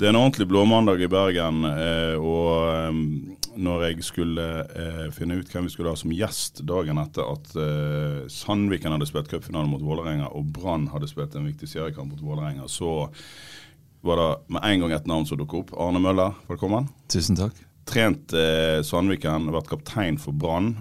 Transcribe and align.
Det 0.00 0.06
er 0.08 0.14
en 0.14 0.16
ordentlig 0.16 0.46
blåmandag 0.48 1.02
i 1.04 1.08
Bergen, 1.12 1.58
eh, 1.68 2.14
og 2.16 2.70
eh, 2.72 3.00
når 3.60 3.82
jeg 3.84 4.04
skulle 4.06 4.46
eh, 4.72 5.10
finne 5.12 5.36
ut 5.36 5.52
hvem 5.52 5.66
vi 5.68 5.72
skulle 5.74 5.92
ha 5.92 6.00
som 6.00 6.14
gjest 6.16 6.62
dagen 6.64 6.96
etter 7.02 7.28
at 7.28 7.50
Sandviken 8.32 8.94
hadde 8.96 9.10
spilt 9.10 9.28
cupfinale 9.28 9.68
mot 9.68 9.84
Vålerenga 9.84 10.30
og 10.32 10.48
Brann 10.56 10.88
hadde 10.94 11.10
spilt 11.10 11.36
en 11.36 11.50
viktig 11.50 11.68
seriekamp 11.68 12.14
mot 12.14 12.24
Vålerenga, 12.30 12.64
så 12.64 13.10
var 14.00 14.22
det 14.22 14.30
med 14.56 14.64
en 14.70 14.86
gang 14.86 14.96
et 14.96 15.12
navn 15.12 15.28
som 15.28 15.36
dukket 15.36 15.66
opp. 15.66 15.76
Arne 15.76 16.00
Møller, 16.00 16.32
velkommen. 16.48 16.88
Tusen 17.12 17.36
takk. 17.36 17.60
Trent 17.90 18.32
Sandviken, 18.88 19.52
vært 19.52 19.68
kaptein 19.68 20.16
for 20.22 20.32
Brann. 20.32 20.78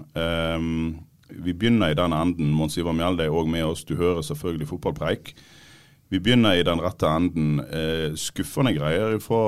Vi 1.27 1.51
begynner 1.51 1.91
i 1.91 1.99
den 1.99 2.15
enden. 2.15 2.55
Mons 2.55 2.79
Ivar 2.79 2.95
Mjelde 2.95 3.27
er 3.27 3.35
òg 3.35 3.51
med 3.51 3.67
oss. 3.67 3.83
Du 3.83 3.97
hører 3.99 4.23
selvfølgelig 4.23 4.71
fotballpreik. 4.71 5.35
Vi 6.09 6.19
begynner 6.19 6.55
i 6.57 6.63
den 6.65 6.79
rette 6.81 7.05
enden. 7.05 7.59
Eh, 7.59 8.15
skuffende 8.17 8.73
greier 8.73 9.19
fra 9.21 9.41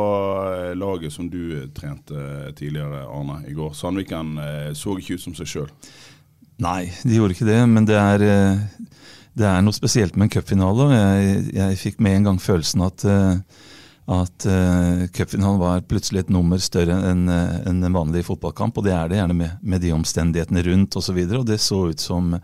eh, 0.51 0.75
laget 0.77 1.13
som 1.13 1.25
du 1.29 1.65
trente 1.73 2.13
eh, 2.13 2.51
tidligere, 2.53 3.01
Arne, 3.09 3.39
i 3.49 3.55
går. 3.57 3.73
Sandviken 3.73 4.35
så 4.77 4.93
ikke 4.99 5.17
ut 5.17 5.23
som 5.23 5.33
seg 5.37 5.49
sjøl. 5.49 5.71
Nei, 6.61 6.91
de 7.01 7.17
gjorde 7.17 7.33
ikke 7.33 7.49
det, 7.49 7.57
men 7.65 7.89
det 7.89 7.97
er, 7.97 8.25
det 9.33 9.49
er 9.49 9.65
noe 9.65 9.73
spesielt 9.73 10.13
med 10.13 10.27
en 10.27 10.33
cupfinale. 10.35 10.91
Jeg, 10.93 11.43
jeg 11.57 11.81
fikk 11.81 11.99
med 12.05 12.19
en 12.19 12.29
gang 12.29 12.37
følelsen 12.43 12.85
at, 12.85 13.07
at 14.13 14.45
cupfinalen 15.17 15.57
var 15.63 15.81
plutselig 15.89 16.27
et 16.27 16.33
nummer 16.35 16.61
større 16.61 16.99
enn 17.09 17.25
en 17.31 17.97
vanlig 17.97 18.27
fotballkamp, 18.29 18.77
og 18.77 18.85
det 18.85 18.93
er 18.93 19.09
det 19.09 19.17
gjerne 19.23 19.39
med, 19.41 19.57
med 19.65 19.81
de 19.81 19.95
omstendighetene 19.97 20.67
rundt 20.69 21.01
osv. 21.01 21.17
Og, 21.17 21.25
så 21.25 21.41
og 21.41 21.49
det 21.49 21.61
så 21.65 21.83
ut 21.89 22.05
som, 22.05 22.35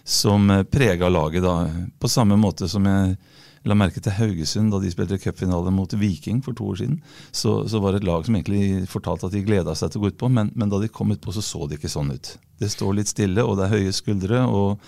som 0.00 0.48
prega 0.72 1.12
laget 1.12 1.44
da, 1.44 1.58
på 2.00 2.08
samme 2.08 2.40
måte 2.40 2.72
som 2.72 2.88
jeg 2.88 3.18
la 3.66 3.76
merke 3.78 4.02
til 4.02 4.14
Haugesund 4.14 4.70
da 4.72 4.80
de 4.82 4.90
spilte 4.92 5.18
cupfinale 5.22 5.72
mot 5.74 5.92
Viking 5.98 6.42
for 6.44 6.56
to 6.56 6.68
år 6.72 6.82
siden. 6.82 7.00
Så, 7.30 7.58
så 7.70 7.80
var 7.82 7.92
det 7.92 8.02
et 8.02 8.08
lag 8.08 8.26
som 8.26 8.36
egentlig 8.38 8.86
fortalte 8.90 9.26
at 9.28 9.34
de 9.34 9.44
gleda 9.46 9.74
seg 9.74 9.92
til 9.92 10.00
å 10.00 10.06
gå 10.06 10.12
utpå, 10.14 10.30
men, 10.32 10.52
men 10.54 10.70
da 10.72 10.80
de 10.82 10.92
kom 10.92 11.10
utpå, 11.14 11.34
så 11.34 11.44
så 11.44 11.66
det 11.66 11.80
ikke 11.80 11.92
sånn 11.92 12.14
ut. 12.14 12.36
Det 12.62 12.70
står 12.72 12.96
litt 13.00 13.10
stille, 13.10 13.44
og 13.44 13.58
det 13.58 13.66
er 13.66 13.76
høye 13.76 13.96
skuldre. 13.96 14.44
og 14.46 14.78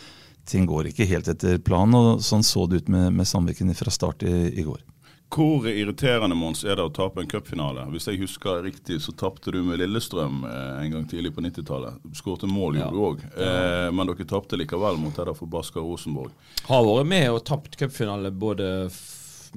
ting 0.49 0.67
går 0.69 0.91
ikke 0.91 1.09
helt 1.09 1.29
etter 1.29 1.59
planen. 1.63 1.97
og 1.99 2.23
Sånn 2.25 2.47
så 2.47 2.67
det 2.67 2.83
ut 2.83 2.93
med, 2.93 3.13
med 3.19 3.29
Sandviken 3.29 3.75
fra 3.77 3.93
start 3.95 4.25
i, 4.27 4.35
i, 4.55 4.65
går. 4.67 4.81
Hvor 5.29 5.67
irriterende 5.69 6.37
Mons, 6.37 6.63
er 6.65 6.79
det 6.79 6.87
å 6.89 6.93
tape 6.95 7.21
en 7.21 7.29
cupfinale? 7.29 7.85
Hvis 7.93 8.09
jeg 8.09 8.21
husker 8.23 8.63
riktig, 8.65 8.97
så 9.05 9.13
tapte 9.13 9.53
du 9.53 9.61
med 9.63 9.79
Lillestrøm 9.83 10.41
eh, 10.49 10.79
en 10.85 10.95
gang 10.95 11.05
tidlig 11.11 11.35
på 11.37 11.45
90-tallet. 11.45 12.01
Skårte 12.17 12.49
mål, 12.49 12.79
gjorde 12.81 12.97
du 12.97 13.03
òg. 13.11 13.27
Eh, 13.37 13.91
men 13.93 14.09
dere 14.09 14.29
tapte 14.29 14.57
likevel 14.57 14.97
mot 15.03 15.17
det 15.17 15.37
forbaska 15.37 15.85
Rosenborg. 15.85 16.33
Har 16.71 16.87
vært 16.87 17.11
med 17.13 17.29
og 17.35 17.43
tapt 17.49 17.77
cupfinale 17.77 18.33
både 18.33 18.71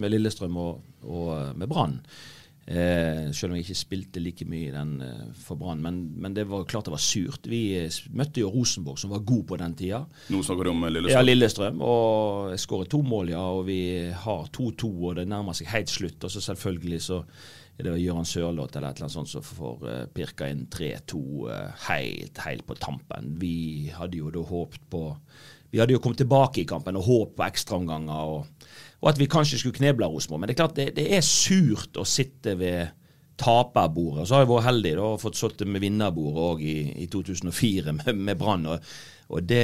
med 0.01 0.13
Lillestrøm 0.13 0.59
og, 0.59 0.83
og 1.07 1.31
eh, 1.37 1.49
med 1.55 1.71
Brann. 1.71 1.97
Eh, 2.71 3.31
selv 3.35 3.51
om 3.51 3.57
jeg 3.57 3.65
ikke 3.65 3.75
spilte 3.79 4.21
like 4.23 4.45
mye 4.47 4.69
i 4.69 4.73
den 4.73 4.93
eh, 5.03 5.23
for 5.43 5.59
Brann. 5.59 5.81
Men, 5.83 5.99
men, 6.23 6.35
det 6.37 6.45
var 6.47 6.63
klart 6.69 6.87
det 6.87 6.93
var 6.93 7.03
surt. 7.03 7.49
Vi 7.51 7.61
eh, 7.81 7.97
møtte 8.15 8.43
jo 8.43 8.51
Rosenborg, 8.53 8.99
som 9.01 9.11
var 9.11 9.25
god 9.27 9.43
på 9.49 9.59
den 9.59 9.75
tida. 9.81 10.03
Nå 10.31 10.43
snakker 10.45 10.69
du 10.69 10.71
om 10.71 10.85
Lillestrøm? 10.87 11.15
Ja, 11.17 11.23
Lillestrøm. 11.25 11.81
Og 11.83 12.53
jeg 12.53 12.63
skåret 12.63 12.91
to 12.93 13.01
mål, 13.03 13.33
ja. 13.33 13.43
Og 13.57 13.65
vi 13.67 13.81
har 14.23 14.47
2-2, 14.55 14.91
og 14.93 15.17
det 15.19 15.27
nærmer 15.31 15.57
seg 15.57 15.71
helt 15.73 15.91
slutt. 15.91 16.23
Og 16.23 16.31
så 16.31 16.43
selvfølgelig 16.51 17.01
så 17.09 17.23
det 17.85 17.95
Gøran 18.01 18.27
Sørloth 18.27 18.77
eller 18.77 18.91
et 18.91 18.99
eller 18.99 19.07
annet 19.07 19.15
sånt 19.15 19.31
som 19.31 19.45
får 19.45 19.87
uh, 19.87 20.03
pirka 20.13 20.49
inn 20.51 20.67
3-2 20.71 21.21
uh, 21.47 21.87
helt, 21.87 22.43
helt 22.45 22.67
på 22.67 22.77
tampen. 22.79 23.33
Vi 23.41 23.89
hadde 23.95 24.21
jo 24.21 24.33
da 24.33 24.45
håpet 24.45 24.85
på 24.91 25.05
Vi 25.71 25.79
hadde 25.79 25.95
jo 25.95 26.01
kommet 26.03 26.19
tilbake 26.19 26.61
i 26.61 26.67
kampen 26.67 26.97
og 26.99 27.05
håpet 27.07 27.37
på 27.37 27.45
ekstraomganger. 27.47 28.31
og 28.35 28.71
og 29.01 29.09
at 29.09 29.19
vi 29.19 29.29
kanskje 29.29 29.59
skulle 29.59 29.77
kneble 29.77 30.07
Rosenborg. 30.07 30.41
Men 30.41 30.49
det 30.49 30.55
er 30.55 30.61
klart 30.61 30.77
det, 30.77 30.91
det, 30.97 31.07
er 31.15 31.23
surt 31.25 31.97
å 31.97 32.05
sitte 32.05 32.53
ved 32.59 32.93
taperbordet. 33.41 34.27
Så 34.27 34.37
har 34.37 34.43
jeg 34.43 34.51
vært 34.51 34.67
heldig 34.67 34.91
og 35.01 35.21
fått 35.23 35.39
sittet 35.39 35.69
med 35.69 35.81
vinnerbordet 35.81 36.45
òg 36.51 36.61
i, 36.61 36.77
i, 37.01 37.07
2004 37.09 37.95
med, 37.97 38.11
med 38.29 38.37
Brann. 38.37 38.69
Og, 39.31 39.43
det, 39.47 39.63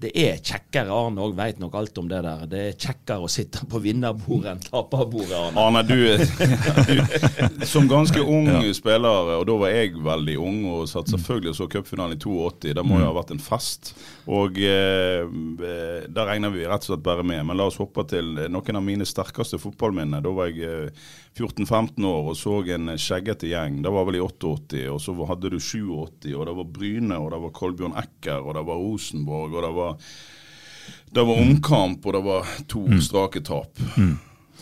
det, 0.00 0.10
er 0.16 0.38
kjekkere. 0.40 0.88
Arne 0.94 1.20
òg 1.20 1.34
vet 1.36 1.58
nok 1.60 1.74
alt 1.76 1.98
om 2.00 2.08
det 2.08 2.22
der. 2.24 2.44
Det 2.48 2.62
er 2.70 2.78
kjekkere 2.80 3.26
å 3.26 3.30
sitte 3.30 3.66
på 3.68 3.82
vinnerbordet 3.84 4.54
enn 4.54 4.62
taperbordet, 4.64 5.36
Arne. 5.36 5.60
Arne, 5.60 5.82
du, 5.90 7.66
som 7.68 7.88
ganske 7.90 8.22
ung 8.24 8.48
ja. 8.48 8.62
spiller, 8.76 9.34
og 9.36 9.44
da 9.48 9.58
var 9.60 9.74
jeg 9.76 9.92
veldig 10.08 10.38
ung 10.40 10.62
og 10.72 10.88
satt 10.88 11.12
selvfølgelig 11.12 11.52
og 11.52 11.60
så 11.60 11.68
cupfinalen 11.76 12.16
i 12.16 12.22
82, 12.22 12.72
det 12.78 12.86
må 12.86 13.02
jo 13.02 13.10
ha 13.10 13.16
vært 13.18 13.34
en 13.36 13.44
fest. 13.44 13.92
Og 14.28 14.58
eh, 14.60 15.24
da 16.08 16.26
regner 16.28 16.52
vi 16.52 16.66
rett 16.68 16.84
og 16.84 16.92
slett 16.92 17.04
bare 17.04 17.24
med. 17.24 17.44
Men 17.48 17.60
la 17.60 17.68
oss 17.68 17.78
hoppe 17.80 18.04
til 18.08 18.34
noen 18.48 18.80
av 18.80 18.84
mine 18.84 19.06
sterkeste 19.08 19.60
fotballminner. 19.60 20.24
Da 20.24 20.32
var 20.36 20.50
jeg 20.52 20.64
eh, 20.64 21.08
14-15 21.38 22.04
år 22.08 22.30
og 22.32 22.36
så 22.36 22.58
en 22.74 22.92
skjeggete 22.98 23.48
gjeng. 23.50 23.80
Det 23.84 23.92
var 23.94 24.06
vel 24.08 24.18
i 24.18 24.22
88. 24.24 24.82
Og 24.92 25.00
så 25.02 25.14
hadde 25.30 25.52
du 25.52 25.58
87, 25.60 26.34
og 26.34 26.44
det 26.48 26.56
var 26.58 26.72
Bryne, 26.78 27.18
og 27.18 27.30
det 27.32 27.40
var 27.44 27.54
Kolbjørn 27.56 27.96
Ecker, 28.02 28.42
og 28.42 28.56
det 28.58 28.64
var 28.68 28.77
Rosenborg, 28.78 29.56
og 29.56 29.66
det 29.66 29.74
var, 29.76 30.08
det 31.18 31.26
var 31.30 31.42
omkamp, 31.44 32.06
og 32.06 32.16
det 32.16 32.24
var 32.26 32.56
to 32.70 32.86
mm. 32.86 33.02
strake 33.04 33.44
tap. 33.46 33.84
Mm. 33.96 34.16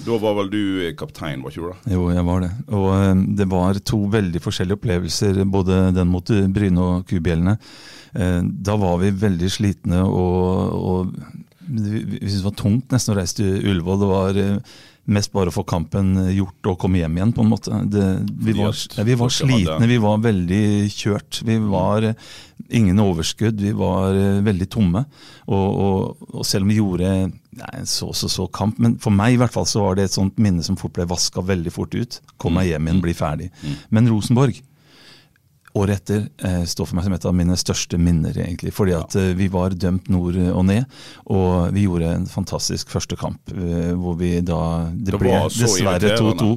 Da 0.06 0.18
var 0.20 0.34
vel 0.36 0.50
du 0.52 0.62
kaptein, 0.98 1.40
var 1.40 1.54
ikke 1.54 1.62
du 1.62 1.70
det? 1.70 1.94
Jo, 1.94 2.08
jeg 2.12 2.24
var 2.26 2.42
det. 2.44 2.50
Og 2.68 2.88
um, 2.92 3.22
det 3.38 3.46
var 3.48 3.78
to 3.80 4.02
veldig 4.12 4.42
forskjellige 4.44 4.76
opplevelser, 4.76 5.40
både 5.48 5.78
den 5.96 6.10
mot 6.12 6.32
Bryne 6.52 6.84
og 6.84 7.06
Kubjellene. 7.08 7.56
Da 8.66 8.76
var 8.80 8.94
vi 9.02 9.10
veldig 9.12 9.48
slitne 9.52 9.98
og, 10.08 10.76
og 10.76 11.10
vi, 11.66 12.20
syntes 12.22 12.38
det 12.38 12.46
var 12.46 12.54
tungt 12.56 12.94
nesten 12.94 13.12
å 13.12 13.16
reise 13.18 13.36
til 13.40 13.58
Ullevål. 13.72 13.98
Det 14.00 14.08
var 14.12 14.38
mest 15.06 15.32
bare 15.34 15.52
å 15.52 15.54
få 15.54 15.62
kampen 15.68 16.14
gjort 16.34 16.70
og 16.72 16.78
komme 16.82 17.00
hjem 17.00 17.16
igjen, 17.18 17.32
på 17.36 17.44
en 17.44 17.50
måte. 17.52 17.80
Det, 17.92 18.04
vi, 18.42 18.56
var, 18.58 18.74
vi, 19.06 19.16
var, 19.18 19.32
slitne, 19.32 19.88
vi 19.90 19.98
var 20.02 20.20
veldig 20.24 20.62
kjørt. 20.92 21.40
Vi 21.46 21.58
var 21.62 22.08
ingen 22.74 23.00
overskudd, 23.02 23.60
vi 23.62 23.72
var 23.76 24.16
veldig 24.46 24.68
tomme. 24.72 25.04
Og, 25.46 25.66
og, 25.86 26.30
og 26.34 26.46
selv 26.48 26.66
om 26.66 26.72
vi 26.72 26.80
gjorde 26.80 27.12
nei, 27.56 27.84
så 27.88 28.10
så 28.16 28.28
så 28.30 28.46
kamp, 28.52 28.80
men 28.82 28.96
for 29.02 29.14
meg 29.14 29.36
i 29.36 29.40
hvert 29.40 29.54
fall 29.54 29.68
så 29.68 29.84
var 29.84 29.96
det 29.96 30.08
et 30.08 30.16
sånt 30.16 30.40
minne 30.42 30.64
som 30.66 30.78
fort 30.80 30.96
ble 30.96 31.06
vaska 31.08 31.44
veldig 31.46 31.72
fort 31.72 31.94
ut. 31.96 32.20
Kom 32.42 32.58
meg 32.58 32.72
hjem 32.72 32.90
igjen, 32.90 33.04
bli 33.04 33.14
ferdig. 33.16 33.52
Mm. 33.62 33.76
Men 33.96 34.10
Rosenborg 34.12 34.58
året 35.76 36.00
etter 36.00 36.24
eh, 36.44 36.62
står 36.68 36.88
for 36.88 36.98
meg 36.98 37.06
som 37.06 37.14
et 37.16 37.26
av 37.28 37.34
mine 37.36 37.56
største 37.58 37.98
minner. 38.00 38.36
egentlig, 38.36 38.72
fordi 38.74 38.94
at 38.96 39.16
eh, 39.18 39.34
Vi 39.36 39.48
var 39.52 39.76
dømt 39.76 40.08
nord 40.12 40.36
og 40.36 40.64
ned, 40.68 40.86
og 41.26 41.74
vi 41.74 41.86
gjorde 41.86 42.12
en 42.14 42.26
fantastisk 42.30 42.90
første 42.92 43.16
kamp. 43.16 43.40
Eh, 43.52 43.92
hvor 43.94 44.16
vi 44.20 44.38
da 44.40 44.88
Det, 44.92 45.12
det 45.12 45.20
ble 45.20 45.36
dessverre 45.52 46.16
2-2, 46.16 46.50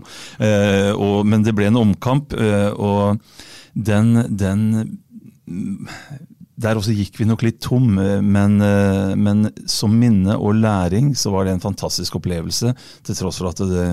eh, 0.45 1.03
men 1.25 1.45
det 1.45 1.55
ble 1.57 1.69
en 1.69 1.83
omkamp. 1.83 2.33
Og 2.79 3.19
den, 3.73 4.23
den 4.37 4.63
der 6.59 6.77
også 6.77 6.93
gikk 6.95 7.19
vi 7.19 7.27
nok 7.27 7.43
litt 7.45 7.61
tom, 7.63 7.93
men, 7.95 8.57
men, 8.59 9.45
som 9.69 9.93
minne 9.95 10.35
og 10.35 10.59
læring 10.59 11.13
så 11.15 11.31
var 11.33 11.47
det 11.47 11.55
en 11.55 11.63
fantastisk 11.63 12.19
opplevelse. 12.19 12.73
Til 13.07 13.17
tross 13.17 13.39
for 13.39 13.51
at 13.53 13.63
det 13.69 13.87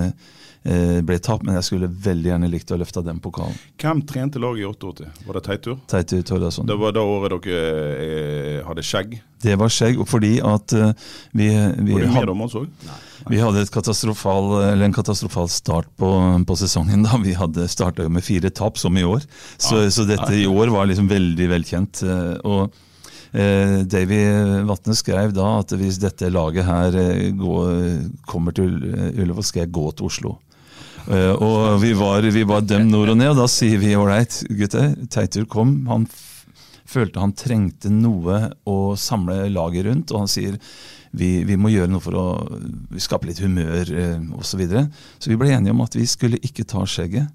ble 1.07 1.17
tapt, 1.23 1.45
men 1.47 1.55
jeg 1.55 1.63
skulle 1.63 1.87
veldig 1.87 2.29
gjerne 2.31 2.49
likt 2.51 2.71
å 2.75 2.77
løfte 2.81 3.03
den 3.05 3.21
pokalen. 3.23 3.55
Hvem 3.79 4.01
trente 4.09 4.39
laget 4.43 4.65
i 4.65 4.67
88? 4.67 5.11
Var 5.27 5.37
det 5.39 5.43
Teitur? 5.45 5.77
Teitur 5.87 6.21
Tordarsson. 6.27 6.67
Det 6.67 6.75
var 6.81 6.91
da 6.97 7.03
året 7.07 7.37
dere 7.45 7.61
eh, 8.03 8.65
hadde 8.67 8.83
skjegg? 8.83 9.17
Det 9.43 9.53
var 9.61 9.69
skjegg, 9.71 9.99
og 10.01 10.07
fordi 10.09 10.33
at 10.41 10.73
eh, 10.73 10.91
vi, 11.37 11.47
vi, 11.87 11.99
had- 12.09 12.31
vi 13.27 13.39
hadde 13.43 13.61
et 13.63 13.71
katastrofal, 13.73 14.49
eller 14.73 14.87
en 14.87 14.95
katastrofal 14.95 15.47
start 15.51 15.87
på, 15.99 16.09
på 16.47 16.57
sesongen. 16.59 17.03
da 17.05 17.17
Vi 17.23 17.33
hadde 17.37 17.67
starta 17.71 18.07
med 18.09 18.23
fire 18.25 18.49
tap, 18.49 18.77
som 18.81 18.97
i 18.97 19.03
år. 19.07 19.23
Så, 19.57 19.83
Ja. 19.85 19.89
så 19.93 20.05
dette 20.09 20.33
i 20.35 20.45
år 20.47 20.71
var 20.73 20.87
liksom 20.89 21.07
veldig 21.11 21.47
velkjent. 21.53 22.03
eh, 22.03 22.35
Og 22.47 22.73
eh, 23.33 23.83
Davy 23.87 24.21
Vatne 24.67 24.95
skrev 24.97 25.33
da 25.35 25.59
at 25.61 25.71
hvis 25.77 25.99
dette 26.01 26.29
laget 26.33 26.65
her 26.67 26.95
eh, 26.97 27.29
går, 27.37 28.11
kommer 28.27 28.55
til 28.57 28.73
eh, 28.89 29.11
Ullevål, 29.21 29.43
skal 29.47 29.65
jeg 29.65 29.71
gå 29.75 29.87
til 29.95 30.07
Oslo. 30.11 30.37
Eh, 31.07 31.33
og 31.33 31.79
vi 31.81 31.93
var, 31.95 32.25
vi 32.33 32.43
var 32.47 32.65
dømt 32.67 32.91
nord 32.91 33.13
og 33.13 33.19
ned, 33.19 33.31
og 33.31 33.41
da 33.41 33.47
sier 33.51 33.79
vi 33.79 33.95
ålreit, 33.95 34.41
gutter. 34.59 34.93
Teitur 35.13 35.47
kom. 35.49 35.79
Han 35.91 36.07
følte 36.87 37.21
han 37.21 37.35
trengte 37.35 37.91
noe 37.91 38.41
å 38.67 38.77
samle 38.99 39.45
laget 39.51 39.87
rundt, 39.87 40.13
og 40.13 40.25
han 40.25 40.31
sier 40.31 40.59
vi, 41.17 41.43
vi 41.47 41.55
må 41.59 41.71
gjøre 41.71 41.91
noe 41.91 42.03
for 42.03 42.17
å 42.19 42.27
skape 43.01 43.29
litt 43.29 43.41
humør 43.43 43.91
eh, 43.91 44.19
osv. 44.35 44.51
Så, 44.51 44.59
videre. 44.59 44.87
så 45.19 45.31
vi 45.31 45.39
ble 45.39 45.53
enige 45.55 45.75
om 45.75 45.83
at 45.85 45.95
vi 45.95 46.07
skulle 46.09 46.41
ikke 46.43 46.67
ta 46.67 46.83
skjegget. 46.87 47.31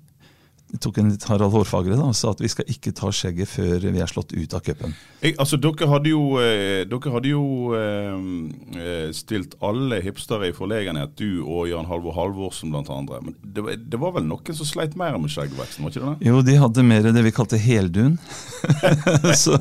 Tok 0.81 0.99
en 1.03 1.11
litt 1.13 1.25
Harald 1.29 1.53
Hårfagre 1.53 1.99
da, 1.99 2.07
og 2.09 2.17
sa 2.17 2.31
at 2.33 2.41
vi 2.41 2.49
skal 2.49 2.65
ikke 2.73 2.95
ta 2.97 3.11
skjegget 3.13 3.51
før 3.51 3.85
vi 3.93 4.01
er 4.01 4.09
slått 4.09 4.33
ut 4.33 4.55
av 4.57 4.63
cupen. 4.65 4.95
Altså, 5.37 5.59
dere 5.61 5.89
hadde 5.91 6.09
jo, 6.11 6.23
eh, 6.41 6.83
dere 6.89 7.13
hadde 7.13 7.29
jo 7.29 7.43
eh, 7.77 8.15
eh, 8.81 9.11
stilt 9.15 9.55
alle 9.63 10.01
hipstere 10.03 10.49
i 10.49 10.55
forlegenhet, 10.57 11.13
du 11.21 11.43
og 11.45 11.69
Jan 11.71 11.87
Halvor 11.91 12.17
Halvorsen 12.17 12.73
blant 12.73 12.89
andre. 12.91 13.21
Men 13.27 13.37
det, 13.45 13.63
var- 13.67 13.77
det 13.93 14.01
var 14.01 14.15
vel 14.17 14.27
noen 14.31 14.57
som 14.57 14.67
sleit 14.69 14.97
mer 14.99 15.19
med 15.21 15.31
skjeggveksten, 15.35 15.85
var 15.85 15.93
ikke 15.93 16.05
det? 16.07 16.15
det? 16.23 16.31
Jo, 16.31 16.41
de 16.49 16.57
hadde 16.65 16.87
mer 16.89 17.11
det 17.13 17.27
vi 17.29 17.35
kalte 17.37 17.61
heldun. 17.61 18.17
så 19.43 19.59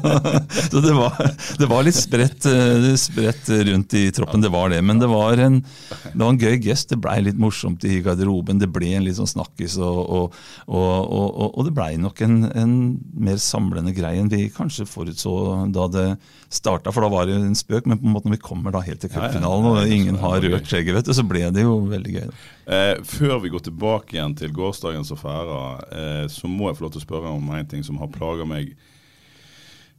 så 0.72 0.80
det, 0.82 0.94
var, 0.94 1.18
det 1.60 1.68
var 1.70 1.84
litt 1.86 1.98
spredt, 1.98 2.46
eh, 2.50 2.88
spredt 3.00 3.50
rundt 3.68 3.94
i 4.00 4.06
troppen, 4.16 4.42
det 4.44 4.52
var 4.54 4.70
det. 4.74 4.82
Men 4.86 5.00
det 5.02 5.10
var 5.12 5.38
en, 5.42 5.60
det 6.08 6.16
var 6.22 6.32
en 6.34 6.40
gøy 6.42 6.58
gest. 6.64 6.90
Det 6.92 7.00
blei 7.02 7.20
litt 7.26 7.40
morsomt 7.42 7.84
i 7.88 8.00
garderoben. 8.06 8.60
Det 8.62 8.70
ble 8.72 8.94
en 8.98 9.06
litt 9.06 9.18
sånn 9.20 9.30
snakkis, 9.30 9.78
og, 9.82 10.02
og, 10.02 10.40
og, 10.68 10.90
og, 11.02 11.28
og, 11.32 11.58
og 11.58 11.68
det 11.68 11.74
blei 11.78 11.96
nok 12.02 12.22
en, 12.26 12.38
en 12.58 12.76
mer 13.14 13.40
samlende 13.42 13.94
greie 13.96 14.22
enn 14.22 14.32
vi 14.32 14.46
kanskje 14.54 14.88
forutså 14.90 15.34
da 15.74 15.88
det 15.92 16.06
starta. 16.52 16.94
For 16.94 17.06
da 17.06 17.10
var 17.12 17.28
det 17.28 17.36
jo 17.36 17.42
en 17.46 17.58
spøk, 17.58 17.90
men 17.90 18.00
på 18.02 18.08
en 18.08 18.16
måte 18.16 18.30
når 18.30 18.38
vi 18.38 18.44
kommer 18.46 18.76
da 18.76 18.84
helt 18.86 19.04
til 19.04 19.12
Ja, 19.14 19.28
ja. 19.32 19.42
Ja, 19.42 19.52
og 19.52 19.92
ingen 19.92 20.20
har 20.22 20.40
rørt 20.44 20.70
skjegget, 20.70 20.96
vet 21.00 21.10
du, 21.10 21.14
så 21.18 21.26
ble 21.28 21.44
det 21.54 21.66
jo 21.66 21.78
veldig 21.92 22.16
gøy. 22.18 22.32
Eh, 22.72 22.94
før 23.08 23.40
vi 23.44 23.52
går 23.54 23.66
tilbake 23.68 24.18
igjen 24.18 24.38
til 24.38 24.54
gårsdagens 24.56 25.12
affærer, 25.16 25.84
eh, 25.92 26.26
så 26.32 26.50
må 26.52 26.70
jeg 26.70 26.80
få 26.80 26.88
lov 26.88 26.96
til 26.96 27.04
å 27.04 27.08
spørre 27.08 27.36
om 27.36 27.52
en 27.58 27.70
ting 27.72 27.86
som 27.88 28.00
har 28.02 28.12
plaga 28.14 28.48
meg 28.48 28.76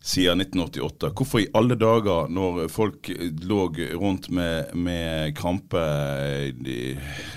siden 0.02 0.42
1988. 0.42 1.12
Hvorfor 1.14 1.42
i 1.42 1.48
alle 1.54 1.76
dager, 1.78 2.28
når 2.32 2.66
folk 2.72 3.10
lå 3.46 3.60
rundt 4.00 4.28
med, 4.34 4.74
med 4.74 5.34
krampe 5.38 5.82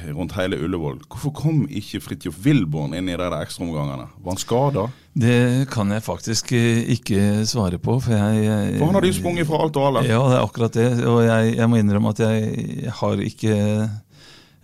rundt 0.09 0.35
hele 0.39 0.59
Ullevål, 0.65 1.00
hvorfor 1.06 1.33
kom 1.38 1.65
ikke 1.69 2.01
Fridtjof 2.01 2.41
Wilborn 2.45 2.97
inn 2.97 3.09
i 3.12 3.17
de 3.19 3.29
ekstraomgangene? 3.38 4.09
Var 4.17 4.33
han 4.33 4.41
skada? 4.41 4.88
Det 5.15 5.69
kan 5.71 5.94
jeg 5.95 6.03
faktisk 6.03 6.51
eh, 6.57 6.81
ikke 6.91 7.45
svare 7.47 7.77
på. 7.79 8.00
For, 8.03 8.17
jeg, 8.17 8.73
For 8.75 8.89
han 8.89 8.97
hadde 8.97 9.12
jo 9.13 9.15
sprunget 9.15 9.47
fra 9.47 9.62
alt 9.63 9.77
og 9.79 9.85
alle. 9.88 10.01
Ja, 10.09 10.19
det 10.27 10.35
er 10.35 10.44
akkurat 10.44 10.75
det. 10.75 10.89
Og 11.07 11.21
jeg, 11.23 11.53
jeg 11.56 11.69
må 11.71 11.79
innrømme 11.79 12.12
at 12.12 12.23
jeg 12.25 12.91
har 13.00 13.23
ikke 13.23 13.56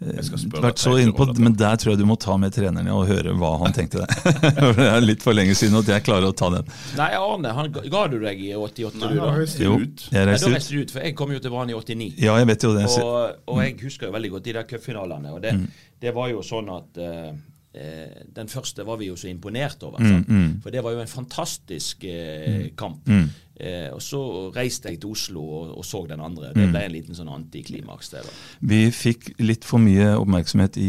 vært 0.01 0.80
så 0.81 0.92
Teitur 0.95 1.00
inne 1.01 1.13
på 1.13 1.24
om 1.24 1.30
dette. 1.31 1.44
Men 1.45 1.53
der 1.59 1.75
tror 1.77 1.92
jeg 1.94 2.00
du 2.01 2.06
må 2.09 2.15
ta 2.19 2.36
med 2.42 2.53
treneren 2.56 2.88
og 2.94 3.03
høre 3.09 3.33
hva 3.38 3.51
han 3.62 3.75
tenkte 3.75 4.01
der. 4.01 4.39
Det 4.81 4.88
er 4.88 5.03
litt 5.06 5.21
for 5.21 5.38
lenge 5.38 5.53
siden 5.57 5.77
at 5.77 5.92
jeg 5.94 6.03
klarer 6.07 6.31
å 6.31 6.36
ta 6.36 6.50
den. 6.56 6.65
Nei, 6.98 7.12
Arne, 7.19 7.53
han, 7.57 7.69
ga- 7.75 8.07
du 8.12 8.18
deg 8.24 8.42
i 8.42 8.51
88, 8.57 8.98
Nei, 9.03 9.12
du 9.13 9.19
da? 9.21 9.30
reiste 9.38 9.63
Jo, 9.63 9.75
ut. 9.77 10.07
jeg 10.09 10.18
Nei, 10.18 10.25
da 10.25 10.31
reiste 10.31 10.50
ut. 10.50 10.69
du 10.74 10.81
ut, 10.81 10.92
for 10.95 11.06
jeg 11.06 11.15
kom 11.21 11.31
jo 11.36 11.39
til 11.44 11.53
Brann 11.53 11.69
i 11.69 11.77
89. 11.77 12.09
Ja, 12.25 12.36
jeg 12.42 12.50
vet 12.50 12.65
jo 12.65 12.74
det. 12.77 12.88
Og, 12.98 13.45
og 13.53 13.62
jeg 13.63 13.77
husker 13.86 14.09
jo 14.09 14.15
veldig 14.18 14.33
godt 14.38 14.50
de 14.50 14.57
der 14.57 14.68
cupfinalene. 14.74 15.36
Og 15.38 15.42
det, 15.45 15.53
Mm. 15.62 15.68
det 16.01 16.13
var 16.15 16.30
jo 16.31 16.42
sånn 16.42 16.69
at 16.74 16.98
eh, 16.98 17.31
eh, 17.74 18.26
den 18.36 18.48
første 18.52 18.86
var 18.86 18.98
vi 19.02 19.08
jo 19.12 19.16
så 19.20 19.30
imponert 19.32 19.84
over. 19.84 20.00
Mm, 20.04 20.26
mm. 20.28 20.50
For 20.64 20.72
det 20.72 20.84
var 20.84 20.92
jo 20.98 21.00
en 21.06 21.08
fantastisk 21.08 22.04
eh, 22.04 22.70
kamp. 22.78 23.08
Mm. 23.08 23.30
Eh, 23.62 23.92
og 23.94 24.00
så 24.02 24.18
reiste 24.56 24.90
jeg 24.90 24.98
til 25.04 25.12
Oslo 25.14 25.42
og, 25.44 25.74
og 25.78 25.84
så 25.86 26.00
den 26.10 26.20
andre. 26.24 26.48
Det 26.56 26.64
Mm. 26.66 26.72
ble 26.74 26.80
en 26.88 26.92
liten 26.96 27.14
sånn 27.16 27.30
antiklimaks. 27.30 28.10
det 28.10 28.24
da. 28.26 28.32
Vi 28.66 28.80
fikk 28.90 29.28
litt 29.40 29.64
for 29.68 29.78
mye 29.84 30.16
oppmerksomhet 30.18 30.78
i, 30.82 30.88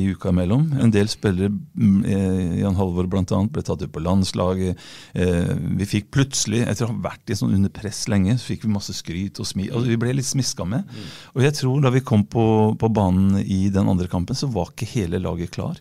i 0.00 0.02
uka 0.10 0.32
imellom. 0.34 0.64
En 0.82 0.90
del 0.90 1.06
spillere, 1.08 1.52
mm, 1.52 2.04
eh, 2.04 2.58
Jan 2.64 2.74
Halvor 2.74 3.06
bl.a., 3.06 3.22
ble 3.46 3.62
tatt 3.62 3.82
ut 3.86 3.92
på 3.94 4.02
landslaget. 4.02 4.76
Eh, 5.14 5.54
vi 5.78 5.86
fikk 5.86 6.10
plutselig, 6.10 6.64
etter 6.66 6.88
å 6.88 6.90
ha 6.90 6.98
vært 7.12 7.30
i 7.30 7.38
sånn 7.38 7.54
under 7.54 7.70
press 7.70 8.08
lenge, 8.10 8.34
så 8.40 8.50
fikk 8.50 8.66
vi 8.66 8.74
masse 8.74 8.92
skryt 8.98 9.38
og 9.38 9.46
smi. 9.46 9.68
Altså, 9.70 9.86
vi 9.86 9.96
ble 10.02 10.16
litt 10.18 10.26
smiska 10.26 10.66
med. 10.66 10.90
Og 11.36 11.42
jeg 11.46 11.54
tror 11.60 11.80
da 11.86 11.90
vi 11.94 12.00
kom 12.02 12.24
på, 12.26 12.74
på 12.80 12.90
banen 12.92 13.38
i 13.46 13.68
den 13.70 13.86
andre 13.88 14.08
kampen, 14.10 14.34
så 14.34 14.50
var 14.50 14.72
ikke 14.74 14.90
hele 14.96 15.22
laget 15.22 15.54
klar. 15.54 15.78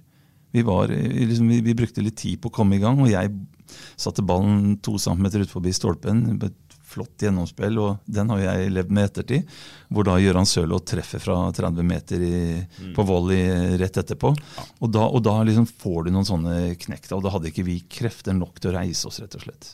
Vi, 0.55 0.63
var, 0.65 0.91
liksom, 0.91 1.49
vi, 1.51 1.61
vi 1.65 1.75
brukte 1.77 2.03
litt 2.03 2.17
tid 2.19 2.41
på 2.41 2.51
å 2.51 2.57
komme 2.59 2.77
i 2.77 2.81
gang, 2.83 3.01
og 3.03 3.11
jeg 3.11 3.33
satte 3.99 4.25
ballen 4.25 4.77
to 4.83 4.95
centimeter 5.01 5.43
ut 5.43 5.51
forbi 5.51 5.73
stolpen. 5.75 6.23
Et 6.37 6.77
flott 6.87 7.21
gjennomspill, 7.21 7.77
og 7.83 8.07
den 8.07 8.31
har 8.31 8.41
jeg 8.41 8.71
levd 8.71 8.93
med 8.95 9.03
i 9.03 9.09
ettertid. 9.09 9.55
Hvor 9.91 10.07
da 10.07 10.15
Gøran 10.21 10.47
Sørloth 10.47 10.87
treffer 10.93 11.21
fra 11.21 11.39
30 11.55 11.87
meter 11.87 12.23
i, 12.23 12.37
på 12.95 13.05
volley 13.07 13.75
rett 13.81 13.99
etterpå. 13.99 14.31
Og 14.79 14.93
da, 14.93 15.03
og 15.07 15.23
da 15.25 15.35
liksom 15.47 15.67
får 15.67 16.07
du 16.07 16.13
noen 16.15 16.29
sånne 16.29 16.59
knekk. 16.79 17.11
Og 17.17 17.25
da 17.25 17.33
hadde 17.35 17.51
ikke 17.51 17.67
vi 17.67 17.81
krefter 17.91 18.37
nok 18.37 18.61
til 18.61 18.71
å 18.71 18.77
reise 18.79 19.09
oss, 19.09 19.19
rett 19.23 19.35
og 19.35 19.43
slett. 19.47 19.73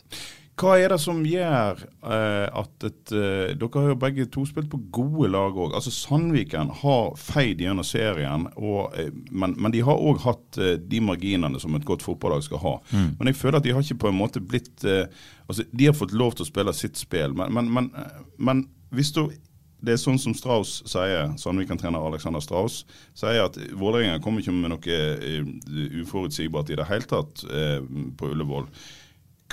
Hva 0.53 0.75
er 0.77 0.93
det 0.93 0.99
som 1.01 1.23
gjør 1.25 1.79
eh, 1.81 2.45
at 2.45 2.85
et, 2.85 3.13
eh, 3.17 3.53
Dere 3.57 3.81
har 3.81 3.87
jo 3.89 3.97
begge 4.03 4.25
to 4.29 4.43
spilt 4.45 4.69
på 4.69 4.79
gode 4.93 5.31
lag 5.33 5.55
òg. 5.57 5.73
Altså 5.73 5.89
Sandviken 5.93 6.69
har 6.83 7.15
feid 7.17 7.63
gjennom 7.63 7.85
serien, 7.87 8.45
og, 8.53 8.93
eh, 8.99 9.09
men, 9.31 9.55
men 9.57 9.73
de 9.73 9.81
har 9.85 9.97
òg 9.97 10.21
hatt 10.27 10.59
eh, 10.61 10.75
de 10.77 11.01
marginene 11.01 11.61
som 11.61 11.73
et 11.73 11.87
godt 11.87 12.05
fotballag 12.05 12.45
skal 12.45 12.61
ha. 12.61 12.75
Mm. 12.91 13.09
Men 13.17 13.31
jeg 13.31 13.39
føler 13.41 13.57
at 13.57 13.65
de 13.65 13.73
har 13.73 13.81
ikke 13.81 14.03
på 14.05 14.13
en 14.13 14.19
måte 14.19 14.43
blitt 14.43 14.85
eh, 14.85 15.09
altså 15.49 15.65
De 15.73 15.89
har 15.89 15.97
fått 15.97 16.13
lov 16.13 16.37
til 16.37 16.45
å 16.45 16.51
spille 16.51 16.77
sitt 16.77 17.01
spill, 17.01 17.33
men, 17.37 17.49
men, 17.53 17.73
men, 17.73 17.89
eh, 17.97 18.21
men 18.37 18.67
hvis 18.93 19.13
du 19.15 19.25
det 19.83 19.97
er 19.97 19.99
sånn 19.99 20.21
som 20.21 20.31
Strauss 20.31 20.77
sier, 20.87 21.33
Sandviken-trener 21.35 22.05
Alexander 22.07 22.39
Strauss 22.39 22.85
sier 23.19 23.41
at 23.49 23.57
Vålerenga 23.75 24.21
kommer 24.23 24.39
ikke 24.39 24.53
med 24.55 24.71
noe 24.71 24.99
uforutsigbart 26.05 26.71
i 26.71 26.77
det 26.79 26.85
hele 26.87 27.09
tatt 27.09 27.43
på 27.43 28.29
Ullevål. 28.29 28.69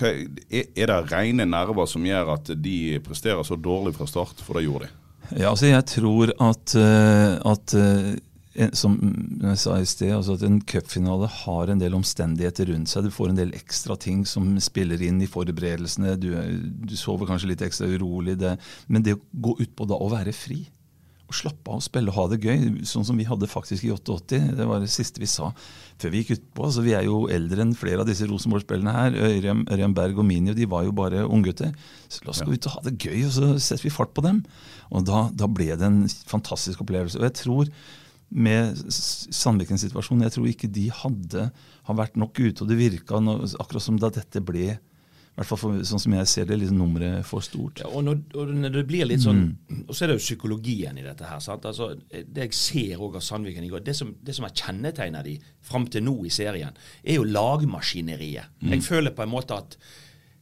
Er, 0.06 0.86
det 0.90 0.98
rene 1.10 1.46
nerver 1.48 1.88
som 1.90 2.06
gjør 2.06 2.34
at 2.36 2.50
de 2.56 2.78
presterer 3.04 3.44
så 3.46 3.58
dårlig 3.60 3.94
fra 3.98 4.08
start? 4.10 4.40
For 4.44 4.58
det 4.58 4.66
gjorde 4.66 4.88
de. 4.88 4.96
Ja, 5.38 5.52
altså 5.52 5.70
jeg 5.70 5.86
tror 5.86 6.32
at, 6.42 6.74
eh, 6.74 7.36
at 7.46 7.74
eh, 7.78 8.70
som 8.74 8.96
jeg 9.44 9.60
sa 9.62 9.76
i 9.78 9.86
sted, 9.86 10.10
altså 10.16 10.34
at 10.34 10.42
en 10.46 10.58
cupfinale 10.66 11.28
har 11.30 11.70
en 11.70 11.82
del 11.82 11.94
omstendigheter 11.94 12.72
rundt 12.72 12.90
seg. 12.90 13.06
Du 13.06 13.14
får 13.14 13.30
en 13.30 13.38
del 13.38 13.54
ekstra 13.54 13.94
ting 14.00 14.24
som 14.26 14.52
spiller 14.62 15.02
inn 15.06 15.20
i 15.22 15.30
forberedelsene. 15.30 16.16
Du, 16.18 16.32
du 16.90 16.96
sover 16.98 17.30
kanskje 17.30 17.52
litt 17.52 17.62
ekstra 17.66 17.88
urolig. 17.92 18.40
Det, 18.40 18.56
men 18.90 19.06
det 19.06 19.14
å 19.16 19.22
gå 19.46 19.54
utpå 19.66 19.86
da 19.90 20.00
og 20.02 20.14
være 20.16 20.34
fri, 20.34 20.64
og 21.30 21.36
slappe 21.38 21.70
av 21.70 21.78
og 21.78 21.84
spille 21.84 22.10
og 22.10 22.16
ha 22.16 22.24
det 22.32 22.40
gøy, 22.42 22.82
sånn 22.88 23.06
som 23.06 23.18
vi 23.20 23.26
hadde 23.28 23.48
faktisk 23.50 23.86
i 23.86 23.92
88, 23.94 24.40
det 24.58 24.66
var 24.66 24.82
det 24.82 24.90
siste 24.90 25.22
vi 25.22 25.28
sa 25.30 25.52
før 26.00 26.12
vi 26.14 26.22
gikk 26.22 26.32
utpå. 26.38 26.64
Altså, 26.66 26.82
vi 26.84 26.94
er 26.96 27.04
jo 27.06 27.22
eldre 27.30 27.62
enn 27.64 27.74
flere 27.76 28.02
av 28.02 28.08
disse 28.08 28.26
Rosenborg-spillene 28.26 28.94
her. 28.94 29.16
Ørjan 29.28 29.66
Ørjan 29.70 29.94
Berg 29.96 30.18
og 30.18 30.26
Minio 30.26 30.56
de 30.56 30.68
var 30.70 30.86
jo 30.86 30.94
bare 30.96 31.26
unggutter. 31.28 31.74
Så 32.08 32.24
la 32.24 32.32
oss 32.32 32.40
gå 32.40 32.56
ut 32.56 32.68
og 32.70 32.76
ha 32.78 32.84
det 32.86 32.96
gøy, 32.96 33.18
og 33.28 33.34
så 33.36 33.50
setter 33.60 33.86
vi 33.86 33.92
fart 33.92 34.14
på 34.16 34.24
dem. 34.24 34.40
Og 34.90 35.04
da, 35.06 35.26
da 35.36 35.48
ble 35.50 35.68
det 35.74 35.86
en 35.86 36.02
fantastisk 36.30 36.80
opplevelse. 36.82 37.20
Og 37.20 37.28
jeg 37.28 37.36
tror 37.42 37.72
med 38.30 38.80
Sandvikens 38.94 39.84
situasjon, 39.84 40.24
jeg 40.24 40.34
tror 40.36 40.48
ikke 40.48 40.70
de 40.72 40.86
hadde 41.02 41.50
har 41.90 41.98
vært 41.98 42.18
nok 42.20 42.38
ute, 42.38 42.62
og 42.62 42.70
det 42.70 42.78
virka 42.78 43.18
akkurat 43.18 43.84
som 43.84 43.98
da 44.00 44.12
dette 44.14 44.42
ble 44.44 44.78
hvert 45.36 45.46
fall 45.46 45.58
for, 45.62 45.76
sånn 45.88 46.00
som 46.02 46.12
jeg 46.18 46.26
ser 46.28 46.44
det, 46.50 46.56
liksom 46.60 46.76
nummeret 46.82 47.24
for 47.24 47.40
stort. 47.40 47.78
Ja, 47.80 47.86
og, 47.88 48.02
når, 48.04 48.18
og 48.36 48.50
når 48.60 48.74
det 48.74 48.82
blir 48.90 49.06
litt 49.06 49.22
sånn 49.24 49.38
Og 49.86 49.94
så 49.94 50.04
er 50.04 50.10
det 50.10 50.16
jo 50.18 50.24
psykologien 50.26 50.98
i 50.98 51.04
dette 51.06 51.24
her. 51.24 51.38
sant? 51.40 51.64
Altså, 51.64 51.94
det 52.10 52.44
jeg 52.48 52.52
ser 52.58 52.96
også 53.00 53.16
av 53.22 53.24
Sandviken 53.28 53.64
i 53.64 53.70
går, 53.72 53.80
det 53.86 53.94
som, 53.96 54.10
det 54.20 54.34
som 54.36 54.44
har 54.44 54.52
kjennetegna 54.52 55.22
de 55.24 55.38
fram 55.64 55.86
til 55.86 56.04
nå 56.04 56.16
i 56.26 56.30
serien, 56.34 56.76
er 57.04 57.14
jo 57.20 57.24
lagmaskineriet. 57.24 58.60
Jeg 58.68 58.82
føler 58.84 59.14
på 59.16 59.22
en 59.24 59.32
måte 59.32 59.56
at 59.56 59.76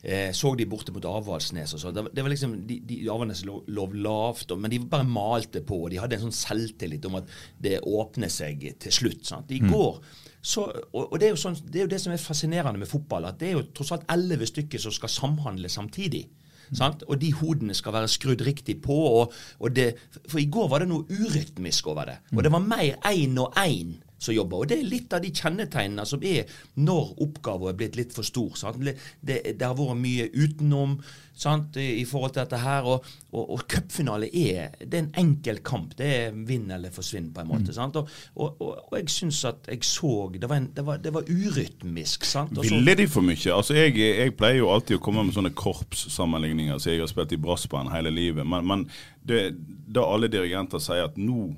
eh, 0.02 0.30
Så 0.32 0.54
de 0.58 0.66
borte 0.70 0.92
mot 0.94 1.04
Avaldsnes 1.04 1.74
og 1.74 1.80
sånn. 1.82 1.94
Det, 1.94 2.02
var- 2.06 2.14
det 2.14 2.22
var 2.26 2.30
liksom, 2.34 2.56
De, 2.66 2.80
de 2.86 2.98
Avaldsnes 3.10 3.44
lå, 3.46 3.86
lavt, 4.02 4.56
men 4.58 4.70
de 4.70 4.78
bare 4.80 5.06
malte 5.06 5.62
på. 5.66 5.84
og 5.84 5.90
De 5.90 5.98
hadde 6.02 6.16
en 6.18 6.26
sånn 6.28 6.38
selvtillit 6.42 7.04
om 7.06 7.20
at 7.20 7.28
det 7.60 7.80
åpner 7.82 8.28
seg 8.32 8.66
til 8.80 8.92
slutt. 8.92 9.24
sant? 9.26 9.50
I 9.54 9.60
går 9.60 10.00
så, 10.40 10.64
og, 10.92 11.12
og 11.12 11.18
det, 11.20 11.28
er 11.28 11.38
sånn, 11.40 11.56
det 11.66 11.80
er 11.80 11.86
jo 11.86 11.92
det 11.92 12.00
som 12.02 12.12
er 12.14 12.22
fascinerende 12.22 12.80
med 12.80 12.90
fotball. 12.90 13.26
at 13.28 13.40
Det 13.40 13.48
er 13.50 13.56
jo 13.58 13.68
tross 13.74 13.92
alt 13.96 14.06
elleve 14.12 14.46
stykker 14.46 14.82
som 14.82 14.94
skal 14.94 15.12
samhandle 15.12 15.70
samtidig. 15.72 16.28
Sant? 16.76 17.02
Og 17.08 17.16
de 17.20 17.30
hodene 17.32 17.74
skal 17.76 17.94
være 17.96 18.10
skrudd 18.12 18.42
riktig 18.44 18.78
på. 18.84 18.94
Og, 18.94 19.32
og 19.58 19.72
det, 19.76 19.88
for 20.28 20.40
i 20.40 20.48
går 20.52 20.68
var 20.70 20.84
det 20.84 20.90
noe 20.90 21.06
urytmisk 21.08 21.88
over 21.90 22.10
det. 22.12 22.18
Og 22.36 22.44
det 22.44 22.52
var 22.52 22.64
mer 22.64 22.98
én 23.08 23.38
og 23.40 23.56
én 23.64 23.96
som 24.18 24.34
jobber. 24.34 24.62
Og 24.62 24.70
det 24.70 24.80
er 24.80 24.90
litt 24.90 25.14
av 25.14 25.22
de 25.22 25.30
kjennetegnene 25.34 26.04
som 26.08 26.24
er 26.26 26.50
når 26.82 27.14
oppgaven 27.24 27.72
er 27.72 27.78
blitt 27.78 27.98
litt 27.98 28.14
for 28.14 28.26
stor. 28.26 28.56
Det, 28.74 29.40
det, 29.54 29.64
har 29.64 29.76
vært 29.78 30.00
mye 30.00 30.28
utenom 30.34 30.98
sant? 31.38 31.76
i 31.78 32.04
forhold 32.08 32.34
til 32.34 32.42
dette 32.42 32.60
her. 32.62 32.88
Og, 32.90 33.06
og, 33.30 33.44
og 33.54 33.64
cupfinale 33.70 34.28
er, 34.28 34.74
det 34.82 34.98
er 34.98 35.04
en 35.04 35.12
enkel 35.22 35.62
kamp. 35.66 35.94
Det 35.98 36.08
er 36.16 36.40
vinn 36.48 36.66
eller 36.74 36.94
forsvinn, 36.94 37.30
på 37.34 37.44
en 37.44 37.50
måte. 37.52 37.74
sant? 37.76 37.98
Og, 38.00 38.10
og, 38.34 38.64
og 38.88 38.96
jeg 38.98 39.12
syns 39.14 39.44
at 39.48 39.70
jeg 39.70 39.86
så 39.86 40.12
Det 40.34 40.48
var, 40.48 40.56
en, 40.56 40.70
det 40.74 40.84
var, 40.86 40.98
det 41.02 41.14
var 41.14 41.28
urytmisk. 41.28 42.26
sant? 42.26 42.58
Ville 42.58 42.96
de 42.98 43.06
for 43.10 43.26
mye? 43.26 43.38
Altså 43.54 43.78
jeg, 43.78 43.94
jeg 43.98 44.34
pleier 44.38 44.62
jo 44.62 44.72
alltid 44.74 44.98
å 44.98 45.04
komme 45.04 45.24
med 45.24 45.36
sånne 45.36 45.54
korpssammenligninger, 45.56 46.78
så 46.78 46.92
jeg 46.92 47.04
har 47.04 47.10
spilt 47.10 47.32
i 47.36 47.40
brassband 47.40 47.92
hele 47.94 48.12
livet. 48.14 48.46
Men, 48.46 48.66
men 48.66 48.86
det, 49.28 49.52
da 49.86 50.06
alle 50.08 50.30
dirigenter 50.32 50.82
sier 50.82 51.06
at 51.06 51.18
nå, 51.20 51.52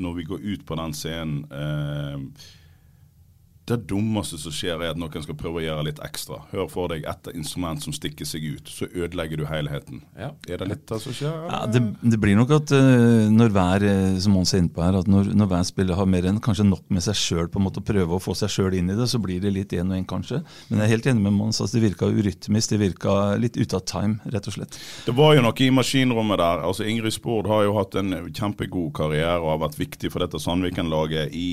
når 0.00 0.16
vi 0.16 0.26
går 0.28 0.40
ut 0.54 0.64
på 0.66 0.78
den 0.80 0.96
scenen 0.96 1.44
eh, 1.52 2.18
det 3.70 3.78
dummeste 3.90 4.38
som 4.40 4.54
skjer, 4.54 4.80
er 4.80 4.94
at 4.94 5.00
noen 5.00 5.24
skal 5.24 5.36
prøve 5.38 5.60
å 5.60 5.64
gjøre 5.64 5.86
litt 5.88 6.00
ekstra. 6.04 6.42
Hør 6.52 6.68
for 6.70 6.92
deg 6.92 7.06
ett 7.08 7.30
instrument 7.34 7.82
som 7.82 7.94
stikker 7.94 8.28
seg 8.28 8.44
ut, 8.44 8.70
så 8.70 8.88
ødelegger 8.90 9.40
du 9.40 9.46
helheten. 9.48 10.02
Ja. 10.18 10.32
Er 10.50 10.62
det 10.62 10.70
litt 10.72 10.84
det 10.90 11.00
som 11.04 11.16
skjer? 11.16 11.36
Ja, 11.50 11.62
det, 11.70 11.82
det 12.02 12.20
blir 12.22 12.38
nok 12.38 12.54
at 12.58 12.74
eh, 12.76 13.28
når 13.32 13.54
hver 13.54 13.86
eh, 13.88 14.18
som 14.22 14.36
Mons 14.36 14.54
er 14.54 14.64
inne 14.64 14.74
på 14.74 14.84
her, 14.84 15.00
at 15.00 15.10
når, 15.10 15.32
når 15.36 15.50
hver 15.52 15.66
spiller 15.68 15.98
har 15.98 16.10
mer 16.10 16.28
enn 16.30 16.42
kanskje 16.42 16.66
nok 16.68 16.84
med 16.92 17.04
seg 17.06 17.18
sjøl, 17.18 17.50
på 17.50 17.60
en 17.60 17.66
måte 17.68 17.82
å 17.82 17.86
prøve 17.86 18.16
å 18.16 18.22
få 18.22 18.36
seg 18.38 18.52
sjøl 18.52 18.78
inn 18.78 18.92
i 18.92 18.98
det, 18.98 19.08
så 19.10 19.20
blir 19.22 19.42
det 19.42 19.54
litt 19.54 19.74
én 19.76 19.90
og 19.90 19.98
én, 19.98 20.06
kanskje. 20.10 20.42
Men 20.68 20.82
jeg 20.82 20.86
er 20.88 20.94
helt 20.96 21.10
enig 21.12 21.24
med 21.28 21.36
Mons. 21.36 21.62
Altså, 21.62 21.78
det 21.78 21.84
virka 21.88 22.10
urytmisk, 22.10 22.74
det 22.74 22.80
virka 22.82 23.16
litt 23.40 23.58
ute 23.60 23.78
av 23.78 23.86
time, 23.88 24.20
rett 24.30 24.50
og 24.50 24.56
slett. 24.56 24.78
Det 25.06 25.16
var 25.16 25.36
jo 25.36 25.44
noe 25.46 25.66
i 25.66 25.70
maskinrommet 25.74 26.40
der. 26.40 26.64
Altså 26.66 26.86
Ingrid 26.88 27.14
Spord 27.14 27.48
har 27.50 27.64
jo 27.66 27.76
hatt 27.78 27.96
en 28.00 28.14
kjempegod 28.28 28.92
karriere 28.96 29.38
og 29.40 29.54
har 29.54 29.64
vært 29.66 29.80
viktig 29.80 30.10
for 30.12 30.24
dette 30.24 30.40
Sandviken-laget 30.40 31.34
i 31.36 31.48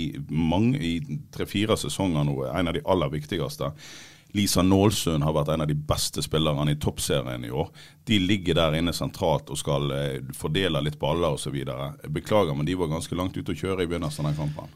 i 0.88 0.94
tre-fire 1.34 1.78
sesonger 1.78 2.07
nå. 2.14 2.38
En 2.52 2.68
av 2.68 2.78
de 2.78 2.86
aller 2.86 3.12
viktigste. 3.14 3.72
Lisa 4.36 4.62
Nålsund 4.62 5.24
har 5.24 5.34
vært 5.34 5.54
en 5.54 5.64
av 5.64 5.70
de 5.70 5.76
beste 5.88 6.22
spillerne 6.24 6.74
i 6.74 6.80
toppserien 6.80 7.46
i 7.48 7.52
år. 7.52 7.70
De 8.06 8.20
ligger 8.20 8.58
der 8.60 8.76
inne 8.80 8.94
sentralt 8.94 9.50
og 9.50 9.60
skal 9.60 9.92
eh, 9.96 10.20
fordele 10.36 10.82
litt 10.84 11.00
baller 11.00 11.38
osv. 11.38 11.56
Beklager, 12.12 12.54
men 12.56 12.68
de 12.68 12.76
var 12.78 12.92
ganske 12.92 13.16
langt 13.16 13.38
ute 13.38 13.56
å 13.56 13.58
kjøre 13.58 13.86
i 13.86 13.90
begynnelsen 13.90 14.28
av 14.28 14.34
den 14.34 14.42
kampen. 14.44 14.76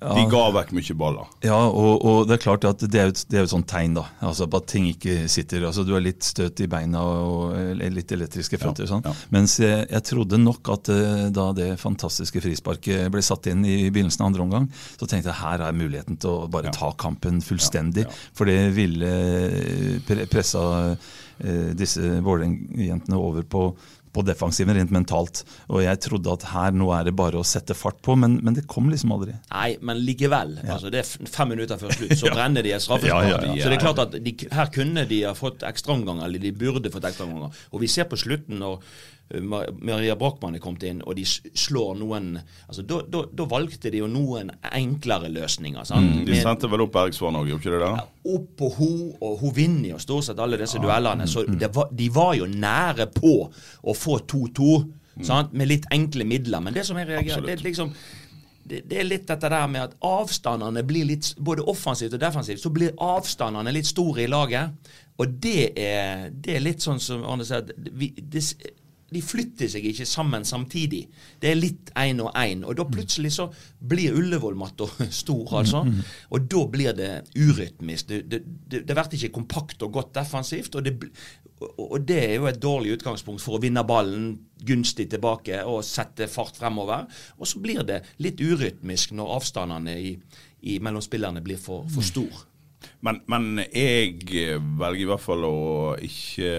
De 0.00 0.22
ga 0.32 0.42
vekk 0.56 0.70
mye 0.72 0.94
baller. 0.96 1.26
Ja, 1.44 1.58
og, 1.68 2.04
og 2.08 2.22
det 2.28 2.38
er 2.38 2.40
klart 2.40 2.64
at 2.64 2.80
det 2.80 2.96
er 3.00 3.10
jo 3.10 3.12
et, 3.12 3.20
er 3.36 3.42
et 3.44 3.52
sånt 3.52 3.66
tegn, 3.68 3.92
da. 3.98 4.06
Altså 4.24 4.46
på 4.48 4.56
at 4.62 4.66
ting 4.72 4.86
ikke 4.88 5.26
sitter. 5.28 5.66
altså 5.68 5.84
Du 5.84 5.92
har 5.92 6.00
litt 6.00 6.24
støt 6.24 6.62
i 6.64 6.68
beina 6.72 7.02
og 7.04 7.52
eller 7.58 7.92
litt 7.98 8.14
elektriske 8.16 8.56
føtter. 8.62 8.86
Ja, 8.88 8.90
sånn. 8.94 9.04
ja. 9.04 9.12
Mens 9.36 9.58
jeg, 9.60 9.84
jeg 9.92 10.06
trodde 10.08 10.40
nok 10.40 10.72
at 10.72 10.88
eh, 10.94 11.26
da 11.36 11.50
det 11.52 11.68
fantastiske 11.82 12.40
frisparket 12.40 13.10
ble 13.12 13.20
satt 13.26 13.50
inn 13.52 13.60
i 13.68 13.90
begynnelsen 13.92 14.24
av 14.24 14.30
andre 14.32 14.46
omgang, 14.48 14.70
så 14.96 15.04
tenkte 15.10 15.28
jeg 15.34 15.40
her 15.42 15.66
er 15.68 15.76
muligheten 15.76 16.16
til 16.20 16.32
å 16.46 16.48
bare 16.48 16.70
Ja. 16.72 16.76
ta 16.80 16.92
kampen 16.96 17.42
fullstendig. 17.44 18.06
Ja, 18.08 18.14
ja. 18.14 18.30
For 18.40 18.48
det 18.48 18.58
ville 18.80 19.12
eh, 19.12 19.98
pre 20.08 20.24
pressa 20.32 20.64
eh, 21.44 21.70
disse 21.76 22.16
Vålerenga-jentene 22.24 23.20
over 23.20 23.44
på 23.44 23.66
på 24.12 24.24
defensiven 24.26 24.74
rent 24.76 24.92
mentalt. 24.94 25.42
Og 25.70 25.84
jeg 25.84 26.00
trodde 26.06 26.32
at 26.34 26.46
her 26.50 26.74
nå 26.76 26.90
er 26.96 27.06
det 27.08 27.14
bare 27.18 27.40
å 27.40 27.46
sette 27.46 27.76
fart 27.78 28.00
på, 28.04 28.16
men, 28.18 28.38
men 28.44 28.56
det 28.56 28.66
kom 28.70 28.90
liksom 28.90 29.14
aldri. 29.16 29.36
Nei, 29.52 29.70
men 29.86 30.02
likevel. 30.06 30.56
altså 30.64 30.90
Det 30.92 31.02
er 31.02 31.30
fem 31.30 31.52
minutter 31.54 31.80
før 31.80 31.94
slutt, 31.94 32.16
så 32.18 32.32
brenner 32.36 32.66
de 32.66 32.74
et 32.74 32.84
straffespark. 32.84 33.28
Ja, 33.28 33.38
ja, 33.38 33.54
ja. 33.54 33.62
Så 33.62 33.70
det 33.70 33.78
er 33.78 33.86
klart 33.86 34.02
at 34.06 34.18
de, 34.18 34.34
her 34.56 34.74
kunne 34.74 35.06
de 35.10 35.22
ha 35.28 35.36
fått 35.38 35.64
ekstraomganger, 35.66 36.26
eller 36.26 36.42
de 36.42 36.52
burde 36.64 36.92
fått 36.92 37.08
ekstraomganger. 37.12 37.64
Og 37.70 37.84
vi 37.84 37.90
ser 37.92 38.10
på 38.10 38.18
slutten 38.20 38.60
når 38.62 38.82
Maria 39.38 40.16
Brochmann 40.18 40.56
er 40.58 40.62
kommet 40.62 40.82
inn, 40.88 41.02
og 41.06 41.14
de 41.14 41.24
slår 41.24 41.94
noen 42.00 42.32
altså 42.66 42.82
Da 42.82 43.46
valgte 43.50 43.92
de 43.92 44.00
jo 44.02 44.08
noen 44.10 44.50
enklere 44.74 45.30
løsninger. 45.30 45.86
sant? 45.86 46.24
De 46.26 46.38
sendte 46.40 46.70
vel 46.70 46.82
opp 46.86 46.94
Bergsvann 46.96 47.38
òg, 47.38 47.52
gjorde 47.52 47.62
ikke 47.62 47.76
det? 47.76 47.82
det? 47.84 48.06
opp 48.34 48.48
på 48.58 48.70
ho, 48.76 48.92
og 49.24 49.36
hun 49.40 49.54
vinner 49.56 49.92
jo 49.92 50.00
stort 50.02 50.26
sett 50.28 50.40
alle 50.42 50.58
disse 50.60 50.80
duellene. 50.82 51.28
Så 51.30 51.44
det 51.46 51.70
var, 51.74 51.92
de 51.94 52.08
var 52.12 52.34
jo 52.38 52.48
nære 52.50 53.06
på 53.14 53.34
å 53.48 53.94
få 53.96 54.18
2-2, 54.28 54.72
sant? 55.26 55.54
med 55.54 55.70
litt 55.70 55.86
enkle 55.94 56.26
midler. 56.28 56.64
Men 56.64 56.76
det 56.76 56.84
som 56.88 56.98
jeg 57.00 57.08
reagerer 57.12 57.46
det 57.46 57.58
er 57.58 57.64
liksom 57.70 57.94
det, 58.70 58.84
er 58.92 59.06
litt 59.06 59.26
dette 59.26 59.48
der 59.50 59.66
med 59.70 59.82
at 59.82 59.94
avstandene 60.06 60.82
blir 60.86 61.08
litt 61.08 61.32
Både 61.42 61.64
offensivt 61.66 62.14
og 62.14 62.20
defensivt 62.22 62.62
så 62.62 62.70
blir 62.70 62.92
avstandene 63.02 63.72
litt 63.74 63.88
store 63.88 64.22
i 64.24 64.28
laget. 64.30 64.92
Og 65.20 65.32
det 65.42 65.72
er, 65.78 66.28
det 66.30 66.54
er 66.56 66.62
litt 66.62 66.84
sånn 66.84 67.00
som 67.02 67.24
Arne 67.28 67.44
sier, 67.44 67.66
det, 67.66 68.44
de 69.10 69.22
flytter 69.24 69.70
seg 69.72 69.86
ikke 69.90 70.06
sammen 70.08 70.44
samtidig. 70.46 71.04
Det 71.42 71.50
er 71.50 71.58
litt 71.58 71.92
én 71.98 72.22
og 72.22 72.32
én. 72.38 72.64
Og 72.64 72.76
da 72.78 72.86
plutselig 72.88 73.34
så 73.36 73.48
blir 73.78 74.16
Ullevål-matta 74.18 74.88
stor, 75.22 75.56
altså. 75.60 75.84
Og 76.30 76.50
da 76.50 76.64
blir 76.70 76.96
det 76.96 77.12
urytmisk. 77.36 78.08
Det, 78.10 78.22
det, 78.30 78.42
det, 78.44 78.84
det 78.88 78.96
blir 78.96 79.18
ikke 79.18 79.34
kompakt 79.40 79.82
og 79.86 79.92
godt 79.98 80.14
defensivt. 80.20 80.78
Og 80.78 80.86
det, 80.86 80.96
og 81.60 81.90
og 81.90 82.06
det 82.08 82.20
er 82.24 82.36
jo 82.38 82.46
et 82.48 82.60
dårlig 82.62 82.94
utgangspunkt 82.96 83.42
for 83.44 83.58
å 83.58 83.62
vinne 83.62 83.82
ballen 83.86 84.30
gunstig 84.66 85.08
tilbake 85.12 85.62
og 85.68 85.82
sette 85.84 86.28
fart 86.30 86.56
fremover. 86.60 87.08
Og 87.38 87.48
så 87.48 87.60
blir 87.62 87.82
det 87.86 88.02
litt 88.22 88.40
urytmisk 88.40 89.12
når 89.16 89.34
avstandene 89.40 89.96
i, 90.00 90.14
i, 90.62 90.78
mellom 90.78 91.04
spillerne 91.04 91.42
blir 91.44 91.60
for, 91.60 91.88
for 91.92 92.06
store. 92.06 92.46
Men, 93.04 93.20
men 93.30 93.62
jeg 93.72 94.18
velger 94.78 95.02
i 95.02 95.08
hvert 95.08 95.24
fall 95.24 95.44
å 95.48 95.96
ikke 96.04 96.50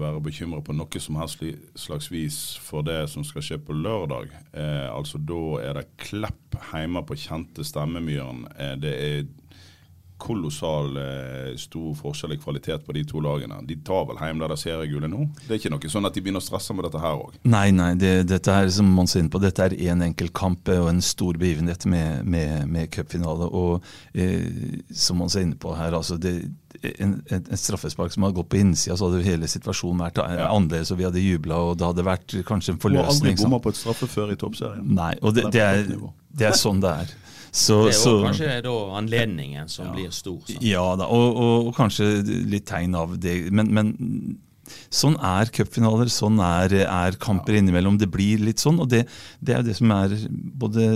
være 0.00 0.22
bekymret 0.24 0.64
på 0.66 0.76
noe 0.76 1.02
som 1.02 1.18
helst 1.20 1.44
slags 1.78 2.10
vis 2.12 2.38
for 2.64 2.86
det 2.86 3.02
som 3.12 3.24
skal 3.26 3.44
skje 3.44 3.60
på 3.64 3.76
lørdag. 3.76 4.32
Eh, 4.52 4.88
altså 4.88 5.20
Da 5.20 5.42
er 5.64 5.80
det 5.80 5.88
Klepp 6.04 6.58
hjemme 6.70 7.04
på 7.06 7.18
kjente 7.18 7.64
Stemmemyren. 7.66 8.46
Eh, 8.56 8.76
det 8.80 8.94
er 8.94 9.26
kolossal 10.24 10.96
eh, 11.00 11.50
stor 11.60 11.92
forskjell 11.98 12.34
i 12.36 12.40
kvalitet 12.40 12.86
på 12.86 12.96
de 12.96 13.04
to 13.08 13.20
lagene. 13.24 13.60
De 13.68 13.76
tar 13.84 14.06
vel 14.08 14.20
hjem 14.20 14.42
der 14.42 14.56
seriegullet 14.58 15.12
nå? 15.12 15.26
Det 15.44 15.52
er 15.52 15.60
ikke 15.60 15.74
noe 15.74 15.92
sånn 15.92 16.08
at 16.08 16.16
de 16.16 16.24
begynner 16.24 16.42
å 16.42 16.46
stresse 16.46 16.76
med 16.76 16.88
dette 16.88 17.02
her 17.02 17.20
òg? 17.20 17.38
Nei, 17.44 17.68
nei, 17.76 17.92
det, 18.00 18.14
dette 18.30 18.54
er 18.54 18.72
som 18.74 18.88
man 18.96 19.10
ser 19.10 19.24
inn 19.24 19.30
på, 19.32 19.42
dette 19.42 19.68
er 19.68 19.76
én 19.76 20.04
enkelt 20.06 20.34
kamp 20.36 20.70
og 20.72 20.90
en 20.90 21.02
stor 21.04 21.38
begivenhet 21.40 21.84
med, 21.90 22.24
med, 22.24 22.68
med 22.70 22.90
cupfinale. 22.94 23.50
Og 23.52 23.84
eh, 24.16 24.80
som 24.94 25.20
man 25.20 25.32
ser 25.32 25.46
inne 25.46 25.60
på 25.60 25.74
her, 25.76 25.96
altså 25.96 26.16
det, 26.20 26.34
en, 26.82 27.18
en, 27.30 27.44
en 27.44 27.60
straffespark 27.60 28.12
som 28.14 28.26
hadde 28.26 28.38
gått 28.38 28.50
på 28.52 28.60
innsida, 28.60 28.96
så 28.96 29.10
hadde 29.10 29.24
hele 29.26 29.50
situasjonen 29.50 30.06
vært 30.06 30.22
eh, 30.24 30.44
annerledes, 30.46 30.92
og 30.94 31.00
vi 31.00 31.08
hadde 31.08 31.24
jubla, 31.24 31.60
og 31.70 31.78
det 31.80 31.88
hadde 31.90 32.06
vært 32.06 32.38
kanskje 32.48 32.76
en 32.76 32.80
forløsning. 32.82 33.04
Du 33.04 33.10
har 33.10 33.36
aldri 33.36 33.36
bomma 33.44 33.62
på 33.64 33.74
et 33.74 33.80
straffe 33.80 34.10
før 34.10 34.32
i 34.34 34.38
toppserien. 34.40 34.88
Nei, 34.96 35.12
og 35.22 35.36
det, 35.36 35.50
det, 35.54 35.64
er, 35.64 35.84
det 36.34 36.50
er 36.50 36.58
sånn 36.58 36.82
det 36.84 36.96
er. 37.04 37.14
Så, 37.54 37.84
Det 37.86 37.92
er 37.92 38.00
så, 38.00 38.14
kanskje 38.24 38.54
da 38.66 38.72
anledningen 38.98 39.68
som 39.70 39.92
blir 39.94 40.10
stor. 40.10 40.40
sant? 40.48 40.64
ja 40.66 40.82
da, 40.98 41.06
og, 41.06 41.36
og, 41.38 41.68
og 41.68 41.76
kanskje 41.76 42.08
litt 42.50 42.66
tegn 42.66 42.96
av 42.98 43.14
det. 43.22 43.36
Men, 43.54 43.70
men 43.76 43.92
sånn 44.94 45.14
er 45.22 45.50
cupfinaler, 45.54 46.10
sånn 46.12 46.40
er, 46.42 46.74
er 46.82 47.18
kamper 47.22 47.58
innimellom. 47.60 47.98
Det 48.00 48.08
blir 48.10 48.42
litt 48.42 48.62
sånn, 48.62 48.80
og 48.82 48.90
det, 48.90 49.04
det 49.38 49.54
er 49.54 49.62
jo 49.62 49.68
det 49.68 49.76
som 49.78 49.92
er 49.94 50.16
både 50.64 50.88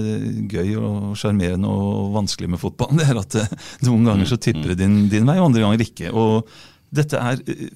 gøy 0.51 0.75
og 0.81 1.13
sjarmerende 1.21 1.71
og 1.71 2.11
vanskelig 2.17 2.51
med 2.55 2.63
fotballen. 2.63 2.99
Det 3.03 3.07
er 3.13 3.23
at 3.23 3.39
eh, 3.39 3.55
noen 3.87 4.11
ganger 4.11 4.33
så 4.33 4.41
tipper 4.41 4.73
det 4.73 4.81
din, 4.83 4.99
din 5.13 5.29
vei, 5.29 5.39
og 5.39 5.51
andre 5.53 5.63
ganger 5.65 5.87
ikke. 5.87 6.11
Og 6.11 6.51
dette 6.95 7.23
er 7.23 7.43
eh, 7.47 7.71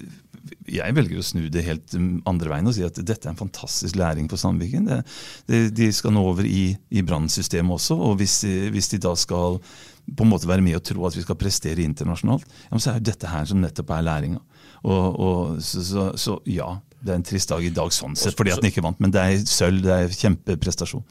jeg 0.70 0.94
velger 0.96 1.20
å 1.20 1.24
snu 1.26 1.46
det 1.52 1.64
helt 1.66 1.94
um, 1.98 2.10
andre 2.28 2.52
veien 2.52 2.68
og 2.70 2.76
si 2.76 2.84
at 2.86 2.98
dette 3.00 3.26
er 3.26 3.32
en 3.32 3.40
fantastisk 3.40 3.96
læring 3.98 4.28
for 4.30 4.40
Sandviken. 4.40 4.86
Det, 4.90 5.00
det, 5.48 5.62
de 5.78 5.88
skal 5.94 6.14
nå 6.14 6.22
over 6.32 6.46
i, 6.48 6.72
i 6.90 7.02
brannsystemet 7.06 7.78
også, 7.78 7.98
og 7.98 8.20
hvis 8.20 8.42
hvis 8.72 8.92
de 8.92 9.00
da 9.02 9.14
skal 9.18 9.58
på 10.16 10.24
en 10.24 10.32
måte 10.32 10.48
være 10.50 10.64
med 10.64 10.78
og 10.78 10.84
tro 10.86 11.04
at 11.06 11.16
vi 11.16 11.22
skal 11.24 11.38
prestere 11.38 11.84
internasjonalt, 11.84 12.46
ja, 12.70 12.78
så 12.78 12.94
er 12.94 13.04
dette 13.04 13.30
her 13.30 13.46
som 13.48 13.60
nettopp 13.62 13.92
er 13.94 14.06
læringa. 14.06 14.40
Så, 15.62 15.82
så, 15.86 16.06
så 16.18 16.36
ja, 16.50 16.72
det 16.98 17.12
er 17.12 17.20
en 17.20 17.26
trist 17.26 17.52
dag 17.52 17.64
i 17.64 17.70
dag 17.74 17.92
sånn 17.94 18.16
sett, 18.18 18.34
fordi 18.38 18.54
at 18.54 18.62
den 18.62 18.72
ikke 18.72 18.84
vant, 18.84 18.98
men 19.02 19.14
det 19.14 19.22
er 19.22 19.44
sølv, 19.46 19.82
det 19.84 19.94
er 19.94 20.16
kjempeprestasjon. 20.16 21.04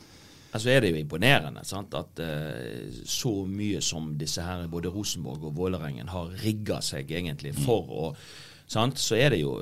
Altså 0.52 0.74
er 0.74 0.84
det 0.84 0.92
jo 0.92 1.00
imponerende 1.00 1.64
sant? 1.64 1.94
at 1.96 2.20
uh, 2.20 3.04
så 3.08 3.32
mye 3.48 3.80
som 3.84 4.12
disse 4.20 4.44
her, 4.44 4.66
både 4.72 4.92
Rosenborg 4.92 5.48
og 5.48 5.56
Vålerengen 5.56 6.12
har 6.12 6.34
rigga 6.44 6.82
seg 6.84 7.12
egentlig 7.16 7.54
for 7.64 7.88
å 7.88 8.10
sant? 8.72 9.00
Så 9.00 9.18
er 9.20 9.34
det 9.34 9.42
jo 9.42 9.58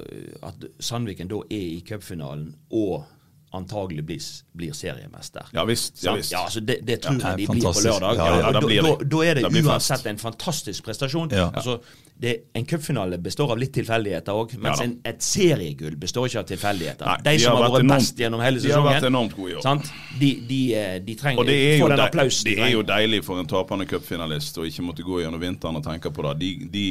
at 0.45 0.67
Sandviken 0.79 1.31
da 1.31 1.41
er 1.49 1.65
i 1.77 1.81
cupfinalen 1.87 2.53
og 2.69 3.07
antagelig 3.51 4.03
blir, 4.05 4.21
blir 4.53 4.73
seriemester. 4.77 5.47
Ja 5.53 5.63
visst. 5.65 6.03
Ja, 6.03 6.13
visst. 6.15 6.31
Ja, 6.31 6.43
altså 6.45 6.59
det, 6.59 6.79
det 6.85 6.99
tror 7.01 7.17
Ja, 7.21 7.29
jeg 7.33 7.37
de 7.37 7.47
fantastisk. 7.47 7.85
blir 7.87 7.93
på 7.93 8.05
lørdag. 8.05 8.43
Ja, 8.43 8.51
da 8.51 8.61
blir 8.61 8.81
da, 8.83 8.91
da 9.15 9.23
er 9.25 9.33
det 9.39 9.49
blir 9.49 9.61
det 9.63 9.69
uansett 9.71 9.97
fest. 9.97 10.05
en 10.11 10.17
fantastisk 10.21 10.83
prestasjon. 10.85 11.29
Ja. 11.33 11.49
Altså, 11.55 11.79
det, 12.19 12.33
en 12.53 12.65
cupfinale 12.67 13.17
består 13.23 13.51
av 13.53 13.57
litt 13.61 13.71
tilfeldigheter 13.73 14.35
òg, 14.35 14.53
mens 14.59 14.81
Ja 14.81 14.85
en, 14.85 14.97
et 15.07 15.21
seriegull 15.23 15.95
består 15.95 16.27
ikke 16.27 16.41
av 16.41 16.47
tilfeldigheter. 16.49 17.05
Nei, 17.07 17.17
de 17.23 17.31
de 17.37 17.43
som 17.45 17.55
har 17.55 17.61
vært 17.63 17.71
vært 17.77 17.85
enormt- 17.85 17.99
best 18.03 18.17
gjennom 18.19 18.41
hele 18.43 18.59
de 18.59 18.71
har 18.75 18.83
vært 18.83 19.07
enormt 19.07 19.35
gode 19.37 19.51
i 19.51 19.55
år. 19.55 19.61
sant? 19.63 19.91
De, 20.19 20.31
de, 20.49 20.59
eh, 20.75 20.99
de 20.99 21.15
trenger 21.15 21.39
Og 21.39 21.47
det 21.47 21.55
er, 21.55 21.77
få 21.77 21.85
jo 21.85 21.87
den 21.93 21.97
de, 21.97 22.03
applausen. 22.09 22.43
det 22.49 22.55
de 22.57 22.61
er 22.67 22.73
jo 22.73 22.81
deilig 22.83 23.23
for 23.23 23.39
en 23.39 23.47
tapende 23.47 23.85
cupfinalist 23.87 24.57
å 24.59 24.65
ikke 24.67 24.83
måtte 24.83 25.03
gå 25.07 25.21
gjennom 25.23 25.39
vinteren 25.39 25.79
og 25.79 25.83
tenke 25.87 26.11
på 26.11 26.27
det. 26.27 26.33
De, 26.43 26.51
de, 26.75 26.85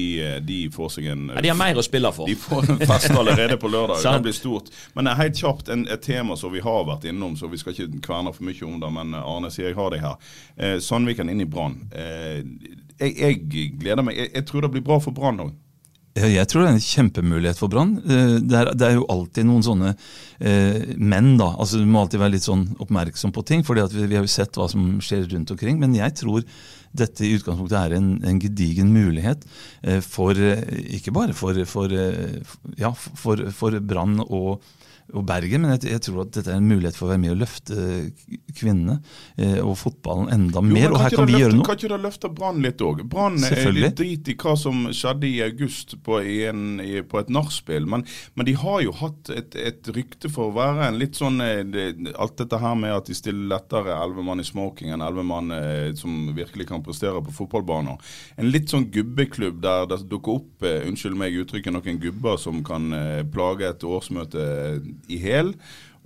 de 0.49 0.59
får 0.73 0.89
seg 0.97 1.11
en 1.13 1.29
Ja, 1.35 1.41
de 1.45 1.49
har 1.53 1.61
mer 1.61 1.77
å 1.77 1.85
spille 1.85 2.13
for. 2.17 2.27
De 2.27 2.35
får 2.35 2.71
en 2.71 2.79
fest 2.89 3.11
allerede 3.11 3.61
på 3.61 3.69
lørdag. 3.69 3.97
det 4.01 4.03
Sant. 4.09 4.15
kan 4.17 4.23
bli 4.23 4.33
stort. 4.33 4.73
Men 4.97 5.13
helt 5.21 5.37
kjapt 5.37 5.69
en, 5.69 5.85
et 5.93 6.01
tema 6.09 6.37
som 6.41 6.48
som 6.49 6.57
vi 6.57 6.65
har 6.65 6.87
vært 6.89 7.05
innom, 7.09 7.37
så 7.37 7.49
vi 7.49 7.61
skal 7.61 7.75
ikke 7.75 8.01
kverne 8.05 8.33
for 8.33 8.49
mye 8.49 8.67
om 8.67 8.81
det. 8.81 8.91
Men 8.97 9.15
Arne 9.21 9.53
sier 9.53 9.71
jeg 9.71 9.79
har 9.79 9.93
deg 9.93 10.05
her. 10.05 10.19
Eh, 10.57 10.77
Sandviken 10.81 11.29
inn 11.31 11.45
i 11.45 11.49
Brann. 11.49 11.77
Eh, 11.93 12.41
jeg, 12.99 13.15
jeg, 13.15 13.73
gleder 13.79 14.05
meg. 14.07 14.17
Jeg, 14.17 14.33
jeg 14.35 14.47
tror 14.49 14.65
det 14.65 14.73
blir 14.75 14.87
bra 14.87 15.01
for 15.03 15.17
Brann 15.17 15.45
òg. 15.45 15.57
Jeg 16.19 16.49
tror 16.51 16.65
det 16.65 16.71
er 16.71 16.75
en 16.75 16.83
kjempemulighet 16.83 17.61
for 17.61 17.71
Brann. 17.71 17.93
Eh, 18.01 18.39
det, 18.41 18.63
det, 18.81 18.87
er 18.89 18.97
jo 18.97 19.07
alltid 19.13 19.47
noen 19.47 19.63
sånne 19.63 19.93
eh, 19.93 20.97
menn, 20.97 21.37
da. 21.39 21.53
altså 21.55 21.79
Du 21.79 21.87
må 21.87 22.01
alltid 22.03 22.23
være 22.23 22.35
litt 22.35 22.49
sånn 22.49 22.65
oppmerksom 22.81 23.35
på 23.37 23.45
ting, 23.47 23.63
for 23.67 23.79
vi, 23.79 24.07
vi, 24.09 24.17
har 24.17 24.25
jo 24.27 24.33
sett 24.33 24.57
hva 24.59 24.67
som 24.73 24.97
skjer 25.05 25.29
rundt 25.35 25.53
omkring. 25.55 25.79
Men 25.83 25.95
jeg 25.95 26.17
tror 26.19 26.43
dette 26.97 27.27
i 27.27 27.35
utgangspunktet 27.37 27.79
er 27.79 27.99
en, 27.99 28.11
en 28.27 28.41
gedigen 28.41 28.91
mulighet 28.95 29.45
eh, 29.85 30.01
for 30.03 30.33
eh, 30.33 30.65
Ikke 30.97 31.13
bare 31.15 31.37
for, 31.37 31.61
for, 31.69 31.93
ja, 32.81 32.91
for, 32.97 33.45
for 33.55 33.79
Brann 33.85 34.19
og 34.25 34.65
og 35.17 35.25
Bergen, 35.25 35.63
men 35.65 35.73
jeg, 35.77 35.89
jeg, 35.89 36.03
tror 36.05 36.21
at 36.27 36.33
dette 36.37 36.53
er 36.53 36.59
en 36.61 36.69
mulighet 36.69 36.97
for 36.99 37.07
å 37.07 37.13
være 37.15 37.23
med 37.23 37.33
og 37.33 37.39
løfte 37.41 37.77
kvinnene 38.59 38.99
eh, 39.41 39.57
og 39.63 39.73
fotballen 39.81 40.29
enda 40.35 40.61
jo, 40.61 40.69
mer. 40.69 40.93
og 40.93 41.01
her 41.01 41.15
kan 41.15 41.29
vi 41.29 41.33
løfte, 41.33 41.43
gjøre 41.45 41.57
noe. 41.57 41.67
Kan 41.69 41.79
ikke 41.79 41.91
du 41.93 42.05
løfte 42.05 42.31
Brann 42.37 42.61
litt 42.65 42.85
òg? 42.85 43.01
Brann 43.09 43.39
er 43.49 43.71
litt 43.73 43.97
drit 43.97 44.29
i 44.29 44.37
hva 44.43 44.53
som 44.61 44.83
skjedde 44.93 45.31
i 45.31 45.39
august 45.47 45.97
på, 46.05 46.21
i 46.21 46.37
en, 46.51 46.83
på 47.09 47.21
et 47.23 47.33
nachspiel, 47.33 47.89
men, 47.89 48.05
men, 48.37 48.49
de 48.49 48.57
har 48.61 48.83
jo 48.85 48.95
hatt 49.01 49.33
et, 49.33 49.57
et, 49.57 49.91
rykte 49.97 50.29
for 50.33 50.51
å 50.51 50.57
være 50.59 50.91
en 50.91 51.01
litt 51.01 51.17
sånn 51.17 51.41
eh, 51.45 51.63
det, 51.65 51.89
Alt 52.19 52.37
dette 52.43 52.61
her 52.61 52.77
med 52.77 52.93
at 52.93 53.09
de 53.09 53.17
stiller 53.17 53.49
lettere 53.55 53.97
elleve 53.97 54.25
mann 54.27 54.43
i 54.43 54.47
smoking 54.47 54.93
enn 54.93 55.05
elleve 55.05 55.25
mann 55.27 55.53
eh, 55.55 55.95
som 55.97 56.35
virkelig 56.37 56.69
kan 56.69 56.85
prestere 56.85 57.23
på 57.25 57.35
fotballbaner. 57.41 57.97
En 58.37 58.53
litt 58.53 58.69
sånn 58.73 58.91
gubbeklubb 58.93 59.63
der 59.65 59.89
det 59.89 60.03
dukker 60.11 60.43
opp, 60.43 60.69
eh, 60.69 60.85
unnskyld 60.89 61.17
meg 61.17 61.41
uttrykket, 61.41 61.73
noen 61.73 62.01
gubber 62.03 62.37
som 62.41 62.61
kan 62.67 62.93
eh, 62.93 63.25
plage 63.33 63.69
et 63.69 63.89
årsmøte 63.89 64.45
i 65.07 65.21
hæl. 65.23 65.55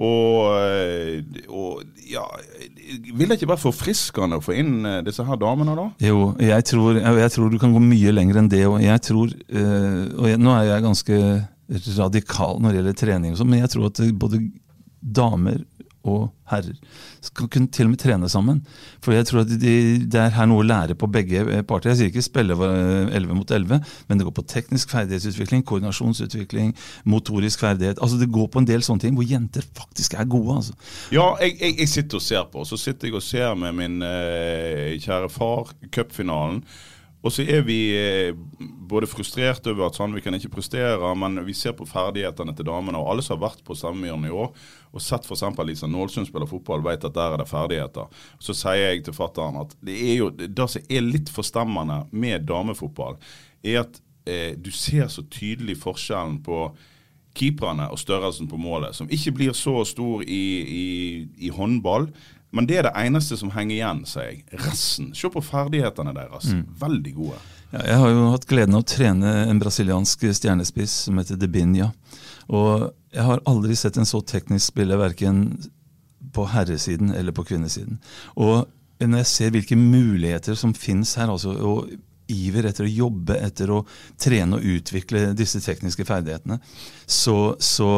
Og, 0.03 0.57
eh, 0.57 1.21
og, 1.53 1.83
ja 2.09 2.25
Vil 3.13 3.29
det 3.29 3.37
ikke 3.37 3.51
være 3.51 3.61
forfriskende 3.61 4.39
å 4.41 4.43
få 4.43 4.55
inn 4.57 4.87
eh, 4.89 5.03
disse 5.05 5.25
her 5.27 5.39
damene, 5.39 5.77
da? 5.79 5.85
Jo, 6.03 6.33
jeg 6.41 6.67
tror, 6.71 6.97
jeg 6.99 7.35
tror 7.35 7.53
du 7.53 7.59
kan 7.61 7.75
gå 7.75 7.83
mye 7.85 8.15
lenger 8.15 8.41
enn 8.41 8.51
det. 8.53 8.65
Og 8.71 8.81
jeg 8.83 9.05
tror, 9.05 9.35
eh, 9.53 10.03
og 10.17 10.31
jeg, 10.31 10.41
nå 10.43 10.57
er 10.57 10.71
jeg 10.71 10.87
ganske 10.89 11.21
radikal 11.99 12.59
når 12.61 12.69
det 12.69 12.81
gjelder 12.81 12.99
trening, 13.01 13.37
sånn, 13.39 13.53
men 13.53 13.63
jeg 13.63 13.73
tror 13.73 13.89
at 13.89 14.03
både 14.21 14.43
damer 15.03 15.63
og 16.03 16.33
herrer 16.51 16.75
skal 17.23 17.49
kunne 17.49 17.71
til 17.73 17.87
og 17.87 17.93
med 17.93 18.01
trene 18.03 18.29
sammen. 18.31 18.61
For 19.05 19.15
jeg 19.15 19.27
tror 19.29 19.43
at 19.45 19.53
de, 19.53 19.75
Det 20.11 20.21
er 20.21 20.35
her 20.35 20.49
noe 20.51 20.63
å 20.63 20.67
lære 20.67 20.97
på 20.99 21.07
begge 21.07 21.63
parter. 21.69 21.93
Jeg 21.93 21.99
sier 21.99 22.11
ikke 22.11 22.25
spille 22.27 22.57
11 22.59 23.35
mot 23.39 23.51
11, 23.51 23.81
men 24.09 24.19
det 24.19 24.27
går 24.27 24.37
på 24.37 24.47
teknisk 24.51 24.91
ferdighetsutvikling, 24.91 25.65
koordinasjonsutvikling, 25.65 26.75
motorisk 27.05 27.63
ferdighet. 27.63 28.03
Altså 28.03 28.19
Det 28.19 28.31
går 28.33 28.49
på 28.53 28.63
en 28.63 28.69
del 28.69 28.83
sånne 28.83 29.07
ting 29.07 29.19
hvor 29.19 29.29
jenter 29.29 29.67
faktisk 29.79 30.15
er 30.19 30.25
gode. 30.25 30.57
altså. 30.57 30.75
Ja, 31.15 31.35
jeg, 31.41 31.57
jeg, 31.61 31.79
jeg 31.79 31.89
sitter 31.89 32.19
og 32.19 32.27
ser 32.27 32.49
på, 32.53 32.65
så 32.65 32.77
sitter 32.77 33.09
jeg 33.09 33.19
og 33.19 33.23
ser 33.23 33.55
med 33.55 33.79
min 33.79 34.03
eh, 34.03 34.99
kjære 35.03 35.31
far 35.31 35.73
cupfinalen. 35.95 36.65
Og 37.23 37.31
så 37.31 37.45
er 37.47 37.63
vi 37.63 37.79
eh, 37.95 38.35
både 38.91 39.07
frustrert 39.07 39.67
over 39.71 39.87
at 39.87 39.99
Sandviken 39.99 40.35
ikke 40.35 40.51
presterer, 40.57 41.03
men 41.19 41.39
vi 41.47 41.55
ser 41.55 41.75
på 41.79 41.87
ferdighetene 41.87 42.55
til 42.59 42.67
damene. 42.67 42.99
Og 42.99 43.13
alle 43.13 43.25
som 43.25 43.37
har 43.37 43.45
vært 43.49 43.63
på 43.67 43.77
Stemmemyren 43.79 44.27
i 44.27 44.33
år 44.35 44.51
og 44.93 45.01
sett 45.03 45.25
f.eks. 45.29 45.45
Lisa 45.65 45.89
Nålsund 45.89 46.29
spille 46.29 46.49
fotball, 46.51 46.83
vet 46.85 47.07
at 47.07 47.15
der 47.15 47.37
er 47.37 47.41
det 47.41 47.49
ferdigheter. 47.51 48.11
Så 48.43 48.57
sier 48.59 48.91
jeg 48.91 49.05
til 49.07 49.17
fattern 49.17 49.61
at 49.63 49.77
det 49.85 49.97
er 50.11 50.17
jo 50.19 50.31
det 50.35 50.69
som 50.69 50.91
er 50.91 51.07
litt 51.07 51.31
forstemmende 51.33 52.03
med 52.11 52.49
damefotball, 52.51 53.21
er 53.63 53.85
at 53.85 54.03
eh, 54.27 54.59
du 54.59 54.73
ser 54.75 55.07
så 55.09 55.25
tydelig 55.31 55.79
forskjellen 55.85 56.41
på 56.45 56.67
keeperne 57.39 57.87
og 57.89 58.01
størrelsen 58.03 58.51
på 58.51 58.59
målet, 58.61 58.97
som 58.99 59.09
ikke 59.09 59.33
blir 59.39 59.57
så 59.57 59.79
stor 59.89 60.27
i, 60.27 60.45
i, 60.61 60.87
i 61.47 61.55
håndball. 61.55 62.11
Men 62.53 62.69
det 62.69 62.79
er 62.79 62.87
det 62.89 62.93
eneste 63.01 63.39
som 63.41 63.53
henger 63.55 63.75
igjen, 63.79 64.03
sier 64.09 64.29
jeg. 64.29 64.43
Resten, 64.61 65.13
se 65.17 65.31
på 65.33 65.41
ferdighetene 65.45 66.13
deres. 66.17 66.51
Mm. 66.53 66.65
Veldig 66.83 67.13
gode. 67.17 67.39
Ja, 67.73 67.85
jeg 67.89 68.01
har 68.03 68.13
jo 68.13 68.27
hatt 68.35 68.49
gleden 68.51 68.77
av 68.77 68.85
å 68.85 68.89
trene 68.93 69.31
en 69.49 69.61
brasiliansk 69.63 70.27
stjernespiss 70.37 70.97
som 71.07 71.21
heter 71.21 71.41
Debinha. 71.41 71.89
Og 72.53 72.91
jeg 73.15 73.25
har 73.25 73.41
aldri 73.49 73.77
sett 73.79 73.97
en 73.97 74.09
så 74.09 74.21
teknisk 74.21 74.75
spiller, 74.75 75.01
verken 75.01 75.47
på 76.33 76.45
herresiden 76.53 77.15
eller 77.17 77.33
på 77.37 77.47
kvinnesiden. 77.49 77.99
Og 78.37 78.69
når 79.01 79.25
jeg 79.25 79.31
ser 79.33 79.55
hvilke 79.57 79.77
muligheter 79.79 80.57
som 80.59 80.75
finnes 80.77 81.15
her, 81.19 81.33
altså, 81.33 81.57
og 81.57 81.89
iver 82.33 82.69
etter 82.69 82.87
å 82.87 82.93
jobbe 82.93 83.37
etter 83.45 83.71
å 83.73 83.83
trene 84.21 84.59
og 84.59 84.69
utvikle 84.77 85.29
disse 85.39 85.61
tekniske 85.65 86.07
ferdighetene, 86.09 86.59
så, 87.07 87.37
så, 87.63 87.91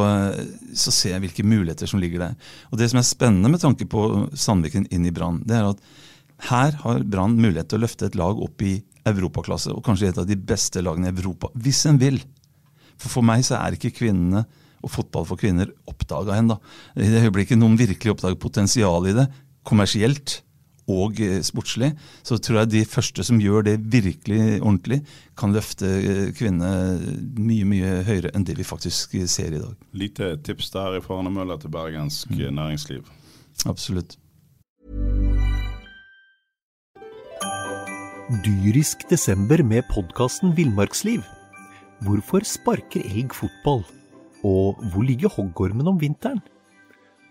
så, 0.75 0.95
ser 0.95 1.15
jeg 1.15 1.25
hvilke 1.27 1.47
muligheter 1.47 1.91
som 1.91 2.03
ligger 2.03 2.27
der. 2.27 2.35
Og 2.73 2.81
Det 2.81 2.91
som 2.91 3.01
er 3.01 3.09
spennende 3.09 3.53
med 3.53 3.63
tanke 3.63 3.89
på 3.91 4.07
Sandviken 4.35 4.89
inn 4.95 5.07
i 5.09 5.15
Brann, 5.15 5.43
det 5.47 5.59
er 5.59 5.71
at 5.71 5.85
her 6.51 6.75
har 6.83 7.05
Brann 7.07 7.39
mulighet 7.39 7.71
til 7.71 7.81
å 7.81 7.85
løfte 7.87 8.09
et 8.11 8.19
lag 8.19 8.41
opp 8.43 8.65
i 8.67 8.77
europaklasse, 9.09 9.73
og 9.73 9.85
kanskje 9.85 10.11
et 10.11 10.21
av 10.21 10.29
de 10.29 10.37
beste 10.37 10.83
lagene 10.83 11.11
i 11.11 11.15
Europa, 11.15 11.53
hvis 11.55 11.85
en 11.91 12.01
vil. 12.01 12.19
For 13.01 13.13
for 13.19 13.27
meg 13.27 13.45
så 13.47 13.59
er 13.59 13.77
ikke 13.77 13.95
kvinnene 14.01 14.45
og 14.85 14.93
fotball 14.93 15.27
for 15.29 15.41
kvinner 15.41 15.71
oppdaga 15.89 16.37
ennå. 16.39 16.59
I 17.01 17.09
det 17.13 17.23
øyeblikket 17.25 17.61
noen 17.61 17.79
virkelig 17.81 18.15
oppdager 18.15 18.41
potensial 18.41 19.09
i 19.09 19.17
det, 19.17 19.29
kommersielt, 19.65 20.43
og 20.91 21.21
eh, 21.23 21.41
sportslig, 21.45 21.93
så 22.23 22.39
tror 22.39 22.63
jeg 22.63 22.73
de 22.73 22.83
første 22.89 23.25
som 23.25 23.41
gjør 23.41 23.65
det 23.69 23.77
virkelig 23.93 24.61
ordentlig, 24.61 25.01
kan 25.39 25.55
løfte 25.55 25.89
eh, 25.89 26.27
kvinnene 26.37 27.15
mye 27.39 27.69
mye 27.69 28.03
høyere 28.07 28.35
enn 28.35 28.45
det 28.47 28.59
vi 28.59 28.67
faktisk 28.67 29.17
ser 29.31 29.55
i 29.55 29.63
dag. 29.63 29.75
Lite 29.93 30.35
tips 30.45 30.71
der 30.75 31.01
fra 31.05 31.21
Arne 31.23 31.59
til 31.61 31.73
bergensk 31.73 32.31
mm. 32.31 32.53
næringsliv. 32.55 33.09
Absolutt. 33.67 34.19
Dyrisk 38.45 39.05
desember 39.11 39.63
med 39.63 39.85
podkasten 39.93 40.55
Villmarksliv. 40.57 41.21
Hvorfor 42.05 42.45
sparker 42.45 43.05
elg 43.05 43.33
fotball? 43.37 43.85
Og 44.45 44.81
hvor 44.93 45.05
ligger 45.05 45.33
hoggormen 45.33 45.89
om 45.89 46.01
vinteren? 46.01 46.41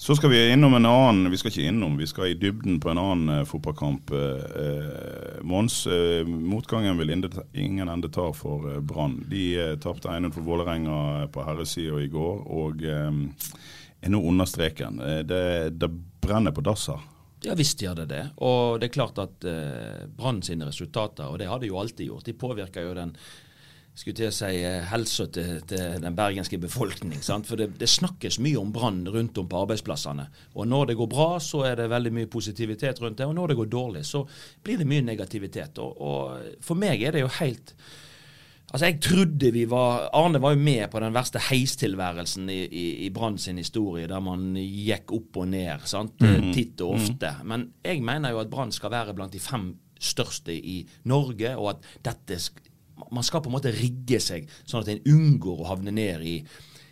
Så 0.00 0.16
skal 0.16 0.30
vi 0.30 0.52
innom 0.52 0.74
en 0.74 0.86
annen 0.86 1.30
Vi 1.30 1.36
skal 1.36 1.50
ikke 1.50 1.68
innom, 1.68 1.98
vi 2.00 2.06
skal 2.08 2.30
i 2.30 2.36
dybden 2.40 2.78
på 2.80 2.88
en 2.88 2.98
annen 2.98 3.42
uh, 3.42 3.44
fotballkamp. 3.44 4.08
Uh, 4.08 5.42
Mons, 5.44 5.82
uh, 5.86 6.24
motgangen 6.24 6.96
vil 6.96 7.12
ingen 7.52 7.88
ende 7.92 8.08
ta 8.08 8.30
for 8.32 8.64
uh, 8.64 8.78
Brann. 8.80 9.18
De 9.28 9.42
uh, 9.60 9.74
tapte 9.76 10.08
1-0 10.08 10.32
for 10.32 10.46
Vålerenga 10.46 11.28
på 11.34 11.44
herresida 11.44 12.00
i 12.00 12.08
går, 12.08 12.40
og 12.48 12.80
er 12.80 14.08
nå 14.14 14.22
under 14.24 14.48
streken. 14.48 15.04
Det, 15.28 15.44
det, 15.76 15.92
brenner 16.24 16.56
på 16.56 16.64
dass 16.64 16.88
her. 16.88 17.04
Ja 17.44 17.52
visst 17.60 17.84
gjør 17.84 18.00
det 18.00 18.08
det. 18.14 18.24
Og 18.40 18.80
det 18.80 18.88
er 18.88 18.96
klart 18.96 19.20
at 19.20 19.44
Brann 20.16 20.40
sine 20.40 20.72
resultater, 20.72 21.28
og 21.28 21.36
det 21.44 21.52
har 21.52 21.60
de 21.60 21.68
jo 21.68 21.76
alltid 21.76 22.08
gjort, 22.08 22.24
de 22.24 22.38
påvirker 22.40 22.88
jo 22.88 22.96
den 22.96 23.12
skulle 23.94 24.16
til 24.16 24.30
å 24.30 24.34
si 24.34 24.50
eh, 24.64 24.84
helsa 24.90 25.26
til, 25.34 25.60
til, 25.68 25.96
den 26.02 26.16
bergenske 26.16 26.58
befolkning. 26.62 27.20
Sant? 27.24 27.48
For 27.48 27.60
det, 27.60 27.72
det, 27.80 27.88
snakkes 27.90 28.38
mye 28.42 28.60
om 28.60 28.70
brann 28.74 29.02
rundt 29.10 29.38
om 29.40 29.48
på 29.50 29.64
arbeidsplassene. 29.64 30.28
Og 30.56 30.68
når 30.70 30.92
det 30.92 31.00
går 31.00 31.10
bra, 31.10 31.30
så 31.42 31.64
er 31.68 31.80
det 31.80 31.90
veldig 31.92 32.14
mye 32.20 32.30
positivitet 32.30 33.02
rundt 33.02 33.18
det. 33.20 33.28
Og 33.28 33.34
når 33.36 33.52
det 33.52 33.58
går 33.60 33.72
dårlig, 33.72 34.04
så 34.08 34.22
blir 34.64 34.80
det 34.80 34.88
mye 34.88 35.06
negativitet. 35.06 35.82
Og, 35.82 35.98
og 36.00 36.62
for 36.64 36.80
meg 36.80 37.02
er 37.02 37.18
det 37.18 37.26
jo 37.26 37.34
helt 37.40 37.74
Altså, 38.70 38.86
jeg 38.86 39.00
trodde 39.02 39.48
vi 39.50 39.64
var 39.66 40.04
Arne 40.14 40.38
var 40.38 40.52
jo 40.54 40.60
med 40.62 40.84
på 40.92 41.00
den 41.02 41.14
verste 41.14 41.40
heistilværelsen 41.42 42.46
i, 42.54 42.60
i, 42.70 42.84
i 43.06 43.08
Brann 43.10 43.38
sin 43.38 43.58
historie, 43.58 44.06
der 44.06 44.22
man 44.22 44.52
gikk 44.54 45.10
opp 45.16 45.40
og 45.42 45.48
ned 45.50 45.88
sant? 45.90 46.22
Mm. 46.22 46.52
titt 46.54 46.78
og 46.86 46.94
ofte. 47.00 47.32
Mm. 47.40 47.48
Men 47.50 47.64
jeg 47.82 48.04
mener 48.06 48.30
jo 48.30 48.38
at 48.44 48.52
Brann 48.52 48.70
skal 48.70 48.92
være 48.94 49.16
blant 49.18 49.34
de 49.34 49.42
fem 49.42 49.72
største 50.00 50.54
i 50.54 50.84
Norge, 51.10 51.56
og 51.58 51.74
at 51.74 51.90
dette 52.06 52.38
man 53.10 53.26
skal 53.26 53.42
på 53.44 53.50
en 53.50 53.56
måte 53.58 53.72
rigge 53.74 54.20
seg 54.22 54.50
sånn 54.64 54.82
at 54.82 54.92
en 54.92 55.06
unngår 55.14 55.62
å 55.62 55.70
havne 55.72 55.94
ned 55.94 56.26
i 56.26 56.40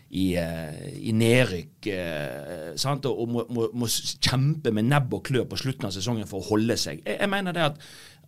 i, 0.08 0.38
uh, 0.40 0.86
i 1.04 1.12
nedrykk 1.12 1.78
Eh, 1.86 3.08
og 3.08 3.28
må, 3.28 3.44
må, 3.50 3.68
må, 3.74 3.88
kjempe 4.20 4.72
med 4.74 4.88
nebb 4.90 5.14
og 5.14 5.24
klør 5.28 5.48
på 5.48 5.58
slutten 5.60 5.88
av 5.88 5.94
sesongen 5.94 6.28
for 6.28 6.42
å 6.42 6.48
holde 6.52 6.76
seg. 6.80 7.02
Jeg, 7.04 7.18
jeg 7.20 7.30
mener 7.30 7.54
det 7.56 7.66
at 7.70 7.82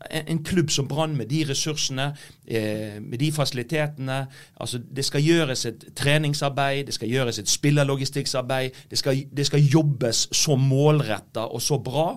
en, 0.09 0.29
en 0.33 0.43
klubb 0.47 0.71
som 0.73 0.89
Brann, 0.89 1.17
med 1.19 1.29
de 1.33 1.43
ressursene, 1.49 2.11
eh, 2.47 3.01
med 3.03 3.19
de 3.21 3.33
fasilitetene 3.33 4.21
altså 4.57 4.79
Det 4.79 5.05
skal 5.05 5.25
gjøres 5.25 5.67
et 5.69 5.85
treningsarbeid, 5.97 6.87
det 6.87 6.97
skal 6.97 7.13
gjøres 7.13 7.43
et 7.43 7.51
spillerlogistikksarbeid. 7.53 8.87
Det 8.91 8.99
skal, 8.99 9.25
det 9.37 9.47
skal 9.47 9.67
jobbes 9.75 10.29
så 10.33 10.57
målretta 10.57 11.51
og 11.51 11.63
så 11.63 11.79
bra. 11.83 12.15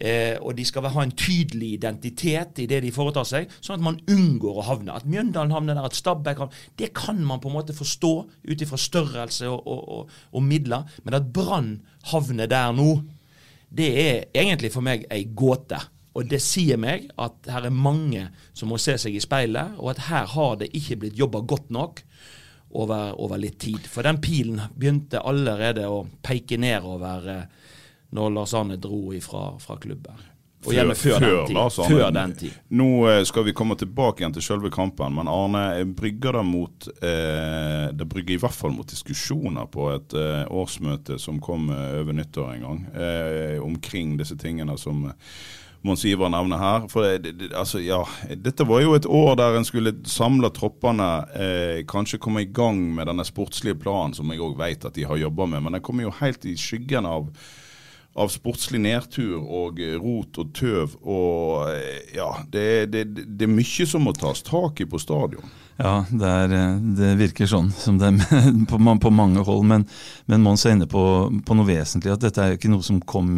Eh, 0.00 0.38
og 0.40 0.54
de 0.56 0.64
skal 0.64 0.86
ha 0.88 1.02
en 1.04 1.12
tydelig 1.12 1.74
identitet 1.76 2.62
i 2.62 2.66
det 2.70 2.78
de 2.80 2.92
foretar 2.94 3.26
seg, 3.28 3.50
sånn 3.60 3.76
at 3.76 3.84
man 3.84 3.98
unngår 4.08 4.62
å 4.62 4.64
havne. 4.64 4.96
At 4.96 5.04
Mjøndalen 5.04 5.52
havner 5.52 5.76
der, 5.76 5.90
at 5.90 5.98
Stabæk 5.98 6.40
havner 6.40 6.68
Det 6.80 6.88
kan 6.96 7.20
man 7.20 7.42
på 7.42 7.50
en 7.50 7.58
måte 7.58 7.76
forstå 7.76 8.12
ut 8.48 8.64
ifra 8.64 8.80
størrelse 8.80 9.50
og, 9.50 9.60
og, 9.68 9.82
og, 9.96 10.18
og, 10.32 10.42
midler. 10.42 10.88
Men 11.04 11.20
at 11.20 11.28
Brann 11.36 11.74
havner 12.14 12.48
der 12.48 12.72
nå, 12.72 12.94
det 13.68 13.90
er 14.00 14.24
egentlig 14.32 14.72
for 14.72 14.86
meg 14.86 15.04
ei 15.12 15.26
gåte. 15.36 15.82
Og 16.16 16.26
det 16.26 16.40
sier 16.42 16.80
meg 16.80 17.10
at 17.20 17.52
her 17.52 17.68
er 17.68 17.74
mange 17.74 18.24
som 18.56 18.72
må 18.72 18.80
se 18.80 18.96
seg 18.98 19.14
i 19.14 19.22
speilet, 19.22 19.76
og 19.78 19.92
at 19.92 20.06
her 20.08 20.32
har 20.32 20.56
det 20.62 20.72
ikke 20.74 21.02
blitt 21.04 21.20
jobba 21.20 21.44
godt 21.44 21.68
nok 21.70 22.00
over, 22.70 23.12
over, 23.20 23.36
litt 23.38 23.60
tid. 23.60 23.84
For 23.84 24.06
den 24.06 24.18
pilen 24.22 24.64
begynte 24.72 25.20
allerede 25.20 25.86
å 25.90 26.06
peke 26.24 26.58
nedover 26.60 27.28
eh, 27.28 27.59
når 28.16 28.34
Lars 28.34 28.54
Arne 28.58 28.76
dro 28.80 29.10
ifra 29.14 29.54
fra 29.62 29.78
klubben. 29.80 30.28
Og 30.66 30.74
gjerne 30.76 30.92
før, 30.92 31.22
før, 31.22 31.46
den 31.48 31.54
tid. 31.70 31.84
før, 31.88 32.10
den 32.12 32.32
tid. 32.36 32.56
Nå 32.76 32.88
eh, 33.08 33.22
skal 33.24 33.46
vi 33.46 33.54
komme 33.56 33.78
tilbake 33.80 34.20
igjen 34.20 34.34
til 34.36 34.44
selve 34.44 34.68
kampen, 34.72 35.14
men 35.16 35.30
Arne, 35.32 35.86
brygger 35.96 36.36
det 36.36 36.42
mot 36.44 36.88
eh, 37.00 37.86
Det 37.96 38.08
brygger 38.08 38.34
i 38.34 38.42
hvert 38.42 38.56
fall 38.58 38.74
mot 38.76 38.90
diskusjoner 38.90 39.70
på 39.72 39.88
et 39.94 40.16
eh, 40.20 40.44
årsmøte 40.52 41.16
som 41.22 41.40
kom 41.40 41.70
eh, 41.72 42.02
over 42.02 42.18
nyttår 42.18 42.52
en 42.58 42.66
gang, 42.66 42.84
eh, 42.92 43.56
omkring 43.64 44.18
disse 44.20 44.36
tingene 44.40 44.76
som 44.80 45.08
Mons 45.80 46.04
Ivar 46.04 46.28
nevner 46.28 46.60
her. 46.60 46.84
For 46.92 47.06
det, 47.08 47.32
det, 47.40 47.50
altså, 47.56 47.80
ja, 47.80 48.02
dette 48.36 48.66
var 48.68 48.82
jo 48.84 48.92
et 48.98 49.08
år 49.08 49.32
der 49.40 49.56
en 49.56 49.64
skulle 49.64 49.94
samle 50.08 50.50
troppene, 50.52 51.08
eh, 51.32 51.80
kanskje 51.88 52.20
komme 52.20 52.44
i 52.44 52.50
gang 52.52 52.82
med 52.98 53.08
denne 53.08 53.24
sportslige 53.24 53.80
planen, 53.80 54.12
som 54.16 54.28
jeg 54.28 54.44
òg 54.44 54.58
vet 54.60 54.84
at 54.84 54.96
de 54.98 55.08
har 55.08 55.20
jobba 55.20 55.48
med. 55.48 55.64
Men 55.64 55.78
den 55.78 55.84
kommer 55.86 56.04
jo 56.04 56.12
helt 56.20 56.44
i 56.44 56.56
skyggen 56.60 57.08
av, 57.08 57.30
av 58.18 58.30
sportslig 58.32 58.80
nedtur 58.82 59.38
og 59.38 59.80
rot 60.02 60.40
og 60.42 60.52
tøv. 60.56 60.98
Og 61.06 61.70
eh, 61.70 62.14
ja, 62.16 62.32
det, 62.50 62.68
det, 62.92 63.04
det 63.22 63.46
er 63.46 63.52
mye 63.52 63.86
som 63.88 64.06
må 64.06 64.14
tas 64.16 64.42
tak 64.46 64.82
i 64.82 64.88
på 64.90 64.98
stadion. 65.00 65.46
Ja, 65.80 66.02
det, 66.10 66.28
er, 66.28 66.52
eh, 66.52 66.80
det, 66.98 67.10
virker 67.16 67.48
sånn 67.48 67.70
som 67.72 67.96
det 68.00 68.10
på, 68.70 68.76
på 68.76 69.12
mange 69.14 69.44
hold. 69.46 69.62
Men, 69.70 69.86
men 70.28 70.42
Mons 70.44 70.66
er 70.66 70.74
inne 70.76 70.88
på, 70.90 71.02
på, 71.46 71.56
noe 71.56 71.68
vesentlig. 71.68 72.12
At 72.12 72.24
dette 72.24 72.42
er 72.42 72.58
ikke 72.58 72.72
noe 72.72 72.84
som 72.84 72.98
kom 73.00 73.30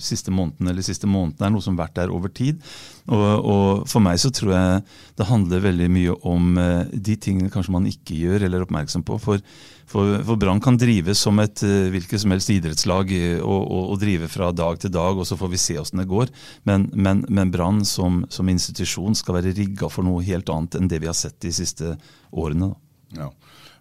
siste 0.00 0.32
måneden 0.32 0.70
eller 0.70 0.86
siste 0.86 1.10
måneden. 1.10 1.36
Det 1.36 1.48
er 1.48 1.52
noe 1.56 1.66
som 1.66 1.76
har 1.76 1.88
vært 1.88 1.98
der 2.00 2.14
over 2.14 2.32
tid. 2.32 2.62
Og, 3.10 3.26
og, 3.26 3.84
For 3.90 4.04
meg 4.04 4.22
så 4.22 4.30
tror 4.32 4.54
jeg 4.54 4.80
det 5.18 5.28
handler 5.28 5.66
veldig 5.66 5.90
mye 5.92 6.16
om 6.30 6.54
eh, 6.62 6.94
de 6.94 7.18
tingene 7.20 7.52
kanskje 7.52 7.76
man 7.76 7.90
ikke 7.90 8.16
gjør 8.16 8.46
eller 8.46 8.62
er 8.62 8.68
oppmerksom 8.68 9.04
på. 9.04 9.20
For 9.20 9.44
for, 9.90 10.20
for 10.22 10.38
Brann 10.38 10.60
kan 10.62 10.78
drive 10.78 11.14
som 11.18 11.40
et 11.42 11.64
uh, 11.66 11.88
hvilket 11.90 12.22
som 12.22 12.30
helst 12.34 12.52
idrettslag 12.54 13.10
og, 13.40 13.58
og, 13.58 13.80
og, 13.80 13.96
drive 14.02 14.30
fra 14.30 14.52
dag 14.54 14.78
til 14.82 14.92
dag, 14.94 15.18
og 15.18 15.26
så 15.26 15.38
får 15.40 15.50
vi 15.50 15.62
se 15.62 15.78
åssen 15.80 16.02
det 16.02 16.10
går. 16.10 16.30
Men, 16.68 16.86
men, 16.94 17.24
men 17.28 17.50
Brann 17.50 17.82
som, 17.88 18.22
som, 18.30 18.48
institusjon 18.50 19.18
skal 19.18 19.40
være 19.40 19.56
rigga 19.58 19.90
for 19.90 20.06
noe 20.06 20.22
helt 20.26 20.50
annet 20.52 20.78
enn 20.78 20.90
det 20.90 21.02
vi 21.02 21.10
har 21.10 21.18
sett 21.18 21.40
de 21.42 21.52
siste 21.54 21.96
årene. 22.30 22.70
Ja. 23.18 23.32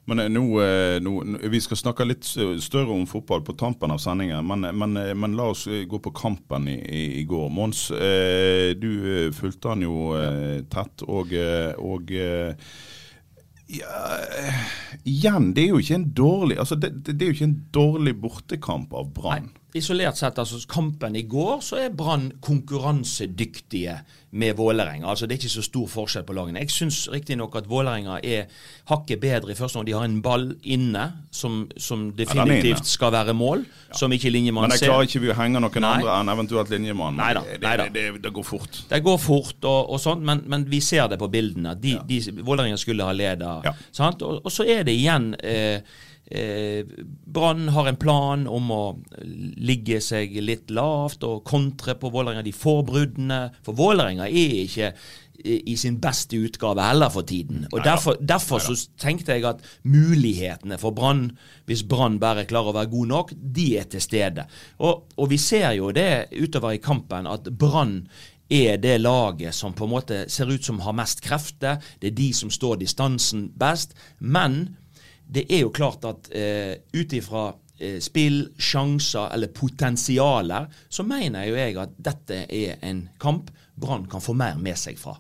Men 0.10 0.24
eh, 0.24 0.32
nå, 0.34 0.44
eh, 0.64 0.98
nå, 1.06 1.14
Vi 1.54 1.62
skal 1.62 1.78
snakke 1.78 2.08
litt 2.08 2.26
større 2.26 2.96
om 2.96 3.06
fotball 3.06 3.44
på 3.46 3.54
tampen 3.60 3.94
av 3.94 4.02
sendingen, 4.02 4.42
men, 4.50 4.66
men, 4.74 4.98
men 5.14 5.38
la 5.38 5.52
oss 5.54 5.68
gå 5.70 6.00
på 6.02 6.16
kampen 6.18 6.66
i, 6.72 6.80
i, 6.82 7.04
i 7.22 7.26
går. 7.30 7.52
Mons, 7.54 7.90
du 8.82 8.90
fulgte 9.38 9.76
han 9.76 9.86
jo 9.86 10.16
tett, 10.74 11.06
og, 11.06 11.38
og 11.78 12.16
ja, 13.70 14.04
igjen, 15.04 15.52
det 15.54 15.66
er 15.66 15.74
jo 15.74 15.82
ikke 15.84 16.00
en 16.00 16.10
dårlig 16.18 16.60
altså 16.62 16.78
det, 16.80 16.92
det, 17.06 17.18
det 17.20 17.26
er 17.26 17.32
jo 17.32 17.38
ikke 17.38 17.50
en 17.52 17.60
dårlig 17.76 18.16
bortekamp 18.24 18.94
av 18.98 19.12
Brann 19.14 19.52
isolert 19.78 20.18
sett, 20.18 20.40
altså 20.42 20.60
kampen 20.70 21.16
i 21.16 21.26
går, 21.30 21.60
så 21.62 21.84
er 21.84 21.94
Brann 21.94 22.32
konkurransedyktige 22.42 24.00
med 24.32 24.54
Vålerenga. 24.58 25.08
Altså 25.10 25.26
Det 25.26 25.34
er 25.34 25.42
ikke 25.42 25.50
så 25.50 25.62
stor 25.66 25.88
forskjell 25.90 26.24
på 26.26 26.34
lagene. 26.38 26.62
Jeg 26.62 26.72
syns 26.74 27.00
riktignok 27.12 27.56
at 27.58 27.70
Vålerenga 27.70 28.20
er 28.24 28.50
hakket 28.90 29.22
bedre 29.22 29.52
i 29.52 29.58
første 29.58 29.78
omgang. 29.78 29.88
De 29.88 29.96
har 29.98 30.06
en 30.06 30.22
ball 30.22 30.46
inne 30.64 31.06
som, 31.32 31.64
som 31.78 32.12
definitivt 32.18 32.86
skal 32.86 33.12
være 33.14 33.34
mål, 33.34 33.66
ja. 33.66 33.98
som 33.98 34.14
ikke 34.14 34.30
linjemannen 34.30 34.72
ser. 34.72 34.76
Men 34.76 34.86
jeg 34.86 34.94
klarer 34.94 35.10
ikke 35.10 35.24
vi 35.24 35.32
å 35.34 35.38
henge 35.40 35.64
noen 35.64 35.86
Nei. 35.86 35.94
andre 35.96 36.18
enn 36.20 36.34
eventuelt 36.36 36.74
linjemannen. 36.74 37.22
Neida, 37.22 37.46
det, 37.50 37.62
det, 37.62 37.88
det, 37.94 38.06
det, 38.26 38.34
går 38.34 38.46
fort. 38.46 38.84
Det 38.90 39.02
går 39.06 39.18
fort, 39.22 39.58
og, 39.64 39.96
og 39.96 40.02
sånt, 40.02 40.26
men, 40.26 40.44
men, 40.46 40.68
vi 40.70 40.82
ser 40.82 41.10
det 41.10 41.18
på 41.22 41.30
bildene. 41.34 41.74
De, 41.78 41.98
ja. 41.98 42.06
de, 42.06 42.44
Vålerenga 42.46 42.78
skulle 42.78 43.06
ha 43.06 43.16
leda. 43.16 43.56
Ja. 43.66 43.74
Og, 44.22 44.44
og, 44.44 44.52
så 44.54 44.66
er 44.70 44.86
det 44.86 44.94
igjen 44.98 45.34
eh, 45.42 45.82
Eh, 46.30 46.86
Brann 47.26 47.68
har 47.74 47.88
en 47.90 47.98
plan 47.98 48.46
om 48.48 48.70
å 48.72 48.84
ligge 49.58 49.98
seg 50.04 50.36
litt 50.44 50.70
lavt 50.70 51.26
og 51.26 51.42
kontre 51.48 51.96
på 51.98 52.12
Vålerenga. 52.14 52.46
De 52.46 52.54
får 52.54 52.84
bruddene. 52.86 53.40
For 53.66 53.78
Vålerenga 53.78 54.30
er 54.30 54.62
ikke 54.66 54.94
i 55.44 55.78
sin 55.78 56.00
beste 56.04 56.36
utgave 56.36 56.84
heller 56.84 57.10
for 57.10 57.22
tiden. 57.28 57.66
Og 57.72 57.84
Derfor, 57.84 58.18
derfor 58.20 58.60
så 58.60 58.76
tenkte 59.00 59.38
jeg 59.38 59.46
at 59.48 59.62
mulighetene 59.84 60.78
for 60.78 60.92
Brann, 60.92 61.30
hvis 61.66 61.84
Brann 61.88 62.20
bare 62.20 62.48
klarer 62.50 62.74
å 62.74 62.76
være 62.76 62.92
god 62.92 63.14
nok, 63.14 63.32
de 63.40 63.70
er 63.80 63.88
til 63.90 64.04
stede. 64.04 64.46
Og, 64.80 65.08
og 65.16 65.30
vi 65.32 65.40
ser 65.40 65.72
jo 65.78 65.94
det 65.96 66.28
utover 66.36 66.76
i 66.76 66.84
kampen, 66.84 67.28
at 67.28 67.48
Brann 67.56 68.04
er 68.50 68.78
det 68.82 68.98
laget 69.00 69.56
som 69.56 69.76
på 69.78 69.86
en 69.86 69.94
måte 69.94 70.24
ser 70.30 70.50
ut 70.50 70.66
som 70.66 70.82
har 70.84 70.98
mest 70.98 71.22
krefter. 71.22 71.78
Det 72.02 72.12
er 72.12 72.18
de 72.18 72.32
som 72.34 72.52
står 72.52 72.82
distansen 72.82 73.50
best. 73.60 73.94
Men 74.20 74.76
det 75.30 75.46
er 75.50 75.64
jo 75.64 75.74
klart 75.74 76.06
at 76.10 76.30
eh, 76.34 76.74
ut 76.96 77.14
ifra 77.14 77.46
eh, 77.78 78.00
spill, 78.02 78.42
sjanser 78.58 79.30
eller 79.36 79.54
potensialer, 79.54 80.68
så 80.90 81.06
mener 81.06 81.50
jo 81.50 81.60
jeg 81.60 81.78
at 81.82 81.96
dette 82.10 82.44
er 82.50 82.80
en 82.90 83.06
kamp 83.22 83.52
Brann 83.80 84.10
kan 84.12 84.20
få 84.20 84.34
mer 84.36 84.58
med 84.60 84.76
seg 84.76 84.98
fra. 85.00 85.14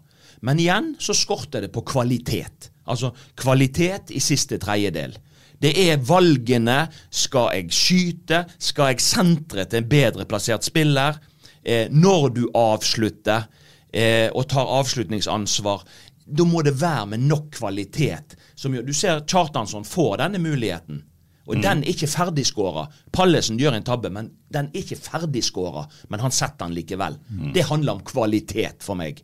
Men 0.43 0.59
igjen 0.59 0.93
så 0.99 1.13
skorter 1.15 1.63
det 1.63 1.71
på 1.71 1.85
kvalitet. 1.87 2.69
Altså 2.91 3.13
kvalitet 3.39 4.11
i 4.11 4.19
siste 4.23 4.59
tredjedel. 4.59 5.13
Det 5.59 5.71
er 5.79 6.01
valgene. 6.03 6.81
Skal 7.11 7.53
jeg 7.55 7.71
skyte? 7.75 8.43
Skal 8.59 8.93
jeg 8.93 9.03
sentre 9.03 9.63
til 9.67 9.83
en 9.83 9.89
bedre 9.91 10.27
plassert 10.27 10.67
spiller? 10.67 11.19
Eh, 11.63 11.87
når 11.91 12.29
du 12.35 12.43
avslutter 12.55 13.47
eh, 13.91 14.27
og 14.31 14.47
tar 14.51 14.75
avslutningsansvar, 14.79 15.83
da 16.29 16.45
må 16.47 16.63
det 16.63 16.77
være 16.79 17.13
med 17.13 17.27
nok 17.27 17.49
kvalitet 17.57 18.35
som 18.59 18.75
gjør 18.75 18.87
Du 18.87 18.95
ser 18.95 19.23
Kjartansson 19.23 19.87
får 19.87 20.19
denne 20.23 20.41
muligheten. 20.43 21.03
Og 21.49 21.57
mm. 21.57 21.61
den 21.63 21.83
er 21.83 21.93
ikke 21.93 22.09
ferdigskåra. 22.11 22.85
Pallesen 23.15 23.57
gjør 23.57 23.77
en 23.77 23.85
tabbe, 23.87 24.11
men 24.13 24.29
den 24.53 24.69
er 24.69 24.83
ikke 24.83 24.99
ferdigskåra. 24.99 25.87
Men 26.13 26.21
han 26.21 26.35
setter 26.35 26.67
den 26.67 26.75
likevel. 26.77 27.17
Mm. 27.29 27.53
Det 27.55 27.65
handler 27.71 27.97
om 27.97 28.03
kvalitet 28.05 28.85
for 28.85 28.99
meg. 28.99 29.23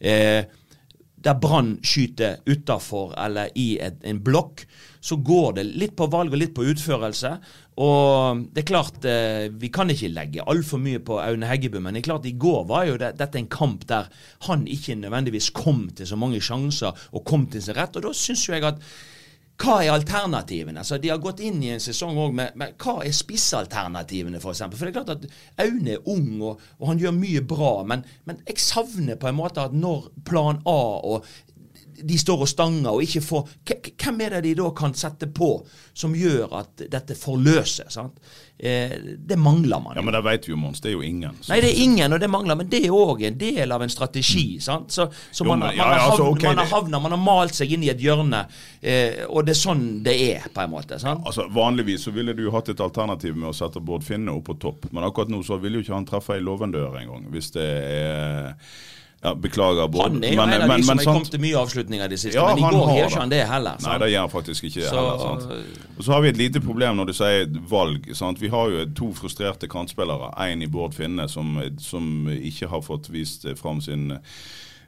Eh, 0.00 0.46
der 1.16 1.38
Brann 1.40 1.78
skyter 1.82 2.42
utafor 2.46 3.14
eller 3.18 3.48
i 3.56 3.78
et, 3.82 3.96
en 4.04 4.20
blokk, 4.22 4.66
så 5.00 5.16
går 5.16 5.56
det 5.58 5.64
litt 5.68 5.94
på 5.96 6.08
valg 6.12 6.34
og 6.34 6.40
litt 6.40 6.54
på 6.54 6.66
utførelse. 6.66 7.32
Og 7.82 8.44
det 8.54 8.62
er 8.62 8.68
klart, 8.68 9.04
eh, 9.08 9.48
vi 9.52 9.70
kan 9.72 9.90
ikke 9.92 10.12
legge 10.12 10.44
altfor 10.44 10.80
mye 10.82 11.00
på 11.04 11.18
Aune 11.22 11.48
Heggebø, 11.48 11.80
men 11.80 11.96
det 11.96 12.04
er 12.04 12.08
klart, 12.10 12.28
i 12.28 12.36
går 12.36 12.64
var 12.68 12.86
jo 12.88 12.96
det, 13.00 13.14
dette 13.20 13.40
en 13.40 13.50
kamp 13.52 13.86
der 13.88 14.08
han 14.48 14.66
ikke 14.70 14.98
nødvendigvis 15.00 15.50
kom 15.56 15.86
til 15.96 16.08
så 16.08 16.18
mange 16.20 16.40
sjanser 16.40 16.96
og 17.12 17.26
kom 17.28 17.46
til 17.52 17.64
sin 17.64 17.76
rett. 17.76 17.96
Og 17.96 18.08
da 18.08 18.14
syns 18.16 18.46
jo 18.48 18.56
jeg 18.56 18.66
at 18.68 18.82
hva 19.56 19.76
er 19.80 19.92
alternativene? 19.94 20.82
Altså, 20.82 20.98
de 21.00 21.10
har 21.12 21.20
gått 21.22 21.40
inn 21.44 21.62
i 21.64 21.70
en 21.72 21.82
sesong 21.82 22.18
òg 22.20 22.34
med, 22.36 22.56
med, 22.60 22.74
hva 22.82 22.98
er 23.06 23.14
spissalternativene, 23.16 24.36
f.eks. 24.36 24.44
For, 24.44 24.52
eksempel? 24.52 24.78
for 24.78 24.88
det 24.88 24.92
er 24.92 24.98
klart 24.98 25.14
at 25.14 25.64
Aune 25.64 25.94
er 25.96 26.10
ung, 26.12 26.28
og, 26.44 26.66
og 26.80 26.90
han 26.90 27.00
gjør 27.00 27.16
mye 27.16 27.44
bra, 27.48 27.72
men, 27.88 28.04
men, 28.28 28.42
jeg 28.48 28.60
savner 28.60 29.16
på 29.20 29.30
en 29.30 29.38
måte 29.38 29.64
at 29.64 29.76
når 29.76 30.10
plan 30.28 30.60
A 30.68 30.80
og 31.08 31.30
de 32.02 32.18
står 32.18 32.44
og 32.44 32.50
stanger 32.50 32.90
og 32.92 33.04
ikke 33.04 33.22
får 33.24 33.54
Hvem 33.66 34.20
er 34.24 34.36
det 34.36 34.42
de 34.48 34.56
da 34.58 34.70
kan 34.76 34.94
sette 34.96 35.28
på 35.32 35.50
som 35.96 36.14
gjør 36.16 36.52
at 36.60 36.86
dette 36.92 37.16
forløser? 37.18 37.88
sant? 37.92 38.20
Eh, 38.58 38.92
det 39.18 39.36
mangler 39.36 39.80
man. 39.80 39.92
Ja, 39.96 40.02
Men 40.02 40.14
det 40.14 40.22
vet 40.24 40.48
vi 40.48 40.52
jo, 40.52 40.56
Mons. 40.56 40.80
Det 40.80 40.88
er 40.88 40.92
jo 40.94 41.02
ingen. 41.02 41.34
Så. 41.40 41.52
Nei, 41.52 41.60
det 41.60 41.70
er 41.74 41.82
ingen, 41.82 42.12
og 42.12 42.20
det 42.20 42.28
mangler. 42.32 42.56
Men 42.56 42.70
det 42.72 42.80
er 42.86 42.94
òg 42.94 43.22
en 43.28 43.36
del 43.38 43.72
av 43.72 43.84
en 43.84 43.92
strategi. 43.92 44.60
Sant? 44.64 44.92
Så, 44.92 45.08
så 45.30 45.44
jo, 45.44 45.50
man, 45.50 45.66
man, 45.66 45.76
ja, 45.76 45.90
har 45.90 46.06
altså, 46.06 46.30
okay, 46.32 46.48
man, 46.48 46.62
har 46.64 46.70
havnet, 46.72 47.02
man 47.04 47.16
har 47.16 47.20
malt 47.20 47.58
seg 47.58 47.76
inn 47.76 47.84
i 47.84 47.92
et 47.92 48.00
hjørne, 48.00 48.46
eh, 48.80 49.26
og 49.28 49.44
det 49.44 49.52
er 49.52 49.60
sånn 49.60 49.84
det 50.06 50.16
er, 50.30 50.48
på 50.54 50.64
en 50.64 50.72
måte. 50.72 51.00
sant? 51.02 51.20
Ja, 51.20 51.32
altså, 51.32 51.48
Vanligvis 51.52 52.08
så 52.08 52.14
ville 52.16 52.32
du 52.36 52.46
hatt 52.54 52.72
et 52.72 52.80
alternativ 52.80 53.36
med 53.36 53.50
å 53.52 53.56
sette 53.56 53.82
Bård 53.84 54.06
Finne 54.06 54.32
opp 54.32 54.48
på 54.48 54.56
topp, 54.62 54.88
men 54.90 55.04
akkurat 55.04 55.32
nå 55.32 55.42
så 55.44 55.60
vil 55.60 55.76
jo 55.76 55.84
ikke 55.84 55.96
han 55.96 56.08
treffe 56.08 56.36
ei 56.36 56.44
låvendør 56.44 56.96
engang. 57.02 57.28
Hvis 57.32 57.52
det 57.56 57.66
er 57.66 58.54
ja, 59.26 59.34
Beklager, 59.34 59.88
Bård. 59.88 60.02
Han 60.12 60.24
er 60.24 60.36
jo 60.36 60.38
men, 60.38 60.52
en 60.54 60.62
av 60.70 60.78
de 60.78 60.84
som 60.86 61.00
har 61.00 61.08
kommet 61.08 61.32
til 61.34 61.40
mye 61.42 61.58
avslutninger 61.58 62.10
de 62.12 62.18
siste, 62.20 62.36
ja, 62.38 62.44
men 62.54 62.60
i 62.62 62.68
går 62.76 62.92
gjør 62.94 63.08
ikke 63.10 63.22
han 63.24 63.32
det 63.32 63.40
heller. 63.50 63.80
Sant? 63.80 63.88
Nei, 63.88 63.96
det 64.02 64.10
gjør 64.12 64.26
han 64.26 64.32
faktisk 64.36 64.68
ikke 64.68 64.82
det 64.84 64.90
så, 64.92 65.00
heller. 65.00 65.24
Sant? 65.24 65.88
Og 65.96 66.06
så 66.06 66.14
har 66.14 66.22
vi 66.22 66.30
et 66.30 66.38
lite 66.38 66.62
problem 66.62 67.00
når 67.00 67.10
du 67.10 67.14
sier 67.18 67.56
valg. 67.72 68.06
Sant? 68.14 68.42
Vi 68.42 68.52
har 68.52 68.70
jo 68.70 68.84
to 69.00 69.08
frustrerte 69.18 69.70
kantspillere. 69.72 70.30
Én 70.46 70.62
i 70.62 70.70
Bård 70.70 70.94
Finne, 70.94 71.26
som, 71.32 71.56
som, 71.82 72.30
ikke 72.36 72.70
har 72.70 72.86
fått 72.86 73.10
vist 73.10 73.48
fram 73.58 73.82
sin 73.82 74.12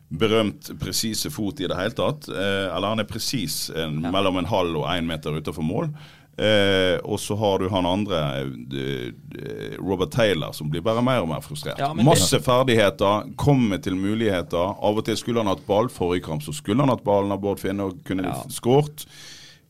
berømt 0.09 0.70
presise 0.81 1.33
fot 1.35 1.59
i 1.61 1.66
det 1.68 1.77
hele 1.77 1.98
tatt. 1.98 2.31
Eh, 2.31 2.68
eller 2.70 2.94
han 2.94 3.03
er 3.03 3.11
presis 3.11 3.66
ja. 3.74 3.90
mellom 3.90 4.38
en 4.38 4.48
halv 4.48 4.85
og 4.85 4.87
én 4.94 5.11
meter 5.11 5.35
utenfor 5.35 5.66
mål. 5.66 5.90
Eh, 6.38 7.01
og 7.03 7.18
så 7.18 7.35
har 7.40 7.59
du 7.59 7.68
han 7.72 7.87
andre, 7.88 8.18
eh, 8.38 9.09
eh, 9.42 9.72
Robert 9.83 10.12
Taylor, 10.14 10.53
som 10.55 10.68
blir 10.70 10.85
bare 10.87 11.03
mer 11.03 11.24
og 11.24 11.29
mer 11.33 11.40
frustrert. 11.42 11.81
Ja, 11.83 11.88
Masse 11.94 12.38
ferdigheter, 12.44 13.33
kommer 13.37 13.81
til 13.83 13.96
muligheter. 13.98 14.77
Av 14.79 15.01
og 15.01 15.05
til 15.09 15.16
skulle 15.18 15.42
han 15.42 15.51
hatt 15.51 15.64
ball. 15.66 15.88
Forrige 15.90 16.22
kamp 16.29 16.42
så 16.46 16.55
skulle 16.55 16.85
han 16.85 16.92
hatt 16.94 17.03
ballen 17.07 17.33
av 17.35 17.40
Bård 17.42 17.59
Finne 17.59 17.88
og 17.90 17.98
kunne 18.07 18.22
Ja. 18.29 18.37
skåret. 18.55 19.07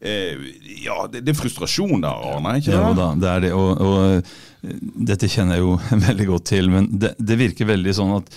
Eh, 0.00 0.36
ja, 0.84 1.06
det, 1.10 1.24
det 1.26 1.32
er 1.32 1.40
frustrasjon 1.40 2.02
der, 2.04 2.20
Arne. 2.36 2.58
ikke 2.60 2.70
Ja 2.76 2.84
det? 2.92 2.96
da, 3.00 3.08
det 3.18 3.30
er 3.32 3.40
det. 3.40 3.52
Og, 3.56 3.80
og 3.80 3.98
eh, 4.12 4.22
dette 5.08 5.26
kjenner 5.32 5.56
jeg 5.56 5.64
jo 5.64 5.72
veldig 6.08 6.26
godt 6.28 6.44
til, 6.52 6.68
men 6.70 6.86
det, 7.00 7.14
det 7.18 7.38
virker 7.40 7.66
veldig 7.72 7.94
sånn 7.96 8.12
at 8.20 8.28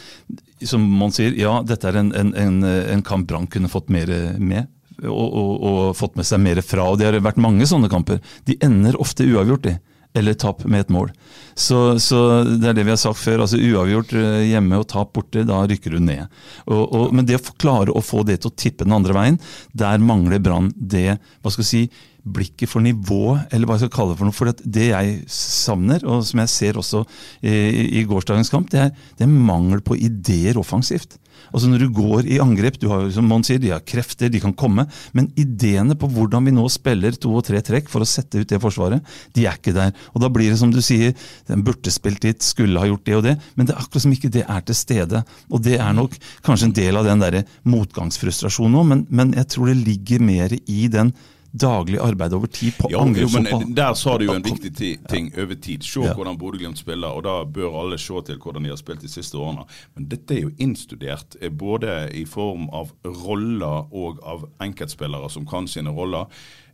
som 0.65 0.81
man 0.87 1.11
sier, 1.13 1.33
ja, 1.37 1.59
dette 1.65 1.89
er 1.89 1.97
en, 1.99 2.11
en, 2.15 2.31
en, 2.37 2.63
en 2.63 3.01
kamp 3.05 3.27
Brann 3.27 3.47
kunne 3.49 3.67
fått 3.69 3.89
mer 3.89 4.07
med. 4.39 4.67
Og, 5.01 5.27
og, 5.33 5.53
og 5.65 5.79
fått 5.97 6.17
med 6.19 6.27
seg 6.27 6.41
mer 6.43 6.61
fra. 6.65 6.89
og 6.91 6.99
Det 6.99 7.07
har 7.07 7.17
vært 7.23 7.41
mange 7.41 7.65
sånne 7.69 7.89
kamper. 7.89 8.19
De 8.45 8.57
ender 8.61 8.99
ofte 9.01 9.25
uavgjort, 9.25 9.65
de. 9.65 9.77
Eller 10.13 10.35
tap 10.35 10.65
med 10.67 10.83
et 10.83 10.89
mål. 10.91 11.11
Så, 11.55 11.77
så 12.03 12.43
det 12.43 12.67
er 12.67 12.75
det 12.75 12.83
vi 12.83 12.91
har 12.91 12.99
sagt 12.99 13.21
før. 13.21 13.45
altså 13.45 13.59
Uavgjort 13.59 14.11
eh, 14.19 14.41
hjemme 14.49 14.81
og 14.81 14.89
tap 14.91 15.13
borte, 15.15 15.45
da 15.47 15.61
rykker 15.69 15.95
du 15.95 16.01
ned. 16.03 16.27
Og, 16.67 16.81
og, 16.83 17.05
men 17.15 17.27
det 17.27 17.39
å 17.39 17.55
klare 17.61 17.95
å 17.95 18.03
få 18.03 18.25
det 18.27 18.41
til 18.41 18.51
å 18.51 18.57
tippe 18.59 18.87
den 18.87 18.97
andre 18.97 19.15
veien, 19.15 19.39
der 19.71 20.03
mangler 20.03 20.43
Brann 20.43 20.71
det 20.75 21.15
hva 21.15 21.53
skal 21.53 21.63
jeg 21.63 21.71
si, 21.71 21.83
blikket 22.23 22.69
for 22.69 22.83
nivå, 22.85 23.37
eller 23.49 23.67
hva 23.67 23.77
jeg 23.77 23.87
skal 23.87 23.95
kalle 23.95 24.13
det 24.13 24.19
for 24.19 24.29
noe. 24.29 24.37
For 24.37 24.51
det 24.77 24.87
jeg 24.91 25.17
savner, 25.31 26.05
og 26.05 26.25
som 26.27 26.43
jeg 26.43 26.53
ser 26.53 26.79
også 26.81 27.03
i, 27.41 28.01
i 28.01 28.05
gårsdagens 28.09 28.51
kamp, 28.53 28.69
det 28.73 28.85
er, 28.85 28.93
det 29.17 29.25
er 29.25 29.33
mangel 29.51 29.81
på 29.85 29.97
ideer 29.97 30.59
offensivt. 30.61 31.17
Altså 31.51 31.67
Når 31.67 31.83
du 31.83 31.87
går 31.95 32.27
i 32.29 32.39
angrep, 32.43 32.77
du 32.79 32.87
har 32.91 33.07
som 33.13 33.25
Mons 33.27 33.49
sier, 33.49 33.59
de 33.59 33.71
har 33.73 33.83
krefter, 33.87 34.29
de 34.31 34.39
kan 34.43 34.53
komme, 34.57 34.85
men 35.17 35.31
ideene 35.39 35.97
på 35.99 36.09
hvordan 36.11 36.45
vi 36.47 36.53
nå 36.55 36.67
spiller 36.71 37.17
to 37.17 37.33
og 37.35 37.45
tre 37.47 37.59
trekk 37.65 37.89
for 37.91 38.03
å 38.03 38.07
sette 38.07 38.43
ut 38.43 38.51
det 38.51 38.61
forsvaret, 38.61 39.01
de 39.35 39.47
er 39.49 39.57
ikke 39.59 39.75
der. 39.75 39.91
Og 40.13 40.21
Da 40.23 40.29
blir 40.31 40.51
det 40.51 40.59
som 40.61 40.71
du 40.71 40.79
sier, 40.85 41.15
den 41.49 41.65
burde 41.65 41.91
spilt 41.91 42.21
dit, 42.23 42.45
skulle 42.45 42.79
ha 42.79 42.87
gjort 42.87 43.05
det 43.07 43.17
og 43.17 43.25
det, 43.25 43.35
men 43.55 43.67
det 43.67 43.75
er 43.75 43.81
akkurat 43.81 44.05
som 44.05 44.15
ikke 44.15 44.31
det 44.31 44.45
er 44.45 44.63
til 44.67 44.77
stede. 44.77 45.25
Og 45.49 45.65
Det 45.65 45.77
er 45.79 45.97
nok 45.97 46.15
kanskje 46.45 46.69
en 46.69 46.77
del 46.77 47.01
av 47.01 47.09
den 47.09 47.25
der 47.25 47.41
motgangsfrustrasjonen 47.67 48.79
òg, 48.79 48.87
men, 48.93 49.05
men 49.09 49.35
jeg 49.35 49.51
tror 49.51 49.71
det 49.71 49.81
ligger 49.81 50.23
mer 50.23 50.55
i 50.55 50.87
den 50.91 51.11
daglig 51.53 51.99
arbeid 51.99 52.33
over 52.33 52.47
tid 52.47 52.73
på 52.77 52.89
Jo, 52.91 53.01
jo, 53.13 53.27
men 53.33 53.73
Der 53.75 53.93
sa 53.93 54.17
du 54.17 54.25
jo 54.25 54.33
en 54.33 54.43
viktig 54.43 54.71
ti- 54.77 54.97
ting 55.09 55.31
over 55.37 55.55
tid. 55.55 55.83
Se 55.83 55.99
Ja. 55.99 56.13
hvordan 56.13 56.37
Bodø-Glimt 56.37 56.77
spiller, 56.77 57.07
og 57.07 57.23
da 57.23 57.43
bør 57.43 57.79
alle 57.81 57.97
se 57.97 58.21
til 58.25 58.37
hvordan 58.37 58.63
de 58.63 58.69
har 58.69 58.77
spilt 58.77 59.01
de 59.01 59.07
siste 59.09 59.35
årene. 59.37 59.65
Men 59.95 60.07
dette 60.07 60.31
er 60.37 60.41
jo 60.41 60.51
innstudert, 60.59 61.35
eh, 61.41 61.49
både 61.49 62.09
i 62.15 62.23
form 62.25 62.69
av 62.71 62.91
roller 63.05 63.85
og 63.93 64.19
av 64.23 64.45
enkeltspillere 64.61 65.29
som 65.31 65.45
kan 65.45 65.67
sine 65.67 65.89
roller. 65.89 66.25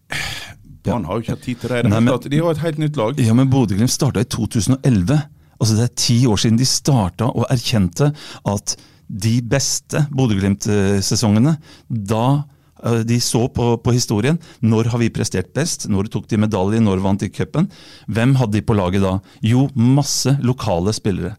Brann 0.83 1.03
har 1.05 1.15
jo 1.15 1.21
ikke 1.21 1.35
hatt 1.35 1.41
tid 1.43 1.59
til 1.59 1.69
det. 1.69 1.83
Nei, 1.89 1.99
men- 1.99 2.19
De 2.29 2.37
har 2.37 2.51
et 2.51 2.57
helt 2.59 2.77
nytt 2.77 2.95
lag. 2.97 3.19
Ja, 3.19 3.33
men 3.33 3.49
Bodø-Glimt 3.49 3.89
starta 3.89 4.19
i 4.19 4.23
2011. 4.25 5.23
Altså 5.59 5.75
Det 5.75 5.83
er 5.89 5.95
ti 5.95 6.25
år 6.27 6.37
siden 6.37 6.57
de 6.57 6.65
starta 6.65 7.25
og 7.25 7.45
erkjente 7.49 8.13
at 8.45 8.75
de 9.09 9.41
beste 9.41 10.07
Bodø-Glimt-sesongene 10.11 11.57
Da 11.89 12.23
eh, 12.37 12.43
de 13.07 13.17
så 13.23 13.45
på, 13.49 13.71
på 13.83 13.95
historien. 13.95 14.39
Når 14.61 14.91
har 14.93 15.01
vi 15.01 15.13
prestert 15.13 15.53
best? 15.57 15.87
Når 15.89 16.11
tok 16.13 16.29
de 16.29 16.39
medalje? 16.41 16.83
Når 16.83 17.03
vant 17.03 17.23
de 17.23 17.31
cupen? 17.33 17.69
Hvem 18.07 18.37
hadde 18.39 18.59
de 18.59 18.65
på 18.65 18.77
laget 18.77 19.05
da? 19.05 19.17
Jo, 19.45 19.67
masse 19.75 20.37
lokale 20.45 20.93
spillere. 20.95 21.35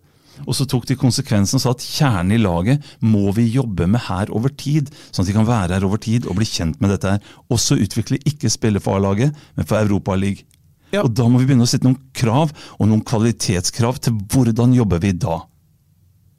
Og 0.46 0.54
så 0.54 0.66
tok 0.70 0.86
de 0.86 0.96
konsekvensen 0.98 1.58
og 1.58 1.62
sa 1.64 1.72
at 1.74 1.82
kjernen 1.84 2.36
i 2.36 2.40
laget 2.40 2.84
må 3.02 3.32
vi 3.34 3.48
jobbe 3.50 3.88
med 3.90 4.04
her 4.06 4.30
over 4.34 4.52
tid. 4.54 4.92
Sånn 5.10 5.24
at 5.24 5.30
de 5.30 5.36
kan 5.36 5.48
være 5.48 5.74
her 5.74 5.86
over 5.88 6.00
tid 6.02 6.28
og 6.28 6.38
bli 6.38 6.46
kjent 6.48 6.78
med 6.82 6.94
dette 6.94 7.16
her. 7.16 7.34
Også 7.50 7.78
utvikle 7.80 8.20
ikke 8.28 8.52
spille 8.52 8.82
for 8.82 8.98
A-laget, 8.98 9.34
men 9.56 9.68
for 9.68 9.80
Europaligaen. 9.80 10.46
Ja. 10.88 11.02
Og 11.04 11.12
da 11.12 11.26
må 11.28 11.36
vi 11.36 11.50
begynne 11.50 11.66
å 11.66 11.68
sette 11.68 11.84
noen 11.84 11.98
krav, 12.16 12.52
og 12.80 12.88
noen 12.88 13.02
kvalitetskrav 13.04 13.98
til 14.00 14.14
hvordan 14.32 14.72
jobber 14.72 15.02
vi 15.02 15.10
da. 15.12 15.42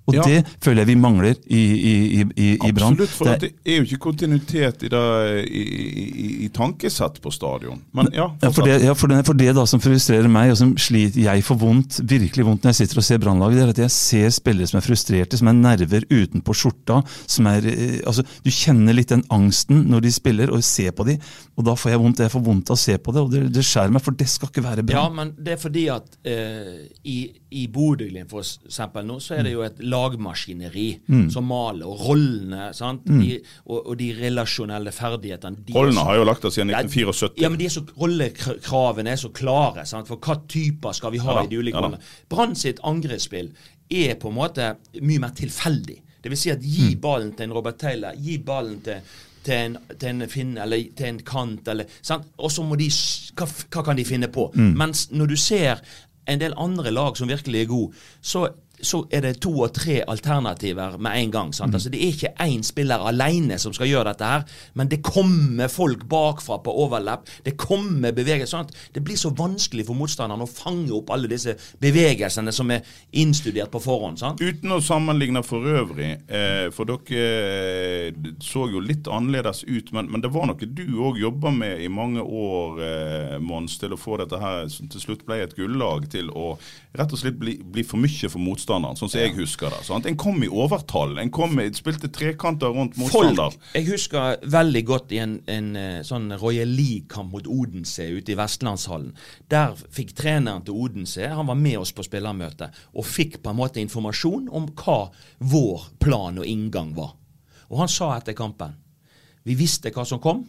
Og 0.09 0.15
Ja. 0.17 0.23
det 0.25 0.41
føler 0.65 0.81
jeg 0.83 0.89
vi 0.91 0.95
mangler 0.99 1.35
i, 1.47 1.59
i, 1.61 1.93
i, 2.19 2.25
i, 2.35 2.47
i 2.57 2.71
Brann. 2.73 2.93
Absolutt, 2.97 3.13
for 3.13 3.25
Det- 3.29 3.33
at 3.33 3.41
det 3.41 3.73
er 3.73 3.77
jo 3.77 3.85
ikke 3.87 3.99
kontinuitet 4.09 4.83
i, 4.83 4.89
det, 4.89 5.03
i, 5.47 5.63
i, 6.25 6.27
i 6.45 6.49
tankesett 6.55 7.21
på 7.21 7.31
stadion. 7.33 7.81
Men 7.93 8.09
ja, 8.13 8.29
Ja, 8.41 8.49
for 8.55 8.65
det, 8.65 8.79
ja, 8.83 8.93
for 8.97 9.07
det, 9.11 9.21
for 9.27 9.37
det 9.37 9.53
da 9.55 9.65
som 9.69 9.79
frustrerer 9.83 10.27
meg, 10.31 10.51
og 10.53 10.57
som 10.57 10.73
sliter 10.81 11.21
jeg 11.27 11.43
får 11.45 11.59
vondt, 11.61 11.99
virkelig 12.09 12.45
vondt 12.47 12.63
når 12.65 12.73
jeg 12.73 12.79
sitter 12.83 13.01
og 13.01 13.07
ser 13.07 13.21
Brannlaget, 13.23 13.59
det 13.59 13.63
er 13.67 13.73
at 13.75 13.83
jeg 13.85 13.91
ser 13.95 14.29
spillere 14.35 14.67
som 14.71 14.77
er 14.81 14.85
frustrerte, 14.87 15.37
som 15.39 15.47
er 15.51 15.57
nerver 15.59 16.05
utenpå 16.09 16.55
skjorta. 16.55 17.01
som 17.27 17.47
er, 17.47 17.65
eh, 17.69 17.99
altså, 18.07 18.23
Du 18.43 18.49
kjenner 18.49 18.93
litt 18.95 19.09
den 19.13 19.23
angsten 19.29 19.85
når 19.89 20.01
de 20.07 20.11
spiller, 20.11 20.49
og 20.51 20.63
ser 20.63 20.91
på 20.91 21.05
de, 21.05 21.17
og 21.57 21.65
da 21.65 21.75
får 21.75 21.91
jeg 21.91 21.99
vondt. 21.99 22.19
Jeg 22.19 22.31
får 22.31 22.43
vondt 22.45 22.69
av 22.71 22.75
å 22.75 22.79
se 22.79 22.97
på 22.97 23.13
det, 23.13 23.21
og 23.21 23.31
det, 23.31 23.43
det 23.53 23.63
skjærer 23.63 23.91
meg, 23.91 24.01
for 24.01 24.11
det 24.17 24.27
skal 24.31 24.49
ikke 24.49 24.63
være 24.63 24.83
bra. 24.87 25.03
Ja, 25.03 25.09
men 25.09 25.33
det 25.37 25.53
er 25.53 25.61
fordi 25.61 25.87
at 25.93 26.17
eh, 26.23 26.87
i, 27.05 27.17
i 27.51 27.67
Bodø-Glimt 27.67 28.29
for 28.31 28.39
eksempel 28.41 29.05
nå, 29.05 29.19
så 29.19 29.35
er 29.39 29.43
det 29.43 29.53
jo 29.53 29.61
et 29.65 29.79
lagmaskineri 29.99 30.88
Mm. 31.09 31.29
som 31.31 31.45
maler, 31.49 31.85
og 31.88 31.99
rollene 32.07 32.73
sant? 32.73 33.05
De, 33.05 33.39
og, 33.65 33.88
og 33.91 33.97
de 33.99 34.09
relasjonelle 34.17 34.91
ferdighetene. 34.91 35.65
de 35.65 35.73
Rollene 35.73 36.03
har 36.05 36.15
jo 36.19 36.23
lagt 36.27 36.45
oss 36.45 36.55
siden 36.55 36.69
1974. 36.73 37.41
Ja, 37.41 37.49
men 37.49 37.59
de 37.59 37.65
er 37.65 37.73
så, 37.73 37.83
rollekravene 37.99 39.12
er 39.13 39.19
så 39.21 39.31
klare. 39.33 39.85
Sant? 39.89 40.07
For 40.09 40.17
hva 40.17 40.38
typer 40.49 40.93
skal 40.97 41.12
vi 41.15 41.21
ha 41.23 41.39
Ja 41.39 41.43
i 41.45 41.47
de 41.51 41.57
ulike 41.62 41.75
ja 41.77 41.81
rollene? 41.85 42.01
Brann 42.29 42.55
sitt 42.55 42.79
angrepsspill 42.83 43.51
er 43.89 44.15
på 44.21 44.29
en 44.29 44.38
måte 44.38 44.75
mye 45.01 45.19
mer 45.23 45.33
tilfeldig. 45.38 45.97
Det 46.21 46.29
vil 46.33 46.38
si 46.38 46.51
at 46.51 46.62
gi 46.62 46.95
Mm. 46.95 46.99
ballen 47.01 47.31
til 47.35 47.43
en 47.47 47.53
Robert 47.53 47.77
Taylor, 47.79 48.13
gi 48.17 48.38
ballen 48.38 48.81
til 48.83 49.01
til 49.41 49.53
en, 49.55 49.77
til 49.97 50.09
en 50.09 50.27
finne 50.27 50.59
eller 50.62 50.81
til 50.97 51.05
en 51.07 51.19
kant, 51.23 51.67
eller, 51.71 51.85
sant? 52.01 52.25
og 52.38 52.51
så 52.51 52.62
må 52.62 52.75
de 52.77 52.89
hva, 52.89 53.45
hva 53.71 53.83
kan 53.85 53.95
de 53.95 54.03
finne 54.03 54.27
på? 54.27 54.49
Mm. 54.53 54.73
Mens 54.77 55.05
når 55.12 55.27
du 55.31 55.35
ser 55.38 55.79
en 56.27 56.39
del 56.41 56.53
andre 56.57 56.91
lag 56.91 57.15
som 57.17 57.27
virkelig 57.31 57.62
er 57.62 57.65
gode, 57.71 57.93
så, 58.21 58.49
så 58.81 59.03
er 59.11 59.25
det 59.25 59.39
to 59.43 59.51
og 59.63 59.73
tre 59.75 59.99
alternativer 60.07 60.97
med 60.97 61.17
en 61.19 61.31
gang. 61.31 61.53
Mm. 61.53 61.73
Altså, 61.73 61.89
det 61.89 62.01
er 62.01 62.13
ikke 62.13 62.33
én 62.45 62.63
spiller 62.63 63.05
alene 63.09 63.59
som 63.59 63.73
skal 63.75 63.89
gjøre 63.89 64.13
dette 64.13 64.29
her, 64.29 64.45
men 64.73 64.89
det 64.91 65.01
kommer 65.05 65.67
folk 65.71 66.05
bakfra 66.09 66.59
på 66.63 66.75
overlapp. 66.85 67.27
Det 67.45 67.57
kommer 67.59 68.15
bevegelser. 68.15 68.49
Sånn 68.49 68.69
det 68.93 69.03
blir 69.05 69.17
så 69.19 69.31
vanskelig 69.35 69.85
for 69.87 69.97
motstanderen 69.97 70.43
å 70.43 70.49
fange 70.49 70.91
opp 70.95 71.11
alle 71.13 71.29
disse 71.31 71.55
bevegelsene 71.81 72.53
som 72.55 72.71
er 72.73 72.85
innstudert 73.19 73.71
på 73.73 73.81
forhånd. 73.83 74.19
Sant? 74.21 74.41
Uten 74.41 74.73
å 74.73 74.81
sammenligne 74.83 75.43
for 75.45 75.65
øvrig, 75.65 76.11
eh, 76.27 76.69
for 76.75 76.89
dere 76.89 77.25
eh, 78.09 78.29
så 78.43 78.67
jo 78.71 78.81
litt 78.83 79.07
annerledes 79.11 79.63
ut, 79.67 79.91
men, 79.95 80.09
men 80.11 80.23
det 80.23 80.31
var 80.33 80.49
noe 80.49 80.69
du 80.69 80.85
òg 81.05 81.19
jobba 81.21 81.53
med 81.55 81.83
i 81.83 81.89
mange 81.91 82.23
år, 82.23 82.81
eh, 82.85 83.37
Mons, 83.43 83.77
til 83.81 83.93
å 83.95 83.99
få 83.99 84.19
dette 84.21 84.39
her 84.41 84.67
som 84.71 84.89
til 84.91 85.03
slutt 85.03 85.25
ble 85.27 85.41
et 85.43 85.55
gullag, 85.57 86.09
til 86.11 86.31
å 86.33 86.55
rett 86.97 87.13
og 87.13 87.21
slett 87.21 87.37
bli, 87.39 87.57
bli 87.61 87.85
for 87.85 88.01
mye 88.01 88.29
for 88.29 88.41
motstanderen, 88.41 88.68
sånn 88.69 89.10
som 89.10 89.19
jeg 89.19 89.34
husker 89.38 89.73
det. 89.73 89.82
Sant? 89.88 90.08
En 90.10 90.17
kom 90.19 90.41
i 90.45 90.49
overtall, 90.49 91.17
en 91.21 91.32
kom 91.34 91.58
i, 91.62 91.67
spilte 91.75 92.12
trekanter 92.13 92.73
rundt 92.75 92.97
motstander. 92.99 93.55
Folk, 93.55 93.71
jeg 93.75 93.88
husker 93.89 94.45
veldig 94.58 94.84
godt 94.88 95.15
i 95.15 95.21
en, 95.23 95.38
en 95.49 95.69
eh, 95.79 96.01
sånn 96.08 96.29
Royal 96.39 96.69
League-kamp 96.69 97.34
mot 97.34 97.49
Odense 97.49 98.05
ute 98.13 98.34
i 98.34 98.38
Vestlandshallen. 98.39 99.15
Der 99.51 99.73
fikk 99.95 100.13
treneren 100.17 100.65
til 100.65 100.77
Odense 100.77 101.29
Han 101.34 101.49
var 101.49 101.58
med 101.60 101.79
oss 101.79 101.91
på 101.95 102.05
spillermøte 102.05 102.69
og 102.93 103.08
fikk 103.08 103.39
på 103.43 103.51
en 103.51 103.60
måte 103.60 103.82
informasjon 103.82 104.49
om 104.55 104.69
hva 104.79 104.99
vår 105.39 105.89
plan 106.01 106.39
og 106.39 106.47
inngang 106.47 106.93
var. 106.97 107.15
Og 107.69 107.84
han 107.84 107.91
sa 107.91 108.15
etter 108.17 108.38
kampen 108.38 108.77
Vi 109.45 109.55
visste 109.58 109.91
hva 109.95 110.05
som 110.05 110.21
kom. 110.21 110.43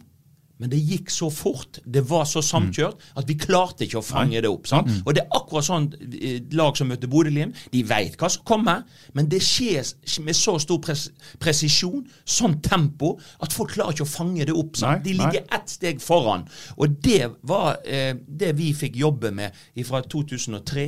Men 0.61 0.69
det 0.69 0.77
gikk 0.85 1.09
så 1.09 1.27
fort, 1.33 1.79
det 1.85 2.03
var 2.09 2.27
så 2.29 2.41
samkjørt, 2.45 3.01
at 3.17 3.27
vi 3.27 3.33
klarte 3.41 3.87
ikke 3.87 3.97
å 3.99 4.05
fange 4.05 4.39
det 4.45 4.49
opp. 4.49 4.67
sant? 4.69 4.91
Og 5.05 5.15
det 5.17 5.23
er 5.23 5.33
akkurat 5.39 5.65
sånn 5.65 5.87
eh, 6.21 6.37
lag 6.53 6.77
som 6.77 6.87
møter 6.91 7.09
Bodø-Glimt. 7.09 7.57
De 7.73 7.81
veit 7.89 8.13
hva 8.21 8.29
som 8.29 8.43
kommer, 8.45 8.83
men 9.17 9.27
det 9.31 9.41
skjer 9.41 9.81
med 10.21 10.37
så 10.37 10.55
stor 10.61 10.77
pres 10.85 11.07
presisjon, 11.41 12.03
sånn 12.25 12.59
tempo, 12.61 13.15
at 13.41 13.53
folk 13.55 13.73
klarer 13.73 13.95
ikke 13.95 14.05
å 14.05 14.11
fange 14.11 14.45
det 14.45 14.53
opp. 14.53 14.77
sant? 14.77 15.01
Nei, 15.01 15.03
De 15.09 15.17
ligger 15.17 15.47
ett 15.57 15.69
steg 15.73 16.01
foran. 16.03 16.45
Og 16.77 16.93
det 17.01 17.31
var 17.49 17.81
eh, 17.85 18.13
det 18.27 18.53
vi 18.59 18.71
fikk 18.77 18.95
jobbe 19.01 19.31
med 19.33 19.57
fra 19.87 20.03
2003 20.05 20.85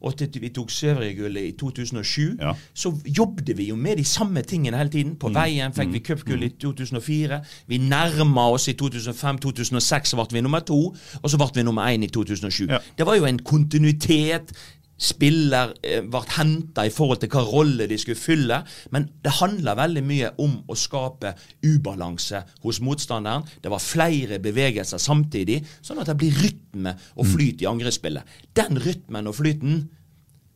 og 0.00 0.16
til 0.18 0.40
vi 0.40 0.50
tok 0.54 0.70
Søvrigullet 0.70 1.44
i 1.48 1.52
2007. 1.58 2.36
Ja. 2.40 2.52
Så 2.74 2.92
jobbet 3.18 3.56
vi 3.56 3.68
jo 3.68 3.76
med 3.76 3.96
de 3.96 4.04
samme 4.04 4.42
tingene 4.42 4.76
hele 4.76 4.90
tiden. 4.90 5.12
Mm. 5.12 5.18
På 5.18 5.30
veien 5.32 5.72
fikk 5.74 5.92
vi 5.94 6.02
cupgull 6.04 6.44
i 6.44 6.50
2004. 6.60 7.40
Vi 7.66 7.78
nærma 7.78 8.48
oss 8.52 8.68
i 8.68 8.76
2005-2006, 8.82 10.12
så 10.12 10.20
ble 10.20 10.38
vi 10.38 10.44
nummer 10.44 10.60
to. 10.60 10.80
Og 11.22 11.30
så 11.30 11.40
ble 11.40 11.48
vi 11.54 11.66
nummer 11.66 11.88
én 11.88 12.04
i 12.04 12.10
2007. 12.12 12.66
Ja. 12.68 12.82
Det 12.98 13.06
var 13.06 13.16
jo 13.16 13.24
en 13.24 13.38
kontinuitet. 13.38 14.52
Spiller 14.96 15.74
eh, 15.84 16.00
ble 16.00 16.22
henta 16.36 16.86
i 16.86 16.92
forhold 16.92 17.20
til 17.20 17.32
hva 17.32 17.42
rolle 17.44 17.88
de 17.90 17.98
skulle 18.00 18.18
fylle. 18.18 18.60
Men 18.94 19.08
det 19.24 19.36
handla 19.40 19.76
veldig 19.78 20.04
mye 20.06 20.32
om 20.42 20.58
å 20.66 20.76
skape 20.78 21.34
ubalanse 21.66 22.42
hos 22.64 22.80
motstanderen. 22.84 23.44
Det 23.62 23.72
var 23.72 23.84
flere 23.84 24.40
bevegelser 24.42 25.02
samtidig, 25.02 25.60
sånn 25.84 26.00
at 26.02 26.12
det 26.12 26.18
blir 26.20 26.40
rytme 26.40 26.96
og 27.16 27.28
flyt 27.34 27.64
i 27.64 27.70
angrepsspillet. 27.70 28.38
Den 28.56 28.80
rytmen 28.80 29.28
og 29.28 29.36
flyten, 29.40 29.82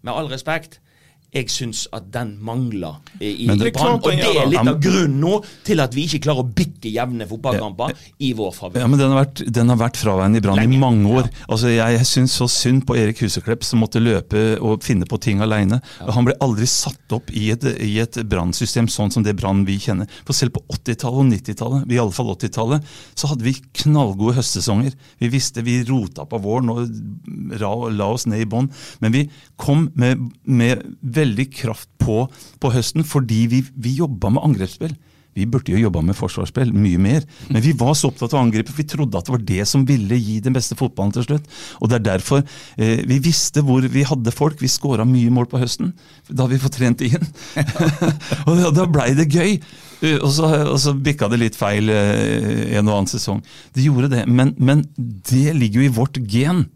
med 0.01 0.17
all 0.17 0.31
respekt, 0.33 0.79
jeg 1.31 1.51
syns 1.53 1.85
at 1.95 2.09
den 2.11 2.33
mangler 2.43 2.99
i, 3.23 3.47
Brann. 3.47 4.01
Og 4.01 4.09
det 4.11 4.27
er 4.27 4.49
litt 4.51 4.67
av 4.67 4.81
grunnen 4.83 5.21
nå 5.23 5.37
til 5.67 5.83
at 5.83 5.95
vi 5.95 6.07
ikke 6.09 6.25
klarer 6.27 6.43
å 6.43 6.49
bikke 6.59 6.91
jevne 6.91 7.27
fotballkamper 7.31 7.95
i 8.27 8.33
vår 8.37 8.51
favør. 8.57 8.83
Ja, 8.83 8.89
men 8.91 8.99
Den 8.99 9.15
har 9.15 9.23
vært, 9.23 9.43
den 9.47 9.71
har 9.71 9.79
vært 9.79 10.01
fraværende 10.01 10.41
i 10.41 10.45
Brann 10.45 10.61
i 10.65 10.81
mange 10.81 11.13
år. 11.21 11.31
Altså, 11.47 11.71
Jeg 11.71 12.07
syns 12.09 12.35
så 12.41 12.49
synd 12.51 12.85
på 12.89 12.97
Erik 12.99 13.23
Huseklepp, 13.23 13.63
som 13.67 13.83
måtte 13.85 14.03
løpe 14.03 14.59
og 14.59 14.83
finne 14.87 15.07
på 15.07 15.21
ting 15.23 15.43
aleine. 15.45 15.81
Han 16.03 16.27
ble 16.27 16.35
aldri 16.43 16.67
satt 16.71 17.15
opp 17.15 17.31
i 17.31 17.51
et, 17.55 17.65
i 17.79 17.99
et 18.03 18.21
brannsystem 18.27 18.91
sånn 18.91 19.15
som 19.15 19.27
det 19.27 19.37
Brann 19.39 19.63
vi 19.69 19.79
kjenner. 19.83 20.11
For 20.27 20.37
selv 20.37 20.57
på 20.59 20.65
80-tallet 20.75 21.23
og 21.23 21.31
90-tallet, 21.31 21.87
i 21.95 22.01
alle 22.03 22.17
fall 22.17 22.35
80-tallet, 22.35 22.91
så 23.15 23.31
hadde 23.31 23.47
vi 23.47 23.55
knallgode 23.85 24.35
høstsesonger. 24.41 24.99
Vi 25.23 25.31
visste 25.31 25.63
vi 25.67 25.81
rota 25.87 26.27
på 26.27 26.43
våren 26.43 26.75
og 26.75 27.89
la 27.95 28.11
oss 28.11 28.27
ned 28.27 28.43
i 28.43 28.51
bånn. 28.51 28.71
Men 29.01 29.15
vi 29.15 29.25
kom 29.61 29.89
med, 29.95 30.27
med 30.45 30.83
veldig 31.21 31.47
kraft 31.55 31.91
på, 32.01 32.25
på 32.61 32.75
høsten 32.75 33.07
fordi 33.07 33.45
vi, 33.53 33.63
vi 33.77 33.99
jobba 34.01 34.33
med 34.35 34.45
angrepsspill. 34.51 34.97
Vi 35.37 35.47
burde 35.47 35.71
jo 35.71 35.79
jobba 35.79 36.03
med 36.03 36.19
forsvarsspill 36.19 36.73
mye 36.75 36.99
mer, 37.01 37.27
men 37.53 37.63
vi 37.63 37.73
var 37.79 37.95
så 37.95 38.11
opptatt 38.11 38.33
av 38.35 38.41
å 38.41 38.43
angripe. 38.43 38.75
Vi 38.75 38.87
trodde 38.91 39.19
at 39.19 39.29
det 39.29 39.35
var 39.37 39.45
det 39.47 39.67
som 39.71 39.85
ville 39.87 40.19
gi 40.19 40.41
den 40.43 40.57
beste 40.57 40.75
fotballen 40.79 41.15
til 41.15 41.27
slutt. 41.29 41.47
Og 41.79 41.91
det 41.91 42.01
er 42.01 42.07
derfor 42.09 42.43
eh, 42.43 43.05
vi 43.07 43.21
visste 43.23 43.63
hvor 43.67 43.87
vi 43.87 44.03
hadde 44.07 44.35
folk. 44.35 44.59
Vi 44.61 44.71
skåra 44.71 45.07
mye 45.07 45.31
mål 45.35 45.47
på 45.53 45.61
høsten. 45.63 45.93
Da 46.27 46.49
vi 46.51 46.59
fått 46.61 46.81
trent 46.81 47.05
inn. 47.07 47.31
og 48.49 48.53
da, 48.59 48.75
da 48.75 48.89
blei 48.91 49.13
det 49.19 49.31
gøy. 49.31 49.61
Eh, 50.03 50.19
og, 50.19 50.33
så, 50.35 50.51
og 50.67 50.79
så 50.83 50.97
bikka 50.99 51.31
det 51.31 51.41
litt 51.45 51.59
feil 51.59 51.95
eh, 51.95 52.75
en 52.81 52.91
og 52.91 52.99
annen 52.99 53.13
sesong. 53.15 53.45
Det 53.77 53.87
gjorde 53.87 54.11
det, 54.17 54.27
men, 54.27 54.57
men 54.59 54.83
det 54.99 55.55
ligger 55.55 55.85
jo 55.85 55.87
i 55.87 55.97
vårt 56.01 56.21
gen. 56.27 56.67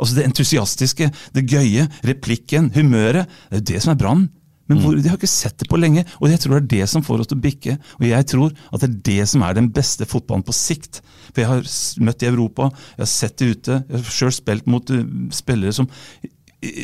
Altså 0.00 0.16
Det 0.16 0.26
entusiastiske, 0.26 1.10
det 1.36 1.46
gøye, 1.50 1.86
replikken, 2.08 2.70
humøret. 2.74 3.28
Det 3.50 3.58
er 3.58 3.60
jo 3.60 3.68
det 3.74 3.82
som 3.84 3.94
er 3.94 4.00
Brann. 4.00 4.28
Men 4.70 4.78
hvor, 4.84 4.94
de 4.94 5.08
har 5.10 5.18
ikke 5.18 5.26
sett 5.26 5.58
det 5.58 5.66
på 5.70 5.78
lenge, 5.82 6.04
og 6.22 6.28
jeg 6.30 6.38
tror 6.40 6.54
det 6.54 6.60
er 6.60 6.72
det 6.78 6.88
som 6.92 7.02
får 7.02 7.24
oss 7.24 7.30
til 7.32 7.40
å 7.40 7.42
bikke. 7.42 7.76
Og 7.98 8.04
jeg 8.06 8.26
tror 8.30 8.52
at 8.70 8.84
det 8.84 8.88
er 8.88 8.98
det 9.08 9.28
som 9.32 9.42
er 9.42 9.56
den 9.58 9.70
beste 9.74 10.06
fotballen 10.06 10.46
på 10.46 10.54
sikt. 10.54 11.00
For 11.32 11.42
jeg 11.42 11.50
har 11.50 11.72
møtt 12.06 12.22
i 12.22 12.28
Europa, 12.30 12.68
jeg 12.94 13.02
har 13.02 13.10
sett 13.10 13.40
det 13.42 13.48
ute, 13.56 13.80
jeg 13.82 13.96
har 13.98 14.12
sjøl 14.14 14.36
spilt 14.36 14.70
mot 14.70 14.94
uh, 14.94 15.02
spillere 15.34 15.74
som 15.74 15.90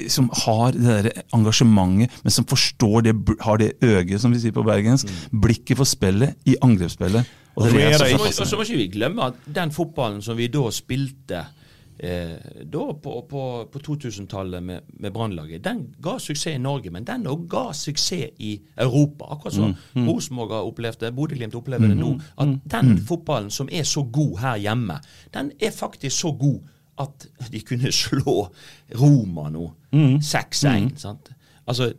som 0.09 0.31
har 0.33 0.71
det 0.73 0.85
der 0.87 1.23
engasjementet, 1.37 2.13
men 2.25 2.33
som 2.33 2.47
forstår 2.49 3.03
det, 3.05 3.13
har 3.45 3.59
det 3.61 3.75
øyet, 3.85 4.15
som 4.23 4.33
vi 4.33 4.39
sier 4.41 4.55
på 4.57 4.65
bergensk, 4.65 5.11
blikket 5.29 5.77
for 5.77 5.85
spillet 5.85 6.33
i 6.49 6.55
angrepsspillet. 6.65 7.29
Og 7.57 7.67
Og 7.67 8.47
så 8.49 8.57
må 8.57 8.65
ikke 8.65 8.81
vi 8.81 8.89
glemme 8.93 9.29
at 9.29 9.37
den 9.45 9.73
fotballen 9.73 10.23
som 10.25 10.37
vi 10.37 10.49
da 10.49 10.65
spilte 10.73 11.43
eh, 11.99 12.37
da 12.65 12.85
på, 13.03 13.15
på, 13.31 13.43
på 13.73 13.83
2000-tallet 13.89 14.63
med, 14.63 14.81
med 15.01 15.13
Brannlaget, 15.13 15.65
den 15.65 15.83
ga 16.03 16.17
suksess 16.19 16.55
i 16.55 16.63
Norge, 16.63 16.91
men 16.95 17.07
den 17.09 17.27
òg 17.31 17.47
ga 17.51 17.65
suksess 17.77 18.37
i 18.39 18.55
Europa. 18.77 19.31
Akkurat 19.37 19.55
som 19.57 19.75
Rosenborg 19.97 20.55
har 20.55 20.69
opplevd 20.71 21.05
det, 21.05 21.15
Bodø-Glimt 21.17 21.57
opplever 21.59 21.89
det 21.93 21.99
nå. 21.99 22.15
At 22.43 22.57
den 22.73 22.97
fotballen 23.09 23.51
som 23.51 23.69
er 23.73 23.87
så 23.89 24.05
god 24.13 24.39
her 24.45 24.57
hjemme, 24.69 25.01
den 25.35 25.53
er 25.61 25.75
faktisk 25.75 26.17
så 26.19 26.33
god 26.37 26.61
at 27.01 27.27
de 27.53 27.61
kunne 27.61 27.93
slå 28.05 28.37
Roma 28.97 29.51
nå 29.53 29.71
6-1. 29.93 30.97
sant? 31.01 31.33
Altså, 31.67 31.93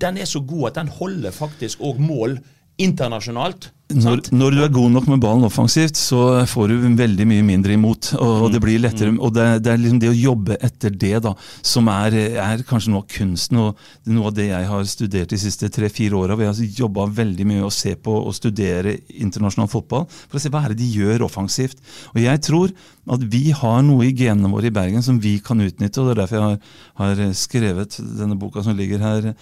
den 0.00 0.16
er 0.18 0.24
så 0.24 0.40
god 0.40 0.70
at 0.70 0.80
den 0.80 0.88
holder 0.88 1.30
faktisk 1.30 1.82
òg 1.84 2.00
mål 2.00 2.38
internasjonalt. 2.80 3.72
Når, 3.92 4.20
når 4.32 4.54
du 4.54 4.60
er 4.64 4.72
god 4.72 4.92
nok 4.94 5.08
med 5.10 5.20
ballen 5.22 5.46
offensivt, 5.46 5.98
så 5.98 6.42
får 6.48 6.72
du 6.72 6.86
veldig 6.98 7.26
mye 7.28 7.44
mindre 7.46 7.74
imot. 7.76 8.12
Og, 8.18 8.46
det 8.52 8.60
blir 8.62 8.80
lettere, 8.82 9.12
og 9.18 9.34
det, 9.36 9.46
det 9.64 9.72
er 9.72 9.80
liksom 9.80 10.00
det 10.02 10.10
å 10.12 10.16
jobbe 10.16 10.58
etter 10.64 10.94
det 10.94 11.22
da, 11.26 11.34
som 11.66 11.90
er, 11.92 12.16
er 12.42 12.64
kanskje 12.68 12.92
noe 12.92 13.02
av 13.04 13.10
kunsten 13.12 13.60
og 13.62 13.82
noe 14.12 14.30
av 14.30 14.36
det 14.36 14.48
jeg 14.50 14.70
har 14.70 14.88
studert 14.88 15.34
de 15.34 15.40
siste 15.40 15.70
tre-fire 15.72 16.18
åra. 16.18 16.38
Jeg 16.40 16.52
har 16.52 16.80
jobba 16.82 17.08
veldig 17.22 17.48
mye 17.48 17.66
å 17.66 17.72
se 17.74 17.94
på 17.96 18.16
og 18.22 18.34
studere 18.36 18.96
internasjonal 19.12 19.70
fotball 19.72 20.08
for 20.08 20.38
å 20.38 20.42
se 20.42 20.52
hva 20.52 20.64
er 20.64 20.74
det 20.74 20.82
de 20.82 20.90
gjør 21.02 21.26
offensivt. 21.28 21.82
Og 22.14 22.22
jeg 22.22 22.42
tror 22.48 22.72
at 23.12 23.26
vi 23.32 23.50
har 23.56 23.82
noe 23.84 24.06
i 24.06 24.14
genene 24.16 24.50
våre 24.52 24.70
i 24.70 24.74
Bergen 24.74 25.02
som 25.04 25.18
vi 25.22 25.36
kan 25.42 25.60
utnytte. 25.62 26.00
og 26.00 26.10
Det 26.10 26.14
er 26.14 26.22
derfor 26.22 26.38
jeg 26.38 26.48
har, 26.48 26.58
har 27.02 27.36
skrevet 27.36 27.98
denne 28.18 28.38
boka 28.38 28.62
som 28.62 28.78
ligger 28.78 29.02
her 29.02 29.32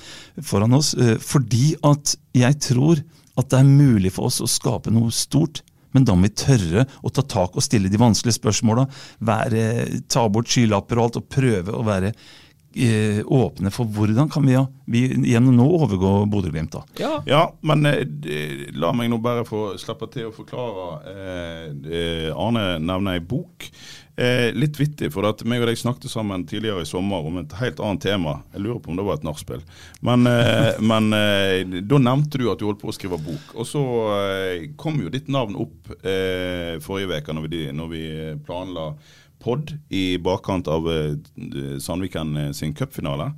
foran 0.40 0.76
oss. 0.78 0.94
eh, 0.94 1.18
Fordi 1.20 1.74
at 1.84 2.16
jeg 2.36 2.60
tror 2.64 3.02
at 3.42 3.50
det 3.53 3.61
er 3.62 3.68
mulig 3.68 4.12
for 4.14 4.31
oss 4.31 4.40
å 4.44 4.48
skape 4.50 4.92
noe 4.94 5.12
stort. 5.14 5.62
Men 5.90 6.05
da 6.07 6.14
må 6.14 6.29
vi 6.29 6.37
tørre 6.44 6.85
å 7.03 7.11
ta 7.11 7.24
tak 7.26 7.57
og 7.59 7.64
stille 7.66 7.90
de 7.90 7.98
vanskelige 7.98 8.38
spørsmåla. 8.38 8.87
Ta 10.07 10.29
bort 10.31 10.53
skylapper 10.53 11.00
og 11.00 11.09
alt, 11.09 11.18
og 11.18 11.26
prøve 11.35 11.74
å 11.74 11.83
være 11.87 12.12
eh, 12.79 13.20
åpne 13.26 13.72
for 13.74 13.90
hvordan 13.90 14.31
kan 14.31 14.46
vi, 14.46 14.55
ja, 14.55 14.64
vi 14.90 15.03
gjennom 15.33 15.57
nå 15.59 15.66
overgå 15.81 16.12
Bodø-Glimt. 16.31 16.76
Ja, 17.00 17.16
Ja, 17.26 17.42
men 17.66 17.87
eh, 17.90 18.68
la 18.79 18.92
meg 18.96 19.11
nå 19.11 19.18
bare 19.22 19.46
få 19.48 19.72
slippe 19.83 20.07
til 20.14 20.29
å 20.31 20.35
forklare. 20.37 20.87
Eh, 21.11 21.66
eh, 21.90 22.29
Arne 22.31 22.79
nevner 22.79 23.18
ei 23.18 23.24
bok. 23.24 23.66
Eh, 24.16 24.51
litt 24.53 24.77
vittig, 24.77 25.09
for 25.14 25.25
at 25.25 25.40
meg 25.49 25.62
og 25.62 25.68
deg 25.70 25.79
snakket 25.81 26.11
sammen 26.12 26.42
tidligere 26.44 26.83
i 26.83 26.88
sommer 26.88 27.25
om 27.25 27.38
et 27.40 27.53
helt 27.61 27.79
annet 27.81 28.03
tema. 28.05 28.35
Jeg 28.53 28.61
lurer 28.66 28.81
på 28.85 28.90
om 28.92 28.99
det 28.99 29.05
var 29.07 29.16
et 29.16 29.25
nachspiel. 29.25 29.62
Men, 30.05 30.27
eh, 30.29 30.77
men 30.90 31.09
eh, 31.16 31.62
da 31.88 32.01
nevnte 32.03 32.37
du 32.42 32.51
at 32.53 32.61
du 32.61 32.66
holdt 32.68 32.83
på 32.83 32.90
å 32.92 32.96
skrive 32.96 33.16
bok. 33.23 33.55
Og 33.57 33.64
så 33.70 33.81
eh, 34.18 34.66
kom 34.77 35.01
jo 35.01 35.09
ditt 35.14 35.31
navn 35.33 35.57
opp 35.62 35.88
eh, 36.05 36.77
forrige 36.85 37.23
uke 37.23 37.37
når, 37.38 37.49
vi- 37.49 37.73
når 37.73 37.90
vi 37.94 38.03
planla 38.44 38.90
pod 39.40 39.73
i 39.88 40.18
bakkant 40.20 40.68
av 40.68 40.90
eh, 40.92 41.14
Sandviken 41.81 42.51
sin 42.53 42.75
cupfinale. 42.77 43.31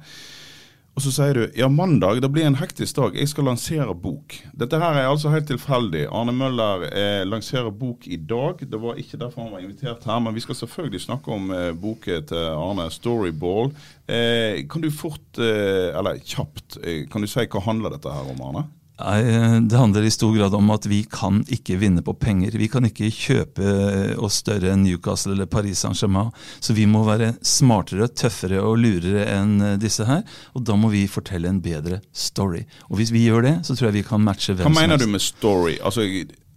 Og 0.93 1.01
så 1.01 1.11
sier 1.15 1.39
du 1.39 1.55
ja, 1.57 1.71
mandag 1.73 2.19
det 2.21 2.29
blir 2.35 2.45
en 2.45 2.59
hektisk 2.61 2.99
dag, 2.99 3.15
jeg 3.17 3.31
skal 3.31 3.47
lansere 3.49 3.95
bok. 3.97 4.35
Dette 4.53 4.77
her 4.81 4.99
er 5.01 5.09
altså 5.09 5.33
helt 5.33 5.49
tilfeldig. 5.49 6.03
Arne 6.13 6.35
Møller 6.37 6.85
eh, 6.91 7.23
lanserer 7.25 7.73
bok 7.73 8.05
i 8.05 8.19
dag. 8.21 8.61
Det 8.61 8.81
var 8.81 9.01
ikke 9.01 9.21
derfor 9.23 9.47
han 9.47 9.55
var 9.55 9.65
invitert 9.65 10.05
her, 10.05 10.21
men 10.21 10.37
vi 10.37 10.45
skal 10.45 10.59
selvfølgelig 10.59 11.01
snakke 11.07 11.33
om 11.33 11.49
eh, 11.57 11.71
boken 11.73 12.29
til 12.29 12.45
Arne, 12.53 12.91
'Storyball'. 12.93 13.73
Eh, 14.05 14.61
kan 14.69 14.85
du 14.85 14.91
fort, 14.93 15.41
eh, 15.41 15.97
eller 15.97 16.21
kjapt, 16.21 16.77
eh, 16.85 17.07
kan 17.09 17.25
du 17.25 17.31
si 17.31 17.49
hva 17.49 17.65
handler 17.65 17.97
dette 17.97 18.13
her 18.13 18.29
om, 18.35 18.45
Arne? 18.51 18.69
Eh, 19.01 19.61
Det 19.61 19.77
handler 19.77 20.03
i 20.03 20.11
stor 20.11 20.35
grad 20.37 20.55
om 20.55 20.71
at 20.71 20.87
vi 20.87 21.03
kan 21.11 21.41
ikke 21.49 21.79
vinne 21.81 22.03
på 22.05 22.13
penger. 22.15 22.53
Vi 22.59 22.69
kan 22.69 22.85
ikke 22.87 23.09
kjøpe 23.11 23.65
eh, 23.65 24.21
oss 24.23 24.43
større 24.43 24.73
enn 24.75 24.85
Newcastle 24.85 25.33
eller 25.33 25.49
Paris 25.51 25.81
Saint-Germain. 25.83 26.31
Så 26.61 26.77
vi 26.77 26.87
må 26.87 27.05
være 27.07 27.33
smartere, 27.43 28.09
tøffere 28.09 28.61
og 28.63 28.79
lurere 28.83 29.25
enn 29.33 29.57
eh, 29.61 29.79
disse 29.81 30.07
her. 30.09 30.23
Og 30.55 30.67
da 30.69 30.77
må 30.77 30.93
vi 30.93 31.07
fortelle 31.11 31.49
en 31.49 31.63
bedre 31.65 32.03
story. 32.13 32.67
Og 32.91 33.01
hvis 33.01 33.15
vi 33.15 33.27
gjør 33.27 33.49
det, 33.49 33.57
så 33.67 33.77
tror 33.77 33.91
jeg 33.91 34.03
vi 34.03 34.07
kan 34.13 34.23
matche 34.23 34.55
hvem 34.55 34.69
Hva 34.69 34.77
mener 34.83 35.01
du 35.01 35.09
med 35.09 35.25
story? 35.25 35.79
Altså, 35.83 36.07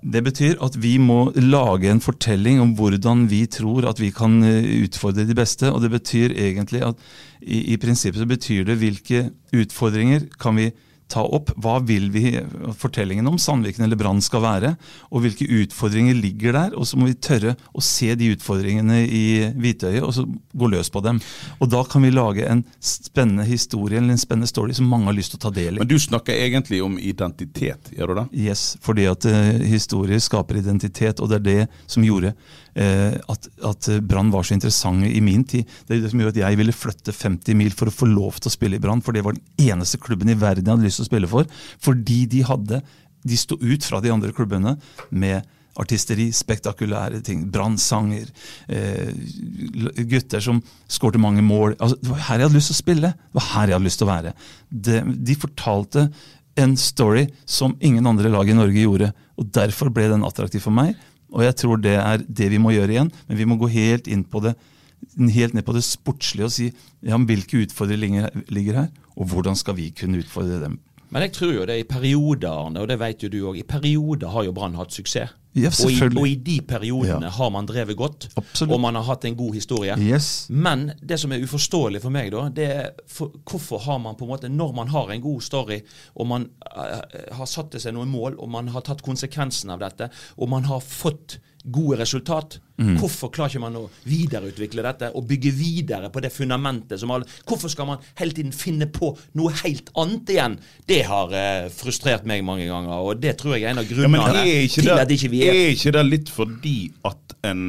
Det 0.06 0.21
betyr 0.21 0.60
at 0.62 0.76
vi 0.78 0.98
må 1.02 1.32
lage 1.34 1.89
en 1.89 2.04
fortelling 2.04 2.60
om 2.62 2.76
hvordan 2.78 3.26
vi 3.32 3.45
tror 3.48 3.88
at 3.89 3.98
vi 3.98 4.12
kan 4.12 4.43
utfordre 4.43 5.26
de 5.26 5.34
beste. 5.34 5.71
Og 5.71 5.82
det 5.82 5.89
betyr 5.95 6.36
egentlig 6.36 6.84
at 6.84 7.00
i, 7.41 7.74
i 7.74 7.78
prinsippet 7.78 8.21
så 8.21 8.28
betyr 8.28 8.65
det 8.67 8.78
hvilke 8.78 9.30
utfordringer 9.56 10.28
kan 10.38 10.60
vi 10.60 10.69
ta 11.15 11.23
opp. 11.23 11.51
Hva 11.62 11.80
vil 11.86 12.10
vi 12.13 12.36
fortellingen 12.78 13.28
om 13.30 13.39
Sandviken 13.41 13.86
eller 13.86 13.99
Brann 13.99 14.21
skal 14.23 14.43
være? 14.43 14.73
Og 15.12 15.23
hvilke 15.23 15.47
utfordringer 15.62 16.17
ligger 16.17 16.56
der? 16.58 16.75
Og 16.75 16.88
så 16.89 16.99
må 16.99 17.10
vi 17.10 17.17
tørre 17.17 17.56
å 17.73 17.84
se 17.84 18.12
de 18.19 18.34
utfordringene 18.36 19.01
i 19.06 19.25
hvitøyet 19.56 20.04
og 20.04 20.13
så 20.15 20.25
gå 20.28 20.71
løs 20.71 20.91
på 20.91 21.04
dem. 21.06 21.21
Og 21.60 21.71
da 21.71 21.84
kan 21.88 22.04
vi 22.06 22.13
lage 22.13 22.47
en 22.49 22.65
spennende 22.84 23.47
historie 23.47 24.01
eller 24.01 24.15
en 24.15 24.21
spennende 24.21 24.51
story 24.51 24.75
som 24.75 24.89
mange 24.91 25.10
har 25.10 25.17
lyst 25.17 25.36
til 25.36 25.41
å 25.41 25.45
ta 25.47 25.54
del 25.56 25.78
i. 25.78 25.84
men 25.84 25.89
du 25.89 25.97
snakker 26.01 26.36
egentlig 26.36 26.82
om 26.84 26.99
identitet, 26.99 27.91
gjør 27.95 28.12
du 28.12 28.19
det? 28.21 28.28
Yes, 28.45 28.67
fordi 28.84 29.08
at 29.10 29.25
uh, 29.30 29.65
historie 29.65 30.19
skaper 30.21 30.60
identitet, 30.60 31.21
og 31.21 31.32
det 31.32 31.41
er 31.41 31.45
det 31.45 31.89
som 31.91 32.06
gjorde 32.06 32.36
at, 32.75 33.45
at 33.63 33.88
Brann 34.03 34.33
var 34.33 34.43
så 34.43 34.51
interessant 34.57 35.05
i 35.07 35.21
min 35.23 35.45
tid. 35.47 35.63
Det 35.88 35.95
er 35.95 36.01
det 36.03 36.09
som 36.11 36.19
gjorde 36.19 36.35
at 36.35 36.41
jeg 36.41 36.59
ville 36.59 36.75
flytte 36.75 37.13
50 37.15 37.55
mil 37.55 37.71
for 37.71 37.88
å 37.88 37.93
få 37.95 38.09
lov 38.09 38.41
til 38.41 38.51
å 38.51 38.55
spille 38.55 38.75
i 38.75 38.83
Brann, 38.83 38.99
for 39.05 39.15
det 39.15 39.23
var 39.23 39.38
den 39.38 39.71
eneste 39.71 40.01
klubben 40.03 40.27
i 40.27 40.35
verden 40.35 40.65
jeg 40.65 40.73
hadde 40.73 40.88
lyst 40.89 40.99
til 40.99 41.07
å 41.07 41.11
spille 41.11 41.29
for. 41.31 41.47
Fordi 41.79 42.25
de 42.31 42.43
hadde 42.51 42.83
De 43.25 43.38
sto 43.41 43.55
ut 43.57 43.81
fra 43.81 43.97
de 44.03 44.11
andre 44.13 44.29
klubbene 44.35 44.75
med 45.09 45.47
artisteri, 45.81 46.29
spektakulære 46.31 47.21
ting, 47.25 47.45
brannsanger, 47.51 48.29
eh, 48.69 49.11
gutter 50.07 50.39
som 50.39 50.61
skårte 50.88 51.19
mange 51.19 51.43
mål. 51.43 51.75
Altså, 51.79 51.97
det 52.01 52.11
var 52.11 52.23
her 52.29 52.39
jeg 52.39 52.47
hadde 52.47 52.59
lyst 52.59 52.71
til 52.71 52.77
å 52.77 52.83
spille. 52.83 53.11
Det 53.11 53.39
var 53.39 53.49
her 53.51 53.67
jeg 53.67 53.75
hadde 53.75 53.89
lyst 53.89 53.99
til 53.99 54.07
å 54.07 54.13
være. 54.13 54.33
Det, 54.69 55.01
de 55.25 55.35
fortalte 55.35 56.05
en 56.55 56.77
story 56.79 57.27
som 57.45 57.75
ingen 57.81 58.07
andre 58.07 58.31
lag 58.31 58.47
i 58.47 58.55
Norge 58.55 58.79
gjorde. 58.79 59.11
og 59.38 59.51
Derfor 59.51 59.91
ble 59.91 60.07
den 60.07 60.23
attraktiv 60.23 60.63
for 60.63 60.71
meg. 60.71 60.95
Og 61.36 61.43
jeg 61.43 61.58
tror 61.60 61.82
det 61.84 61.98
er 62.00 62.24
det 62.24 62.48
vi 62.54 62.62
må 62.62 62.71
gjøre 62.71 62.95
igjen. 62.95 63.12
Men 63.28 63.39
vi 63.39 63.48
må 63.50 63.60
gå 63.60 63.69
helt 63.71 64.08
inn 64.08 64.24
på 64.24 64.41
det 64.45 64.56
helt 65.15 65.54
ned 65.54 65.65
på 65.67 65.76
det 65.76 65.84
sportslige 65.86 66.48
og 66.48 66.54
si 66.54 66.69
ja, 67.06 67.17
hvilke 67.17 67.62
utfordringer 67.65 68.32
ligger 68.50 68.80
her, 68.82 68.88
og 69.15 69.30
hvordan 69.32 69.56
skal 69.56 69.78
vi 69.78 69.91
kunne 69.95 70.24
utfordre 70.24 70.62
dem. 70.63 70.80
Men 71.15 71.23
jeg 71.23 71.32
tror 71.38 71.54
jo 71.56 71.63
det 71.63 71.78
er 71.78 71.80
i 71.86 71.88
perioder, 71.88 72.51
Arne, 72.51 72.82
og 72.84 72.89
det 72.91 72.97
vet 72.99 73.23
jo 73.23 73.30
du 73.32 73.38
òg, 73.47 73.56
i 73.62 73.63
perioder 73.63 74.34
har 74.34 74.43
jo 74.49 74.51
Brann 74.56 74.75
hatt 74.75 74.91
suksess. 74.91 75.32
Ja, 75.56 75.69
og, 75.71 75.88
i, 75.88 76.01
og 76.04 76.25
i 76.28 76.34
de 76.43 76.58
periodene 76.67 77.30
Ja. 77.30 77.32
har 77.38 77.49
man 77.56 77.63
drevet 77.69 77.95
godt, 77.95 78.25
Absolutt. 78.36 78.73
og 78.75 78.82
man 78.84 78.97
har 78.99 79.06
hatt 79.08 79.23
en 79.23 79.38
god 79.39 79.54
historie. 79.56 79.96
Yes. 79.96 80.48
Men 80.52 80.89
det 81.00 81.15
som 81.21 81.31
er 81.31 81.39
uforståelig 81.48 82.02
for 82.04 82.12
meg, 82.12 82.33
da, 82.35 82.50
det 82.52 82.65
er 82.67 82.89
for, 83.08 83.31
hvorfor 83.48 83.79
har 83.85 84.02
man 84.04 84.17
på 84.19 84.27
en 84.27 84.33
måte 84.33 84.50
Når 84.52 84.75
man 84.75 84.92
har 84.92 85.13
en 85.15 85.21
god 85.23 85.42
story, 85.42 85.79
og 86.15 86.27
man 86.27 86.50
uh, 86.75 87.00
har 87.31 87.48
satt 87.48 87.71
til 87.71 87.79
seg 87.79 87.96
noen 87.96 88.12
mål, 88.12 88.35
og 88.35 88.52
man 88.52 88.67
har 88.75 88.83
tatt 88.83 89.02
konsekvensen 89.02 89.71
av 89.71 89.79
dette, 89.79 90.10
og 90.35 90.50
man 90.52 90.67
har 90.67 90.83
fått 90.83 91.37
gode 91.71 91.99
resultat, 92.01 92.59
Mm. 92.75 92.97
hvorfor 92.99 93.29
klarer 93.31 93.53
ikke 93.53 93.61
man 93.63 93.77
å 93.79 93.85
videreutvikle 94.03 94.83
dette 94.83 95.07
og 95.15 95.23
bygge 95.29 95.53
videre 95.55 96.09
på 96.11 96.19
det 96.19 96.27
fundamentet 96.35 96.99
som 96.99 97.13
alle 97.15 97.23
Hvorfor 97.47 97.71
skal 97.71 97.87
man 97.87 98.01
hele 98.19 98.35
tiden 98.35 98.51
finne 98.51 98.89
på 98.91 99.13
noe 99.39 99.53
helt 99.61 99.87
annet 99.95 100.33
igjen? 100.33 100.57
Det 100.83 100.97
har 101.07 101.31
eh, 101.31 101.69
frustrert 101.71 102.27
meg 102.27 102.43
mange 102.43 102.67
ganger, 102.67 102.99
og 102.99 103.21
det 103.23 103.37
tror 103.39 103.55
jeg 103.55 103.63
er 103.63 103.71
en 103.71 103.79
av 103.79 103.87
grunnene 103.87 104.43
ja, 104.43 104.67
til 104.67 104.89
det, 104.89 104.97
at 105.05 105.13
ikke 105.15 105.31
vi 105.31 105.45
er 105.47 105.55
er 105.55 105.71
ikke 105.71 105.95
det 105.95 106.03
litt 106.09 106.33
fordi 106.35 106.75
at 107.07 107.37
en 107.47 107.63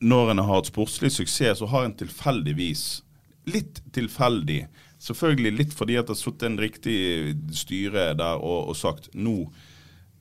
når 0.00 0.30
en 0.30 0.38
har 0.38 0.54
hatt 0.54 0.72
sportslig 0.72 1.12
suksess, 1.12 1.58
så 1.60 1.68
har 1.68 1.84
en 1.84 1.96
tilfeldigvis 2.00 3.02
Litt 3.48 3.78
tilfeldig. 3.96 4.66
Selvfølgelig 5.00 5.52
litt 5.56 5.72
fordi 5.72 5.94
at 5.96 6.08
det 6.08 6.16
har 6.16 6.20
sittet 6.20 6.48
en 6.48 6.58
riktig 6.60 6.98
styre 7.56 8.10
der 8.18 8.40
og, 8.40 8.68
og 8.68 8.76
sagt 8.76 9.08
nå 9.16 9.46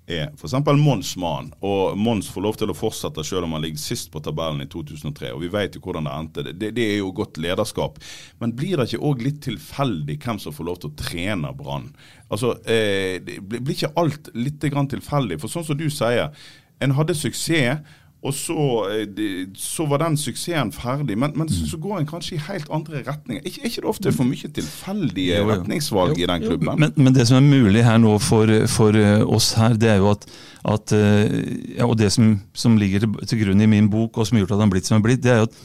er 0.07 0.29
f.eks. 0.31 0.55
Mons 0.79 1.11
mann, 1.19 1.49
og 1.59 1.97
Mons 1.99 2.29
får 2.31 2.43
lov 2.45 2.57
til 2.59 2.71
å 2.71 2.75
fortsette 2.77 3.25
selv 3.27 3.47
om 3.47 3.57
han 3.57 3.65
ligger 3.65 3.81
sist 3.81 4.09
på 4.13 4.21
tabellen 4.23 4.63
i 4.63 4.69
2003. 4.71 5.33
og 5.35 5.43
Vi 5.43 5.51
vet 5.51 5.75
jo 5.75 5.83
hvordan 5.83 6.07
det 6.07 6.15
endte. 6.15 6.45
Det, 6.47 6.71
det 6.77 6.85
er 6.93 7.01
jo 7.01 7.11
godt 7.15 7.39
lederskap. 7.43 7.99
Men 8.39 8.55
blir 8.55 8.79
det 8.79 8.87
ikke 8.87 9.03
òg 9.11 9.25
litt 9.25 9.41
tilfeldig 9.45 10.17
hvem 10.23 10.39
som 10.41 10.55
får 10.55 10.69
lov 10.69 10.79
til 10.81 10.93
å 10.93 10.97
trene 11.03 11.53
Brann? 11.59 11.91
Altså, 12.31 12.55
eh, 12.71 13.19
blir 13.19 13.75
ikke 13.75 13.93
alt 13.99 14.31
litt 14.37 14.63
tilfeldig? 14.63 15.41
For 15.43 15.51
sånn 15.51 15.67
som 15.67 15.79
du 15.79 15.89
sier, 15.91 16.31
en 16.79 16.95
hadde 16.95 17.17
suksess. 17.17 17.83
Og 18.25 18.33
så, 18.33 18.57
eh, 18.89 19.45
så 19.53 19.85
var 19.85 20.01
den 20.01 20.15
suksessen 20.17 20.71
ferdig, 20.73 21.17
men, 21.21 21.35
men 21.37 21.49
så, 21.53 21.67
så 21.69 21.77
går 21.77 21.99
en 21.99 22.07
kanskje 22.09 22.35
i 22.35 22.41
helt 22.47 22.69
andre 22.73 23.03
retninger. 23.05 23.43
Er 23.43 23.51
ikke, 23.51 23.69
ikke 23.69 23.83
det 23.83 23.91
ofte 23.91 24.13
for 24.15 24.25
mye 24.25 24.49
tilfeldige 24.57 25.37
Jo, 25.37 25.43
jo. 25.43 25.51
retningsvalg 25.51 26.17
i 26.17 26.25
den 26.31 26.47
klubben? 26.47 26.71
Men, 26.81 26.95
men 26.97 27.13
det 27.13 27.27
som 27.29 27.37
er 27.37 27.45
mulig 27.45 27.85
her 27.85 28.01
nå 28.01 28.15
for, 28.23 28.49
for 28.73 28.97
eh, 28.97 29.21
oss 29.21 29.51
her, 29.59 29.77
det 29.77 29.91
er 29.93 30.01
jo 30.01 30.09
at, 30.15 30.25
at 30.65 30.95
eh, 30.97 31.37
ja, 31.77 31.85
Og 31.85 31.93
det 31.99 32.09
som, 32.15 32.33
som 32.57 32.79
ligger 32.81 33.05
til, 33.05 33.13
til 33.29 33.43
grunn 33.45 33.61
i 33.61 33.69
min 33.69 33.91
bok, 33.93 34.17
og 34.17 34.27
som 34.27 34.39
har 34.39 34.47
gjort 34.47 34.57
at 34.57 34.63
han 34.63 34.67
har 34.67 34.73
blitt 34.75 34.89
som 34.89 34.97
han 34.97 35.03
har 35.03 35.09
blitt, 35.11 35.23
det 35.23 35.35
er 35.35 35.43
jo 35.43 35.51
at 35.51 35.61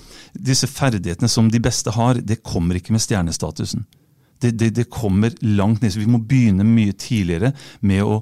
disse 0.53 0.69
ferdighetene 0.69 1.29
som 1.29 1.49
de 1.53 1.61
beste 1.61 1.93
har, 1.93 2.21
det 2.21 2.43
kommer 2.45 2.77
ikke 2.77 2.95
med 2.95 3.03
stjernestatusen. 3.05 3.85
Det, 4.43 4.53
det, 4.59 4.71
det 4.77 4.91
kommer 4.91 5.33
langt 5.41 5.83
ned. 5.83 5.93
Så 5.95 6.01
vi 6.01 6.09
må 6.11 6.19
begynne 6.19 6.65
mye 6.67 6.95
tidligere 6.99 7.53
med 7.81 8.05
å 8.05 8.21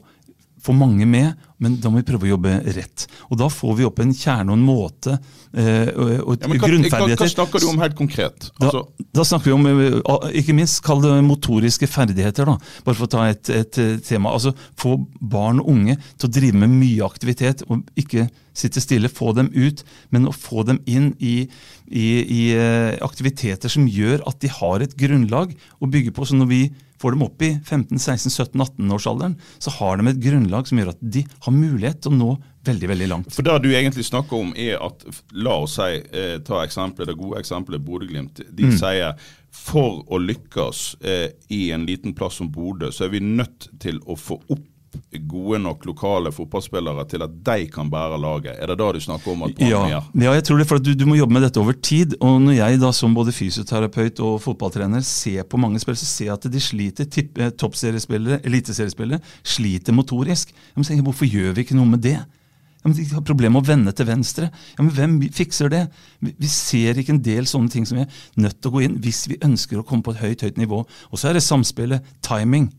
få 0.61 0.75
mange 0.77 1.07
med, 1.09 1.33
men 1.61 1.77
da 1.81 1.91
må 1.93 2.01
vi 2.01 2.07
prøve 2.09 2.25
å 2.27 2.31
jobbe 2.35 2.53
rett. 2.77 3.05
Og 3.29 3.39
da 3.41 3.49
får 3.53 3.75
vi 3.79 3.85
opp 3.89 3.99
en 4.01 4.13
kjerne 4.17 4.53
og 4.53 4.57
en 4.59 4.65
måte 4.65 5.15
eh, 5.17 5.89
og, 5.93 6.11
og 6.25 6.35
Ja, 6.41 6.49
hva, 6.49 6.59
grunnferdigheter. 6.67 7.21
hva 7.25 7.29
snakker 7.35 7.61
du 7.65 7.67
om 7.71 7.81
helt 7.83 7.97
konkret? 7.99 8.49
Da, 8.61 8.69
Altså, 8.71 8.83
da 9.17 9.25
snakker 9.29 9.51
vi 9.51 9.57
om, 9.57 9.67
eh, 9.69 10.29
ikke 10.41 10.57
minst, 10.57 10.81
kall 10.87 11.03
det 11.05 11.13
motoriske 11.27 11.89
ferdigheter. 11.91 12.49
da, 12.49 12.57
Bare 12.87 12.97
for 12.99 13.09
å 13.09 13.13
ta 13.13 13.27
et, 13.33 13.51
et 13.53 13.81
eh, 13.81 13.97
tema. 14.05 14.33
Altså 14.37 14.55
Få 14.81 14.97
barn 15.21 15.61
og 15.61 15.69
unge 15.75 15.99
til 16.17 16.29
å 16.29 16.33
drive 16.33 16.61
med 16.65 16.73
mye 16.77 17.05
aktivitet, 17.09 17.65
og 17.69 17.85
ikke 18.01 18.29
sitte 18.57 18.81
stille. 18.83 19.09
Få 19.13 19.33
dem 19.37 19.51
ut, 19.55 19.85
men 20.13 20.29
å 20.29 20.33
få 20.37 20.65
dem 20.69 20.81
inn 20.89 21.13
i, 21.21 21.43
i, 21.89 22.07
i 22.25 22.43
eh, 22.57 22.97
aktiviteter 23.05 23.69
som 23.73 23.89
gjør 23.89 24.25
at 24.29 24.41
de 24.45 24.49
har 24.61 24.81
et 24.85 24.97
grunnlag 24.97 25.53
å 25.81 25.89
bygge 25.91 26.13
på. 26.17 26.25
Så 26.29 26.37
når 26.41 26.49
vi 26.53 26.63
får 27.01 27.15
dem 27.17 27.23
opp 27.25 27.43
i 27.43 27.55
15-16-17-18-årsalderen, 27.65 29.37
så 29.59 29.71
har 29.79 29.97
de 30.01 30.11
et 30.11 30.21
grunnlag 30.23 30.69
som 30.69 30.81
gjør 30.81 30.93
at 30.95 31.01
de 31.01 31.25
har 31.47 31.55
mulighet 31.57 32.03
til 32.05 32.13
å 32.13 32.19
nå 32.19 32.31
veldig, 32.69 32.89
veldig 32.93 33.09
langt. 33.09 33.33
For 33.33 33.47
det 33.47 33.55
du 33.65 33.71
egentlig 33.73 34.05
snakker 34.05 34.37
om 34.37 34.51
er 34.57 34.77
at, 34.85 35.05
la 35.33 35.55
oss 35.65 35.79
si, 35.81 36.03
eh, 36.13 36.39
ta 36.45 36.61
eksempelet, 36.65 37.09
det 37.09 37.17
gode 37.21 37.41
eksempelet 37.41 37.85
Bodø-Glimt. 37.87 38.43
De 38.53 38.69
Mm. 38.69 38.77
sier 38.79 39.15
for 39.51 40.05
å 40.13 40.19
lykkes 40.21 40.97
eh, 41.03 41.31
i 41.51 41.71
en 41.73 41.87
liten 41.87 42.13
plass 42.15 42.35
som 42.37 42.51
Bodø, 42.53 42.91
så 42.93 43.05
er 43.07 43.09
vi 43.17 43.21
nødt 43.21 43.69
til 43.81 43.99
å 44.07 44.15
få 44.17 44.41
opp 44.51 44.67
gode 45.31 45.59
nok 45.63 45.85
lokale 45.89 46.33
fotballspillere 46.35 47.05
til 47.11 47.23
at 47.25 47.35
de 47.47 47.67
kan 47.73 47.91
bære 47.91 48.19
laget. 48.21 48.57
Er 48.59 48.71
det 48.71 48.79
da 48.81 48.91
du 48.93 49.01
snakker 49.03 49.33
om 49.33 49.45
at 49.47 49.63
Ja, 49.63 49.83
ja, 49.89 50.01
jeg 50.35 50.45
tror 50.47 50.59
det, 50.59 50.67
for 50.71 50.79
du, 50.83 50.93
du 50.95 51.07
må 51.07 51.19
jobbe 51.19 51.37
med 51.37 51.47
dette 51.47 51.61
over 51.63 51.73
tid. 51.73 52.17
Og 52.21 52.41
når 52.43 52.59
jeg 52.59 52.81
da 52.83 52.91
som 52.97 53.15
både 53.15 53.35
fysioterapeut 53.35 54.21
og 54.27 54.41
fotballtrener 54.43 55.05
ser 55.07 55.47
på 55.47 55.61
mange 55.61 55.81
spillere, 55.83 56.03
så 56.03 56.11
ser 56.11 56.31
jeg 56.31 56.39
at 56.39 56.51
de 56.53 56.61
sliter. 56.61 57.09
Eh, 57.37 57.55
Toppseriespillere, 57.61 58.41
eliteseriespillere 58.47 59.23
sliter 59.43 59.97
motorisk. 59.97 60.55
Jeg 60.55 60.77
må 60.77 60.87
tenke, 60.87 61.07
Hvorfor 61.11 61.27
gjør 61.27 61.55
vi 61.57 61.67
ikke 61.67 61.79
noe 61.79 61.89
med 61.91 62.03
det? 62.05 62.19
Ja, 62.81 62.89
men 62.89 62.97
De 62.97 63.05
har 63.13 63.25
problemer 63.27 63.59
med 63.61 63.67
å 63.67 63.71
vende 63.71 63.93
til 63.93 64.09
venstre. 64.09 64.51
Ja, 64.77 64.83
men 64.83 64.93
Hvem 64.97 65.17
fikser 65.37 65.69
det? 65.73 65.85
Vi, 66.21 66.33
vi 66.39 66.49
ser 66.49 66.99
ikke 66.99 67.13
en 67.17 67.25
del 67.25 67.49
sånne 67.49 67.73
ting 67.73 67.87
som 67.89 68.01
vi 68.01 68.07
er 68.07 68.13
nødt 68.41 68.61
til 68.61 68.71
å 68.71 68.77
gå 68.79 68.85
inn 68.87 69.01
hvis 69.05 69.27
vi 69.29 69.41
ønsker 69.45 69.81
å 69.81 69.87
komme 69.87 70.07
på 70.07 70.15
et 70.17 70.23
høyt 70.25 70.47
høyt 70.47 70.61
nivå. 70.61 70.85
Og 71.11 71.21
så 71.21 71.31
er 71.31 71.37
det 71.37 71.45
samspillet, 71.45 72.07
timing. 72.25 72.71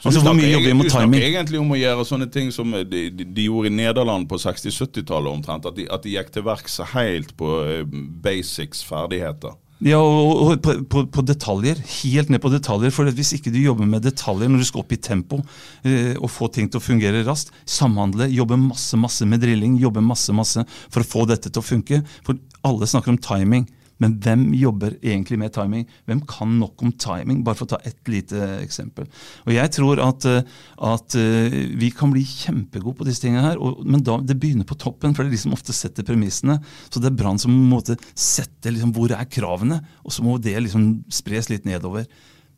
Så 0.00 0.08
Altså 0.08 0.20
Hvor 0.24 0.36
mye 0.36 0.48
jobber 0.48 0.70
vi 0.70 0.76
med 0.78 0.90
timing? 0.90 1.22
egentlig 1.22 1.58
om 1.60 1.72
å 1.74 1.76
gjøre 1.76 2.04
sånne 2.08 2.26
ting 2.32 2.50
som 2.54 2.70
de, 2.72 3.10
de, 3.12 3.24
de 3.24 3.48
gjorde 3.50 3.68
i 3.68 3.74
Nederland 3.74 4.28
på 4.30 4.38
60-70-tallet 4.40 5.28
omtrent. 5.32 5.66
At 5.68 5.76
de, 5.76 5.84
at 5.92 6.06
de 6.06 6.14
gikk 6.14 6.30
til 6.32 6.46
verks 6.46 6.78
helt 6.94 7.34
på 7.36 7.50
eh, 7.66 7.82
basics 8.24 8.80
ferdigheter. 8.88 9.58
Ja, 9.80 9.96
og, 9.96 10.30
og 10.44 10.62
på, 10.64 10.74
på, 10.92 11.02
på 11.08 11.22
detaljer. 11.24 11.78
Helt 12.02 12.28
ned 12.32 12.40
på 12.44 12.50
detaljer. 12.52 12.92
For 12.92 13.08
hvis 13.16 13.32
ikke 13.36 13.52
du 13.52 13.60
jobber 13.62 13.88
med 13.88 14.04
detaljer 14.04 14.48
når 14.52 14.60
du 14.60 14.68
skal 14.68 14.82
opp 14.82 14.92
i 14.92 15.00
tempo 15.00 15.40
eh, 15.84 16.16
og 16.16 16.28
få 16.32 16.48
ting 16.52 16.68
til 16.68 16.80
å 16.80 16.84
fungere 16.84 17.22
raskt, 17.28 17.52
samhandle, 17.64 18.28
jobbe 18.32 18.58
masse 18.60 18.96
masse 19.00 19.28
med 19.28 19.40
drilling, 19.44 19.78
jobbe 19.80 20.00
masse 20.04 20.32
masse 20.36 20.64
for 20.88 21.00
å 21.04 21.08
få 21.08 21.26
dette 21.28 21.52
til 21.52 21.60
å 21.60 21.64
funke. 21.64 22.02
For 22.24 22.40
alle 22.68 22.88
snakker 22.88 23.14
om 23.14 23.20
timing. 23.24 23.68
Men 24.00 24.16
hvem 24.24 24.46
jobber 24.56 24.96
egentlig 24.98 25.38
med 25.40 25.52
timing? 25.54 25.84
Hvem 26.08 26.22
kan 26.28 26.56
nok 26.60 26.82
om 26.84 26.92
timing? 26.92 27.42
Bare 27.44 27.58
for 27.58 27.68
å 27.68 27.74
ta 27.74 27.80
ett 27.86 28.10
lite 28.10 28.38
eksempel. 28.60 29.06
Og 29.46 29.52
Jeg 29.54 29.72
tror 29.76 30.00
at, 30.04 30.26
eh, 30.28 30.42
at 30.90 31.16
eh, 31.20 31.58
vi 31.76 31.92
kan 31.94 32.12
bli 32.14 32.24
kjempegode 32.24 32.96
på 32.96 33.08
disse 33.08 33.24
tingene 33.24 33.44
her, 33.44 33.60
og, 33.60 33.84
men 33.84 34.04
da, 34.06 34.18
det 34.24 34.38
begynner 34.40 34.68
på 34.68 34.78
toppen, 34.80 35.14
for 35.14 35.24
det 35.24 35.32
er 35.32 35.36
de 35.36 35.44
som 35.44 35.56
ofte 35.56 35.76
setter 35.76 36.06
premissene. 36.06 36.58
Så 36.88 37.02
det 37.02 37.12
er 37.12 37.20
Brann 37.20 37.40
som 37.40 37.52
må 37.52 37.82
sette 37.84 38.72
liksom, 38.72 38.94
hvor 38.96 39.12
er 39.12 39.28
kravene, 39.30 39.82
og 40.04 40.14
så 40.14 40.24
må 40.24 40.38
det 40.40 40.56
liksom 40.64 40.92
spres 41.12 41.52
litt 41.52 41.68
nedover. 41.68 42.08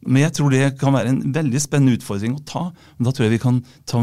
Men 0.06 0.24
jeg 0.24 0.34
tror 0.36 0.50
det 0.50 0.62
kan 0.80 0.94
være 0.96 1.12
en 1.12 1.20
veldig 1.34 1.60
spennende 1.62 1.94
utfordring 1.98 2.34
å 2.36 2.42
ta. 2.48 2.62
Men 2.96 3.06
da 3.06 3.12
tror 3.14 3.26
jeg 3.26 3.34
vi 3.36 3.42
kan 3.42 3.60
ta 3.88 4.02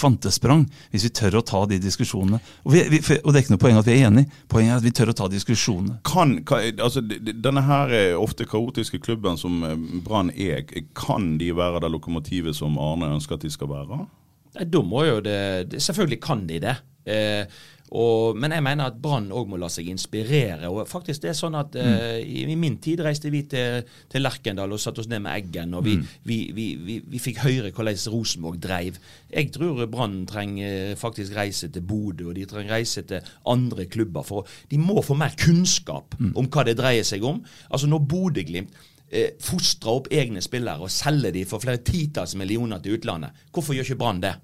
kvantesprang, 0.00 0.64
hvis 0.92 1.06
vi 1.08 1.12
tør 1.18 1.38
å 1.40 1.44
ta 1.46 1.62
de 1.68 1.78
diskusjonene. 1.82 2.40
Og, 2.64 2.72
vi, 2.72 2.84
vi, 2.92 3.00
og 3.20 3.30
det 3.30 3.40
er 3.40 3.44
ikke 3.44 3.54
noe 3.54 3.64
poeng 3.66 3.80
at 3.80 3.88
vi 3.88 3.96
er 3.98 4.08
enige, 4.08 4.40
poenget 4.52 4.74
er 4.74 4.80
at 4.80 4.86
vi 4.86 4.94
tør 4.96 5.12
å 5.12 5.16
ta 5.20 5.28
diskusjonene. 5.32 6.00
kan, 6.08 6.38
kan 6.48 6.64
altså, 6.82 7.04
Denne 7.04 7.64
her 7.66 7.94
eh, 7.96 8.16
ofte 8.16 8.48
kaotiske 8.48 9.00
klubben 9.04 9.40
som 9.40 9.62
eh, 9.66 9.76
Brann 10.04 10.32
er, 10.32 10.64
kan 10.96 11.34
de 11.40 11.52
være 11.56 11.84
det 11.84 11.92
lokomotivet 11.92 12.56
som 12.56 12.80
Arne 12.80 13.12
ønsker 13.16 13.36
at 13.36 13.44
de 13.44 13.52
skal 13.52 13.70
være? 13.72 14.04
Da 14.56 14.80
må 14.80 15.04
jo 15.04 15.20
det, 15.20 15.40
det 15.72 15.82
Selvfølgelig 15.84 16.22
kan 16.24 16.46
de 16.48 16.60
det. 16.64 16.76
Eh, 17.06 17.44
og, 17.94 18.34
men 18.34 18.50
jeg 18.50 18.64
mener 18.66 18.88
at 18.90 18.96
Brann 18.98 19.28
òg 19.30 19.46
må 19.50 19.58
la 19.60 19.68
seg 19.70 19.86
inspirere. 19.92 20.66
og 20.66 20.88
faktisk 20.90 21.22
det 21.22 21.30
er 21.30 21.38
sånn 21.38 21.54
at 21.58 21.76
eh, 21.78 22.18
i, 22.18 22.42
I 22.50 22.56
min 22.58 22.78
tid 22.82 23.02
reiste 23.04 23.30
vi 23.30 23.44
til, 23.46 23.86
til 24.10 24.24
Lerkendal 24.24 24.74
og 24.74 24.82
satte 24.82 25.04
oss 25.04 25.10
ned 25.10 25.22
med 25.22 25.36
Eggen. 25.36 25.76
og 25.78 25.86
Vi, 25.86 25.94
vi, 26.26 26.38
vi, 26.56 26.66
vi, 26.82 26.98
vi 27.06 27.22
fikk 27.22 27.44
høre 27.44 27.70
hvordan 27.70 28.00
Rosenborg 28.10 28.58
dreiv. 28.62 28.98
Jeg 29.30 29.52
tror 29.54 29.84
Brann 29.92 30.24
trenger 30.26 30.96
faktisk 30.98 31.36
reise 31.36 31.70
til 31.70 31.86
Bodø, 31.86 32.30
og 32.30 32.34
de 32.38 32.48
trenger 32.50 32.74
reise 32.74 33.06
til 33.06 33.30
andre 33.46 33.86
klubber. 33.86 34.26
for 34.26 34.50
De 34.70 34.78
må 34.78 35.02
få 35.02 35.14
mer 35.14 35.38
kunnskap 35.38 36.18
om 36.34 36.50
hva 36.50 36.66
det 36.66 36.76
dreier 36.80 37.06
seg 37.06 37.22
om. 37.24 37.42
Altså 37.70 37.86
Når 37.86 38.02
Bodø-Glimt 38.10 38.74
eh, 39.10 39.30
fostrer 39.40 39.94
opp 40.00 40.10
egne 40.10 40.42
spillere 40.42 40.82
og 40.82 40.90
selger 40.90 41.30
de 41.30 41.46
for 41.46 41.62
flere 41.62 41.84
titalls 41.86 42.34
millioner 42.34 42.82
til 42.82 42.98
utlandet, 42.98 43.30
hvorfor 43.52 43.76
gjør 43.76 43.92
ikke 43.92 44.02
Brann 44.02 44.22
det? 44.24 44.34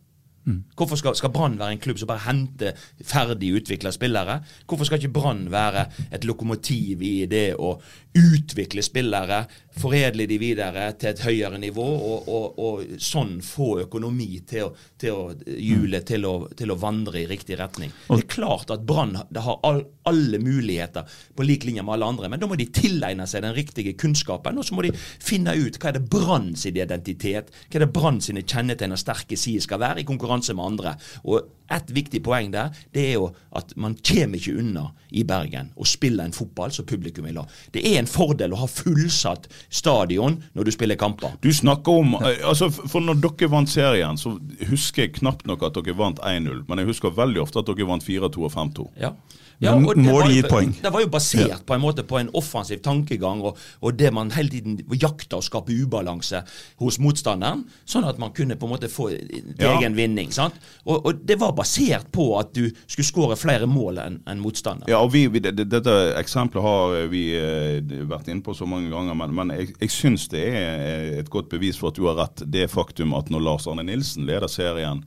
Hvorfor 0.76 0.99
skal, 0.99 1.14
skal 1.14 1.30
Brann 1.30 1.59
være 1.59 1.76
en 1.76 1.82
klubb 1.82 2.01
som 2.01 2.09
bare 2.11 2.24
henter 2.26 2.78
ferdig 3.07 3.53
utvikla 3.61 3.93
spillere? 3.95 4.40
Hvorfor 4.66 4.88
skal 4.88 4.99
ikke 4.99 5.14
Brann 5.14 5.45
være 5.53 5.86
et 6.12 6.24
lokomotiv 6.26 7.03
i 7.07 7.26
det 7.30 7.53
å 7.55 7.76
utvikle 8.18 8.82
spillere, 8.82 9.45
foredle 9.79 10.27
de 10.29 10.37
videre 10.41 10.91
til 11.01 11.11
et 11.12 11.23
høyere 11.25 11.59
nivå, 11.62 11.85
og, 11.85 12.29
og, 12.29 12.59
og 12.61 12.97
sånn 13.03 13.39
få 13.45 13.68
økonomi 13.87 14.41
til 14.49 14.66
å, 14.68 14.73
til 15.01 15.14
å 15.16 15.23
hjulet 15.47 16.05
til, 16.09 16.27
å- 16.29 16.49
til 16.59 16.73
å 16.75 16.77
vandre 16.83 17.23
i 17.23 17.27
riktig 17.31 17.57
retning? 17.61 17.93
Det 18.09 18.18
er 18.20 18.29
klart 18.35 18.70
at 18.75 18.85
Brann 18.89 19.14
har 19.16 19.59
all, 19.64 19.83
alle 20.09 20.39
muligheter 20.43 21.09
på 21.37 21.47
lik 21.49 21.64
linje 21.68 21.83
med 21.87 21.95
alle 21.97 22.11
andre, 22.12 22.29
men 22.33 22.43
da 22.43 22.49
må 22.51 22.59
de 22.61 22.68
tilegne 22.75 23.27
seg 23.31 23.47
den 23.47 23.57
riktige 23.57 23.95
kunnskapen, 23.99 24.59
og 24.61 24.66
så 24.68 24.77
må 24.77 24.85
de 24.87 24.93
finne 24.99 25.55
ut 25.57 25.79
hva 25.81 25.93
er 25.93 25.99
det 25.99 26.07
Brann 26.12 26.53
sin 26.59 26.77
identitet, 26.77 27.49
hva 27.68 27.81
er 27.81 27.87
det 27.87 27.93
Brann 27.97 28.20
sine 28.25 28.45
kjennetegn 28.45 28.93
og 28.97 29.01
sterke 29.01 29.39
sider 29.41 29.64
skal 29.64 29.81
være 29.83 30.05
i 30.05 30.09
konkurranse 30.09 30.55
med 30.59 30.68
andre. 30.75 30.97
Og 31.25 31.49
et 31.73 31.89
viktig 31.97 32.20
poeng 32.27 32.51
der, 32.53 32.68
det 32.93 33.07
er 33.09 33.14
jo 33.16 33.31
at 33.57 33.70
man 33.81 33.95
kommer 34.05 34.37
ikke 34.37 34.59
unna 34.61 34.83
i 35.16 35.23
Bergen 35.29 35.70
å 35.81 35.87
spille 35.89 36.25
en 36.27 36.35
fotball 36.37 36.73
som 36.75 36.85
publikum 36.89 37.25
vil 37.25 37.39
ha. 37.41 37.47
Det 37.73 37.81
er 37.89 37.97
en 38.03 38.11
fordel 38.11 38.53
å 38.53 38.59
ha 38.61 38.68
fullsatt 38.68 39.47
stadion 39.71 40.39
når 40.55 40.65
du 40.65 40.73
spiller 40.75 40.97
kamper. 41.01 41.37
Du 41.43 41.51
snakker 41.53 41.93
om 42.03 42.17
eh, 42.23 42.41
altså 42.49 42.71
For 42.73 43.01
når 43.01 43.21
dere 43.23 43.51
vant 43.53 43.71
serien, 43.71 44.19
så 44.19 44.35
husker 44.71 45.07
jeg 45.07 45.15
knapt 45.21 45.47
nok 45.47 45.63
at 45.69 45.79
dere 45.79 45.97
vant 45.99 46.19
1-0. 46.23 46.65
Men 46.69 46.83
jeg 46.83 46.91
husker 46.93 47.15
veldig 47.17 47.43
ofte 47.45 47.63
at 47.63 47.71
dere 47.71 47.89
vant 47.89 48.05
4-2 48.05 48.49
og 48.49 48.53
5-2. 48.53 48.89
Ja. 49.01 49.15
Ja, 49.63 49.77
og 49.79 49.95
det 49.95 50.11
var 50.11 50.27
jo-. 50.27 50.73
Det 50.83 50.91
var 50.91 51.01
jo 51.05 51.09
basert 51.13 51.61
på 51.67 51.75
en 51.77 51.81
måte 51.85 52.03
på 52.03 52.19
en 52.19 52.31
offensiv 52.35 52.81
tankegang, 52.83 53.45
og, 53.47 53.59
og 53.81 53.95
det 53.95 54.09
man 54.15 54.33
hele 54.35 54.51
tiden 54.51 54.81
jakta 54.99 55.39
å 55.39 55.45
skape 55.45 55.71
ubalanse 55.85 56.41
hos 56.83 56.99
motstanderen, 56.99 57.63
sånn 57.87 58.09
at 58.09 58.19
man 58.19 58.33
kunne 58.35 58.57
på 58.59 58.67
en 58.67 58.73
måte 58.75 58.91
få 58.91 59.13
Ja. 59.13 59.77
egen 59.77 59.95
vinning. 59.95 60.33
sant? 60.35 60.55
Og, 60.85 61.07
og 61.07 61.21
det 61.29 61.37
var 61.39 61.53
basert 61.55 62.11
på 62.11 62.27
at 62.41 62.51
du 62.57 62.73
skulle 62.89 63.07
skåre 63.07 63.37
flere 63.39 63.69
mål 63.71 64.01
enn 64.03 64.19
en 64.27 64.43
motstanderen. 64.43 64.91
Ja, 64.91 64.99
og 64.99 65.13
vi, 65.15 65.29
vi, 65.31 65.39
det, 65.45 65.55
Dette 65.71 65.95
eksempelet 66.19 66.67
har 66.67 67.07
vi 67.13 67.23
eh, 67.39 67.79
vært 68.11 68.33
inne 68.33 68.43
på 68.43 68.57
så 68.59 68.67
mange 68.67 68.91
ganger, 68.91 69.15
men, 69.15 69.35
men 69.37 69.51
jeg, 69.59 69.74
jeg 69.80 69.92
syns 69.94 70.26
det 70.32 70.42
er 70.59 71.12
et 71.20 71.30
godt 71.32 71.50
bevis 71.53 71.78
for 71.80 71.92
at 71.92 71.98
du 71.98 72.09
har 72.09 72.18
rett. 72.18 72.44
Det 72.44 72.70
faktum 72.72 73.14
at 73.18 73.30
når 73.32 73.46
Lars 73.46 73.68
Arne 73.70 73.84
Nilsen 73.86 74.26
leder 74.28 74.50
serien 74.50 75.05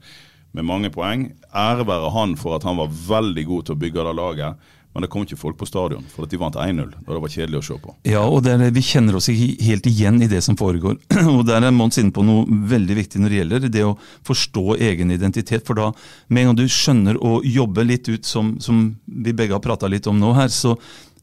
med 0.56 0.64
mange 0.64 0.90
poeng, 0.92 1.28
ære 1.52 1.84
være 1.88 2.14
han 2.14 2.36
for 2.40 2.56
at 2.56 2.64
han 2.64 2.78
var 2.80 2.88
veldig 2.88 3.44
god 3.48 3.66
til 3.66 3.76
å 3.76 3.80
bygge 3.84 4.08
det 4.08 4.16
laget. 4.16 4.72
Men 4.96 5.04
det 5.04 5.10
kom 5.12 5.26
ikke 5.26 5.36
folk 5.36 5.58
på 5.60 5.66
stadion, 5.68 6.06
for 6.08 6.24
at 6.24 6.30
de 6.32 6.38
vant 6.40 6.54
1-0. 6.56 6.86
Og 7.02 7.10
det 7.10 7.18
var 7.20 7.32
kjedelig 7.34 7.58
å 7.58 7.64
se 7.66 7.74
på. 7.82 7.92
Ja, 8.08 8.22
og 8.24 8.46
er, 8.48 8.62
vi 8.72 8.80
kjenner 8.80 9.18
oss 9.18 9.26
ikke 9.28 9.66
helt 9.66 9.88
igjen 9.90 10.22
i 10.24 10.28
det 10.30 10.40
som 10.46 10.56
foregår. 10.56 10.96
Og 11.34 11.42
Der 11.44 11.66
er 11.68 11.74
Mons 11.76 12.00
inne 12.00 12.14
på 12.16 12.24
noe 12.24 12.46
veldig 12.48 12.96
viktig 13.02 13.20
når 13.20 13.34
det 13.34 13.42
gjelder 13.42 13.66
det 13.74 13.82
å 13.84 13.92
forstå 14.24 14.78
egen 14.88 15.12
identitet. 15.12 15.66
For 15.68 15.76
da, 15.76 15.90
med 16.32 16.46
en 16.46 16.48
gang 16.48 16.58
du 16.62 16.64
skjønner 16.72 17.20
å 17.20 17.42
jobbe 17.44 17.84
litt 17.84 18.08
ut, 18.08 18.24
som, 18.24 18.54
som 18.64 18.86
vi 19.04 19.36
begge 19.36 19.52
har 19.58 19.60
prata 19.66 19.90
litt 19.92 20.08
om 20.08 20.16
nå 20.16 20.32
her, 20.38 20.48
så, 20.48 20.72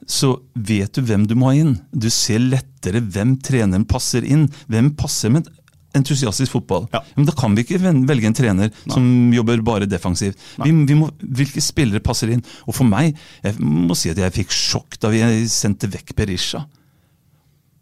så 0.09 0.35
vet 0.53 0.93
du 0.95 1.03
hvem 1.05 1.27
du 1.29 1.35
må 1.39 1.51
ha 1.51 1.57
inn. 1.59 1.75
Du 1.91 2.09
ser 2.13 2.41
lettere 2.43 3.01
hvem 3.03 3.37
treneren 3.43 3.85
passer 3.89 4.25
inn. 4.25 4.47
Hvem 4.71 4.93
passer 4.99 5.33
med 5.33 5.49
entusiastisk 5.97 6.55
fotball. 6.55 6.87
Men 7.15 7.27
da 7.27 7.35
kan 7.37 7.55
vi 7.55 7.65
ikke 7.65 7.79
velge 7.83 8.29
en 8.29 8.37
trener 8.37 8.71
som 8.87 9.05
jobber 9.33 9.61
bare 9.65 9.89
defensivt. 9.89 10.39
Vi, 10.63 10.73
vi 10.89 10.97
må, 10.97 11.09
hvilke 11.21 11.61
spillere 11.63 12.03
passer 12.03 12.33
inn? 12.33 12.43
Og 12.67 12.77
for 12.77 12.89
meg, 12.89 13.17
jeg 13.45 13.59
må 13.61 13.97
si 13.97 14.11
at 14.13 14.21
jeg 14.21 14.37
fikk 14.41 14.55
sjokk 14.55 14.97
da 15.03 15.13
vi 15.13 15.21
sendte 15.51 15.91
vekk 15.93 16.15
Berisha. 16.17 16.63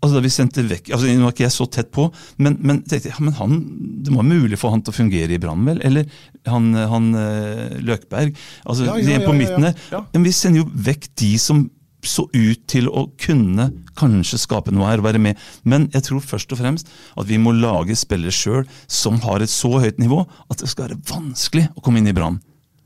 Altså 0.01 0.17
da 0.17 0.21
vi 0.25 0.31
sendte 0.33 0.63
vekk, 0.65 0.87
altså 0.95 1.11
Nå 1.13 1.27
var 1.27 1.33
ikke 1.35 1.43
jeg 1.43 1.53
så 1.53 1.67
tett 1.69 1.91
på, 1.93 2.07
men, 2.41 2.55
men, 2.65 2.79
tenkte, 2.89 3.11
ja, 3.11 3.19
men 3.21 3.35
han, 3.37 3.59
det 4.01 4.09
være 4.15 4.25
mulig 4.31 4.57
for 4.57 4.73
han 4.73 4.81
til 4.81 4.89
å 4.89 4.97
fungere 4.97 5.35
i 5.35 5.37
Brann, 5.41 5.61
vel? 5.67 5.77
Eller 5.85 6.07
han, 6.49 6.71
han 6.73 7.11
eh, 7.21 7.75
Løkberg. 7.85 8.33
altså 8.65 8.87
Ja, 8.87 8.95
ja, 8.97 9.19
ja, 9.19 9.21
på 9.21 9.35
ja, 9.35 9.37
midten 9.37 9.67
ja. 9.67 9.69
der. 9.69 10.07
Men 10.15 10.25
vi 10.25 10.33
sender 10.33 10.63
jo 10.63 10.71
vekk 10.89 11.05
de 11.21 11.29
som 11.41 11.61
så 12.07 12.27
ut 12.33 12.61
til 12.67 12.87
å 12.89 13.07
kunne 13.21 13.69
kanskje 13.99 14.39
skape 14.41 14.71
noe 14.73 14.87
her 14.89 15.01
og 15.01 15.07
være 15.09 15.19
med. 15.21 15.37
Men 15.63 15.89
jeg 15.93 16.03
tror 16.07 16.21
først 16.25 16.51
og 16.55 16.61
fremst 16.61 16.89
at 17.17 17.27
vi 17.29 17.37
må 17.41 17.51
lage 17.53 17.95
spillere 17.99 18.31
sjøl 18.33 18.63
som 18.87 19.19
har 19.25 19.41
et 19.45 19.51
så 19.53 19.75
høyt 19.83 19.99
nivå 20.01 20.23
at 20.49 20.57
det 20.63 20.69
skal 20.71 20.89
være 20.89 21.01
vanskelig 21.11 21.67
å 21.75 21.83
komme 21.85 22.01
inn 22.01 22.09
i 22.09 22.15
Brann. 22.17 22.39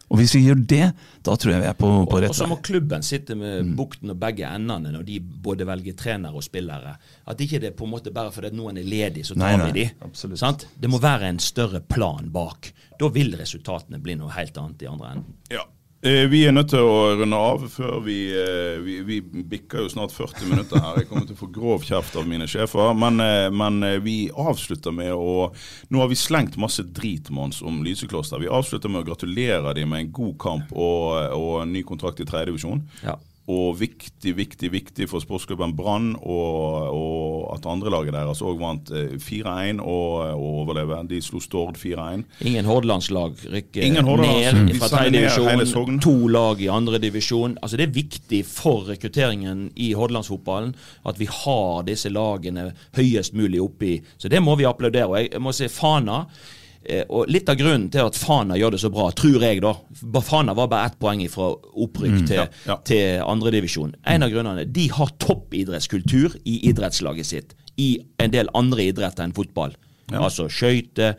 Og 0.05 0.19
hvis 0.19 0.35
vi 0.37 0.43
gjør 0.45 0.59
det, 0.69 0.91
da 1.25 1.33
tror 1.33 1.55
jeg 1.55 1.61
vi 1.63 1.67
er 1.67 1.73
på, 1.73 1.87
på 2.05 2.13
Og 2.13 2.21
rett 2.21 2.35
så 2.37 2.45
må 2.45 2.59
klubben 2.61 3.01
sitte 3.03 3.33
med 3.35 3.65
Mm. 3.65 3.71
bukten 3.75 4.11
og 4.13 4.19
begge 4.21 4.45
endene 4.45 4.91
når 4.93 5.03
de 5.07 5.15
både 5.19 5.65
velger 5.65 5.95
trenere 5.97 6.37
og 6.37 6.43
spillere. 6.45 6.93
At 7.25 7.41
ikke 7.41 7.59
det 7.59 7.71
er 7.71 7.75
på 7.79 7.87
en 7.87 7.91
måte 7.95 8.13
bare 8.13 8.29
fordi 8.31 8.51
at 8.51 8.53
noen 8.53 8.77
er 8.77 8.85
ledig, 8.85 9.23
så 9.25 9.33
tar 9.33 9.57
Nei, 9.57 9.57
nei, 9.57 9.71
vi 9.71 9.87
de. 10.11 10.35
Sant? 10.37 10.67
Det 10.77 10.91
må 10.93 10.99
være 11.01 11.31
en 11.33 11.39
større 11.41 11.81
plan 11.81 12.29
bak. 12.29 12.69
Da 12.99 13.09
vil 13.09 13.33
resultatene 13.35 13.97
bli 13.99 14.13
noe 14.19 14.29
helt 14.37 14.55
annet 14.61 14.85
i 14.85 14.91
andre 14.91 15.15
enden. 15.15 15.33
Ja. 15.49 15.65
Eh, 16.05 16.27
Vi 16.29 16.43
er 16.45 16.53
nødt 16.53 16.69
til 16.69 16.85
å 16.85 17.15
runde 17.17 17.37
av 17.37 17.63
før 17.73 17.95
vi, 18.05 18.29
eh, 18.29 18.77
vi 18.85 18.99
Vi 19.01 19.21
bikker 19.21 19.81
jo 19.81 19.89
snart 19.89 20.13
40 20.13 20.45
minutter 20.51 20.77
her. 20.79 20.99
Jeg 20.99 21.09
kommer 21.09 21.25
til 21.25 21.33
å 21.35 21.39
få 21.39 21.51
grov 21.51 21.81
kjeft 21.81 22.15
av 22.15 22.27
mine 22.27 22.45
sjefer. 22.45 22.93
Men, 22.93 23.19
eh, 23.19 23.49
men 23.49 24.03
vi 24.03 24.29
avslutter 24.29 24.93
med 24.93 25.11
å 25.13 25.51
Nå 25.89 25.99
har 25.99 26.07
vi 26.07 26.15
slengt 26.15 26.57
masse 26.57 26.83
drit 26.83 27.31
Mons, 27.31 27.61
om 27.63 27.83
Lysekloster. 27.83 28.39
Vi 28.39 28.47
avslutter 28.47 28.87
med 28.89 29.03
å 29.03 29.15
gratulere 29.15 29.73
dem 29.73 29.89
med 29.89 29.99
en 30.01 30.11
god 30.11 30.37
kamp 30.37 30.71
og, 30.73 31.31
og 31.33 31.67
ny 31.67 31.81
kontrakt 31.81 32.19
i 32.19 32.25
tredjedivisjon. 32.25 32.83
Ja. 33.03 33.15
Og 33.45 33.75
viktig, 33.77 34.31
viktig, 34.39 34.71
viktig 34.73 35.05
for 35.05 35.21
sportsklubben 35.21 35.75
Brann 35.77 36.15
og, 36.17 36.87
og 36.97 37.51
at 37.53 37.67
andrelaget 37.69 38.15
deres 38.15 38.41
òg 38.41 38.57
vant 38.57 38.89
eh, 38.89 39.13
4-1 39.21 39.83
og, 39.83 40.15
og 40.33 40.47
overleve. 40.63 40.97
De 41.11 41.19
slo 41.21 41.41
Stord 41.43 41.77
4-1. 41.77 42.25
Ingen 42.49 42.65
Hordalandslag 42.65 43.37
rykker 43.53 43.85
Ingen 43.85 44.09
ned 44.23 44.73
fra 44.79 44.89
tredjedivisjon. 44.95 46.01
To 46.01 46.15
lag 46.33 46.65
i 46.65 46.71
andredivisjon. 46.73 47.59
Altså 47.61 47.77
det 47.77 47.89
er 47.89 47.95
viktig 47.99 48.41
for 48.49 48.89
rekrutteringen 48.89 49.67
i 49.75 49.93
Hordalandsfotballen 49.93 50.73
at 51.05 51.21
vi 51.21 51.29
har 51.29 51.85
disse 51.85 52.09
lagene 52.09 52.71
høyest 52.97 53.37
mulig 53.37 53.61
oppi. 53.61 53.99
Så 54.17 54.31
det 54.31 54.41
må 54.41 54.57
vi 54.57 54.65
applaudere. 54.65 55.05
Og 55.11 55.21
jeg 55.21 55.43
må 55.45 55.53
si 55.53 55.69
Fana 55.69 56.23
eh, 56.25 56.64
og 57.09 57.27
Litt 57.31 57.49
av 57.49 57.57
grunnen 57.57 57.89
til 57.91 58.05
at 58.05 58.15
Fana 58.19 58.55
gjør 58.59 58.71
det 58.75 58.79
så 58.83 58.89
bra, 58.93 59.07
tror 59.17 59.41
jeg, 59.41 59.61
da 59.61 59.73
Fana 60.21 60.53
var 60.57 60.67
bare 60.71 60.85
ett 60.91 60.99
poeng 61.01 61.23
fra 61.29 61.51
opprykk 61.55 62.15
Mm, 62.19 62.25
til, 62.27 62.35
ja, 62.37 62.47
ja. 62.67 62.75
til 62.85 63.21
andredivisjon. 63.25 63.95
En 64.05 64.23
av 64.23 64.29
grunnene 64.33 64.65
De 64.71 64.87
har 64.93 65.09
toppidrettskultur 65.17 66.35
i 66.45 66.59
idrettslaget 66.69 67.25
sitt 67.25 67.55
i 67.77 67.97
en 68.19 68.31
del 68.31 68.47
andre 68.55 68.85
idretter 68.91 69.23
enn 69.25 69.33
fotball. 69.35 69.73
Ja. 70.11 70.21
Altså 70.23 70.45
skøyter, 70.47 71.15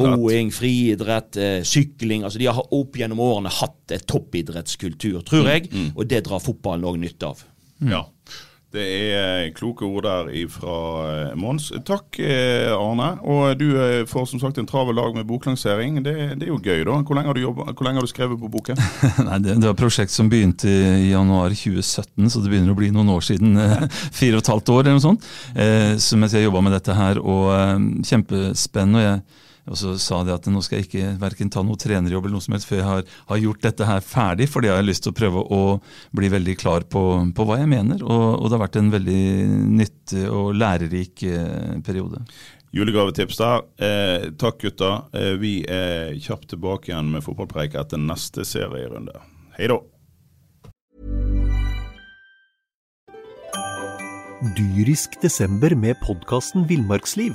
roing, 0.00 0.48
friidrett, 0.50 1.36
eh, 1.36 1.60
sykling. 1.62 2.24
altså 2.24 2.38
De 2.40 2.46
har 2.48 2.72
opp 2.72 2.96
gjennom 2.96 3.20
årene 3.20 3.50
hatt 3.52 3.92
et 3.92 4.06
toppidrettskultur, 4.06 5.22
tror 5.22 5.44
Mm, 5.44 5.52
jeg, 5.52 5.92
og 5.96 6.08
det 6.08 6.24
drar 6.24 6.40
fotballen 6.40 6.84
òg 6.88 6.98
nytte 6.98 7.26
av. 7.28 7.44
Ja. 7.84 8.04
Det 8.76 8.86
er 9.16 9.50
kloke 9.56 9.86
ord 9.88 10.04
der 10.04 10.28
fra 10.52 10.74
Mons. 11.38 11.70
Takk, 11.88 12.18
eh, 12.20 12.68
Arne. 12.76 13.08
Og 13.24 13.56
du 13.60 13.70
eh, 13.80 14.02
får 14.08 14.26
som 14.30 14.42
sagt 14.42 14.58
en 14.60 14.68
travel 14.68 14.98
dag 15.00 15.16
med 15.16 15.26
boklansering. 15.28 16.02
Det, 16.04 16.14
det 16.36 16.48
er 16.48 16.52
jo 16.52 16.60
gøy, 16.60 16.82
da. 16.84 16.98
Hvor 17.00 17.16
lenge 17.16 17.30
har 17.30 17.38
du, 17.38 17.42
jobbet, 17.46 17.80
lenge 17.86 18.02
har 18.02 18.06
du 18.06 18.12
skrevet 18.12 18.40
på 18.42 18.50
boken? 18.52 18.82
Nei, 19.28 19.40
det, 19.44 19.56
det 19.56 19.70
var 19.70 19.74
et 19.76 19.80
prosjekt 19.80 20.12
som 20.14 20.28
begynte 20.32 20.68
i 20.68 21.10
januar 21.10 21.54
2017, 21.56 22.28
så 22.32 22.44
det 22.44 22.52
begynner 22.52 22.76
å 22.76 22.78
bli 22.78 22.92
noen 22.94 23.14
år 23.16 23.24
siden. 23.24 23.56
eh, 23.62 23.88
Fire 24.18 24.38
og 24.38 24.44
et 24.44 24.52
halvt 24.52 24.74
år 24.76 24.82
eller 24.84 24.98
noe 24.98 25.06
sånt. 25.08 25.26
Eh, 25.56 25.96
så 26.02 26.20
mens 26.20 26.36
jeg 26.36 26.46
jobba 26.46 26.64
med 26.66 26.76
dette 26.76 26.96
her, 26.96 27.22
og 27.22 27.50
eh, 27.56 27.74
kjempespennende. 28.12 29.00
Og 29.00 29.08
jeg 29.08 29.45
og 29.66 29.78
så 29.80 29.94
sa 29.98 30.20
de 30.26 30.34
at 30.34 30.46
nå 30.50 30.62
skal 30.62 30.80
jeg 30.80 30.88
ikke 30.88 31.14
verken 31.20 31.50
ta 31.52 31.62
noe 31.66 31.78
trenerjobb 31.80 32.28
eller 32.28 32.36
noe 32.38 32.44
som 32.44 32.54
helst 32.54 32.68
før 32.70 32.80
jeg 32.80 32.86
har, 32.86 33.14
har 33.30 33.40
gjort 33.42 33.64
dette 33.66 33.88
her 33.88 34.04
ferdig, 34.04 34.48
fordi 34.52 34.70
jeg 34.70 34.78
har 34.78 34.86
lyst 34.86 35.06
til 35.06 35.14
å 35.14 35.18
prøve 35.18 35.42
å 35.42 35.62
bli 36.16 36.30
veldig 36.32 36.56
klar 36.60 36.86
på, 36.90 37.02
på 37.34 37.46
hva 37.48 37.58
jeg 37.62 37.70
mener. 37.72 38.04
Og, 38.04 38.26
og 38.38 38.46
det 38.46 38.56
har 38.56 38.64
vært 38.66 38.78
en 38.80 38.92
veldig 38.94 39.24
nyttig 39.80 40.28
og 40.30 40.52
lærerik 40.58 41.26
eh, 41.26 41.74
periode. 41.86 42.22
Julegavetips 42.76 43.40
der. 43.40 43.66
Eh, 43.80 44.28
takk, 44.38 44.60
gutta. 44.62 44.92
Eh, 45.16 45.34
vi 45.40 45.58
er 45.64 46.14
kjapt 46.22 46.50
tilbake 46.52 46.92
igjen 46.92 47.10
med 47.14 47.24
fotballpreik 47.26 47.74
etter 47.78 48.00
neste 48.00 48.46
serierunde. 48.46 49.16
Hei 49.58 49.70
da. 49.72 49.80
Dyrisk 54.56 55.16
desember 55.22 55.72
med 55.74 55.96
podkasten 56.04 56.68
Villmarksliv. 56.68 57.34